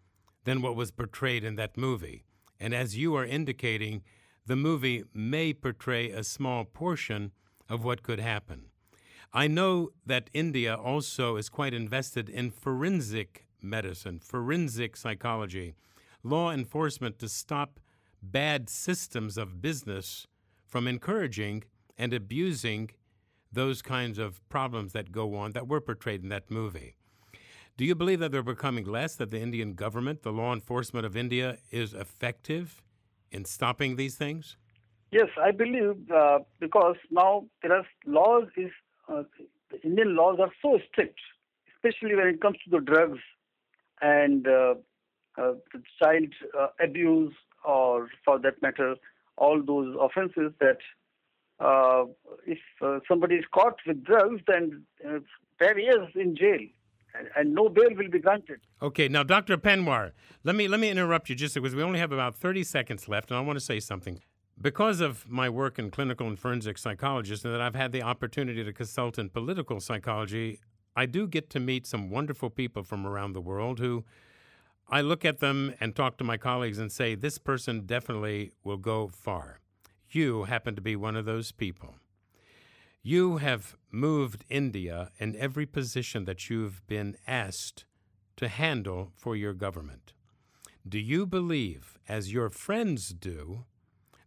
than 0.44 0.62
what 0.62 0.76
was 0.76 0.90
portrayed 0.90 1.44
in 1.44 1.56
that 1.56 1.76
movie. 1.76 2.24
And 2.60 2.74
as 2.74 2.96
you 2.96 3.14
are 3.16 3.24
indicating, 3.24 4.02
the 4.46 4.56
movie 4.56 5.04
may 5.12 5.52
portray 5.52 6.10
a 6.10 6.22
small 6.22 6.64
portion 6.64 7.32
of 7.68 7.84
what 7.84 8.02
could 8.02 8.20
happen. 8.20 8.66
I 9.32 9.48
know 9.48 9.90
that 10.06 10.30
India 10.32 10.76
also 10.76 11.36
is 11.36 11.48
quite 11.48 11.74
invested 11.74 12.28
in 12.28 12.50
forensic 12.50 13.46
medicine, 13.60 14.20
forensic 14.20 14.96
psychology, 14.96 15.74
law 16.24 16.50
enforcement 16.50 17.18
to 17.20 17.28
stop 17.28 17.78
bad 18.22 18.68
systems 18.68 19.36
of 19.36 19.60
business 19.60 20.26
from 20.66 20.88
encouraging 20.88 21.62
and 21.96 22.12
abusing 22.12 22.90
those 23.52 23.82
kinds 23.82 24.18
of 24.18 24.46
problems 24.48 24.92
that 24.92 25.12
go 25.12 25.36
on 25.36 25.52
that 25.52 25.68
were 25.68 25.80
portrayed 25.80 26.22
in 26.22 26.30
that 26.30 26.50
movie. 26.50 26.96
Do 27.76 27.84
you 27.84 27.94
believe 27.94 28.20
that 28.20 28.32
they're 28.32 28.42
becoming 28.42 28.84
less, 28.84 29.14
that 29.16 29.30
the 29.30 29.40
Indian 29.40 29.74
government, 29.74 30.22
the 30.22 30.32
law 30.32 30.52
enforcement 30.52 31.06
of 31.06 31.16
India, 31.16 31.58
is 31.70 31.92
effective 31.92 32.82
in 33.30 33.44
stopping 33.44 33.96
these 33.96 34.14
things? 34.16 34.56
Yes, 35.10 35.28
I 35.40 35.50
believe 35.50 36.10
uh, 36.10 36.40
because 36.58 36.96
now 37.10 37.44
there 37.62 37.72
are 37.72 37.86
laws 38.06 38.48
is 38.56 38.70
uh, 39.08 39.22
the 39.70 39.80
Indian 39.82 40.16
laws 40.16 40.38
are 40.40 40.50
so 40.62 40.78
strict, 40.88 41.18
especially 41.76 42.16
when 42.16 42.26
it 42.26 42.40
comes 42.40 42.56
to 42.64 42.70
the 42.70 42.80
drugs 42.80 43.20
and 44.00 44.46
uh, 44.46 44.74
child 45.36 46.32
uh, 46.58 46.68
abuse, 46.82 47.34
or 47.64 48.08
for 48.24 48.38
that 48.40 48.60
matter, 48.62 48.94
all 49.36 49.62
those 49.64 49.96
offenses 50.00 50.52
that 50.60 50.78
uh, 51.60 52.04
if 52.46 52.58
somebody 53.08 53.36
is 53.36 53.44
caught 53.52 53.76
with 53.86 54.04
drugs, 54.04 54.42
then 54.46 54.82
uh, 55.06 55.18
10 55.60 55.78
years 55.78 56.08
in 56.14 56.36
jail 56.36 56.60
and, 57.36 57.54
no 57.54 57.68
bail 57.68 57.90
will 57.96 58.10
be 58.10 58.18
granted. 58.18 58.60
Okay, 58.82 59.08
now 59.08 59.22
Dr. 59.22 59.56
Panwar, 59.56 60.12
let 60.42 60.56
me 60.56 60.68
let 60.68 60.80
me 60.80 60.90
interrupt 60.90 61.28
you 61.28 61.34
just 61.34 61.54
because 61.54 61.74
we 61.74 61.82
only 61.82 61.98
have 61.98 62.12
about 62.12 62.36
30 62.36 62.64
seconds 62.64 63.08
left, 63.08 63.30
and 63.30 63.38
I 63.38 63.40
want 63.40 63.56
to 63.56 63.64
say 63.64 63.80
something. 63.80 64.20
Because 64.60 65.00
of 65.00 65.28
my 65.28 65.48
work 65.48 65.78
in 65.78 65.90
clinical 65.90 66.28
and 66.28 66.38
forensic 66.38 66.78
psychologist, 66.78 67.44
and 67.44 67.52
that 67.52 67.60
I've 67.60 67.74
had 67.74 67.92
the 67.92 68.02
opportunity 68.02 68.62
to 68.62 68.72
consult 68.72 69.18
in 69.18 69.28
political 69.30 69.80
psychology, 69.80 70.60
I 70.94 71.06
do 71.06 71.26
get 71.26 71.50
to 71.50 71.60
meet 71.60 71.86
some 71.86 72.08
wonderful 72.10 72.50
people 72.50 72.84
from 72.84 73.04
around 73.04 73.32
the 73.32 73.40
world 73.40 73.80
who 73.80 74.04
I 74.88 75.00
look 75.00 75.24
at 75.24 75.40
them 75.40 75.74
and 75.80 75.94
talk 75.94 76.18
to 76.18 76.24
my 76.24 76.36
colleagues 76.36 76.78
and 76.78 76.92
say, 76.92 77.14
this 77.14 77.38
person 77.38 77.86
definitely 77.86 78.52
will 78.62 78.76
go 78.76 79.08
far. 79.08 79.60
You 80.10 80.44
happen 80.44 80.74
to 80.76 80.82
be 80.82 80.94
one 80.94 81.16
of 81.16 81.24
those 81.24 81.52
people. 81.52 81.96
You 83.02 83.38
have 83.38 83.76
moved 83.90 84.44
India 84.48 85.10
in 85.18 85.36
every 85.36 85.66
position 85.66 86.24
that 86.24 86.48
you've 86.48 86.86
been 86.86 87.16
asked 87.26 87.84
to 88.36 88.48
handle 88.48 89.12
for 89.14 89.36
your 89.36 89.52
government. 89.52 90.12
Do 90.86 90.98
you 90.98 91.26
believe, 91.26 91.98
as 92.08 92.32
your 92.32 92.50
friends 92.50 93.08
do, 93.08 93.64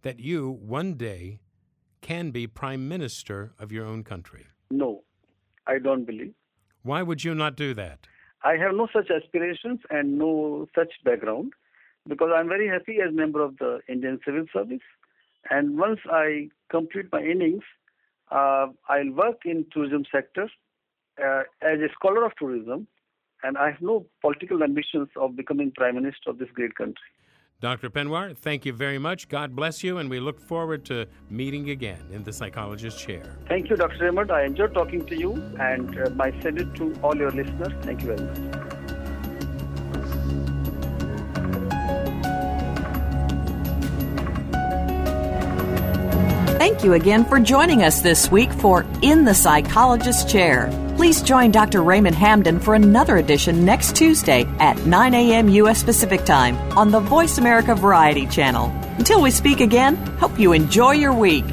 that 0.02 0.20
you 0.20 0.50
one 0.50 0.96
day 0.96 1.40
can 2.02 2.32
be 2.32 2.48
prime 2.48 2.88
minister 2.88 3.54
of 3.60 3.72
your 3.72 3.86
own 3.86 4.04
country? 4.04 4.48
No, 4.72 5.04
I 5.66 5.80
don't 5.80 6.06
believe. 6.06 6.34
Why 6.84 7.04
would 7.04 7.24
you 7.24 7.36
not 7.36 7.56
do 7.56 7.74
that? 7.74 8.08
I 8.44 8.58
have 8.58 8.76
no 8.76 8.88
such 8.94 9.10
aspirations 9.10 9.80
and 9.90 10.18
no 10.18 10.68
such 10.76 10.94
background 11.04 11.54
because 12.08 12.30
I'm 12.34 12.48
very 12.48 12.68
happy 12.68 13.00
as 13.06 13.14
member 13.14 13.42
of 13.42 13.58
the 13.58 13.80
Indian 13.90 14.20
Civil 14.26 14.46
Service. 14.54 14.86
And 15.50 15.78
once 15.78 16.00
I 16.12 16.50
complete 16.70 17.08
my 17.12 17.22
innings, 17.22 17.64
uh, 18.32 18.68
I'll 18.90 19.12
work 19.12 19.42
in 19.46 19.66
tourism 19.72 20.06
sector 20.12 20.50
uh, 21.24 21.44
as 21.62 21.80
a 21.80 21.90
scholar 21.94 22.26
of 22.26 22.34
tourism, 22.38 22.88
and 23.44 23.58
I 23.58 23.72
have 23.72 23.82
no 23.82 24.06
political 24.22 24.64
ambitions 24.64 25.10
of 25.16 25.36
becoming 25.36 25.72
prime 25.72 25.96
minister 25.96 26.30
of 26.30 26.38
this 26.38 26.50
great 26.54 26.76
country. 26.76 27.10
Dr. 27.60 27.90
Panwar, 27.90 28.38
thank 28.38 28.66
you 28.66 28.74
very 28.74 29.00
much. 29.00 29.30
God 29.30 29.56
bless 29.56 29.84
you, 29.84 29.98
and 29.98 30.12
we 30.12 30.20
look 30.20 30.40
forward 30.40 30.86
to 30.86 31.08
meeting 31.32 31.72
again 31.72 32.06
in 32.12 32.24
the 32.24 32.32
psychologist's 32.32 33.02
chair. 33.02 33.36
Thank 33.48 33.72
you, 33.72 33.76
Dr. 33.76 34.06
Raymond. 34.06 34.32
I 34.32 34.44
enjoyed 34.44 34.76
talking 34.76 35.04
to 35.08 35.16
you, 35.18 35.34
and 35.60 35.98
uh, 36.00 36.12
my 36.12 36.30
salute 36.42 36.76
to 36.76 36.94
all 37.02 37.16
your 37.16 37.32
listeners. 37.32 37.74
Thank 37.84 38.02
you 38.02 38.16
very 38.16 38.22
much. 38.22 38.38
Thank 46.60 46.84
you 46.84 46.94
again 46.94 47.26
for 47.26 47.40
joining 47.40 47.82
us 47.82 48.02
this 48.02 48.30
week 48.30 48.52
for 48.54 48.86
In 49.02 49.26
the 49.26 49.34
Psychologist's 49.34 50.32
Chair. 50.32 50.70
Please 50.98 51.22
join 51.22 51.52
Dr. 51.52 51.84
Raymond 51.84 52.16
Hamden 52.16 52.60
for 52.60 52.74
another 52.74 53.18
edition 53.18 53.64
next 53.64 53.96
Tuesday 53.96 54.46
at 54.58 54.84
9 54.88 55.14
a.m. 55.14 55.48
U.S. 55.48 55.84
Pacific 55.84 56.26
Time 56.26 56.58
on 56.76 56.90
the 56.90 57.00
Voice 57.00 57.38
America 57.38 57.76
Variety 57.76 58.26
Channel. 58.26 58.72
Until 58.98 59.22
we 59.22 59.30
speak 59.30 59.60
again, 59.60 59.96
hope 60.18 60.40
you 60.40 60.54
enjoy 60.54 60.94
your 60.94 61.14
week. 61.14 61.46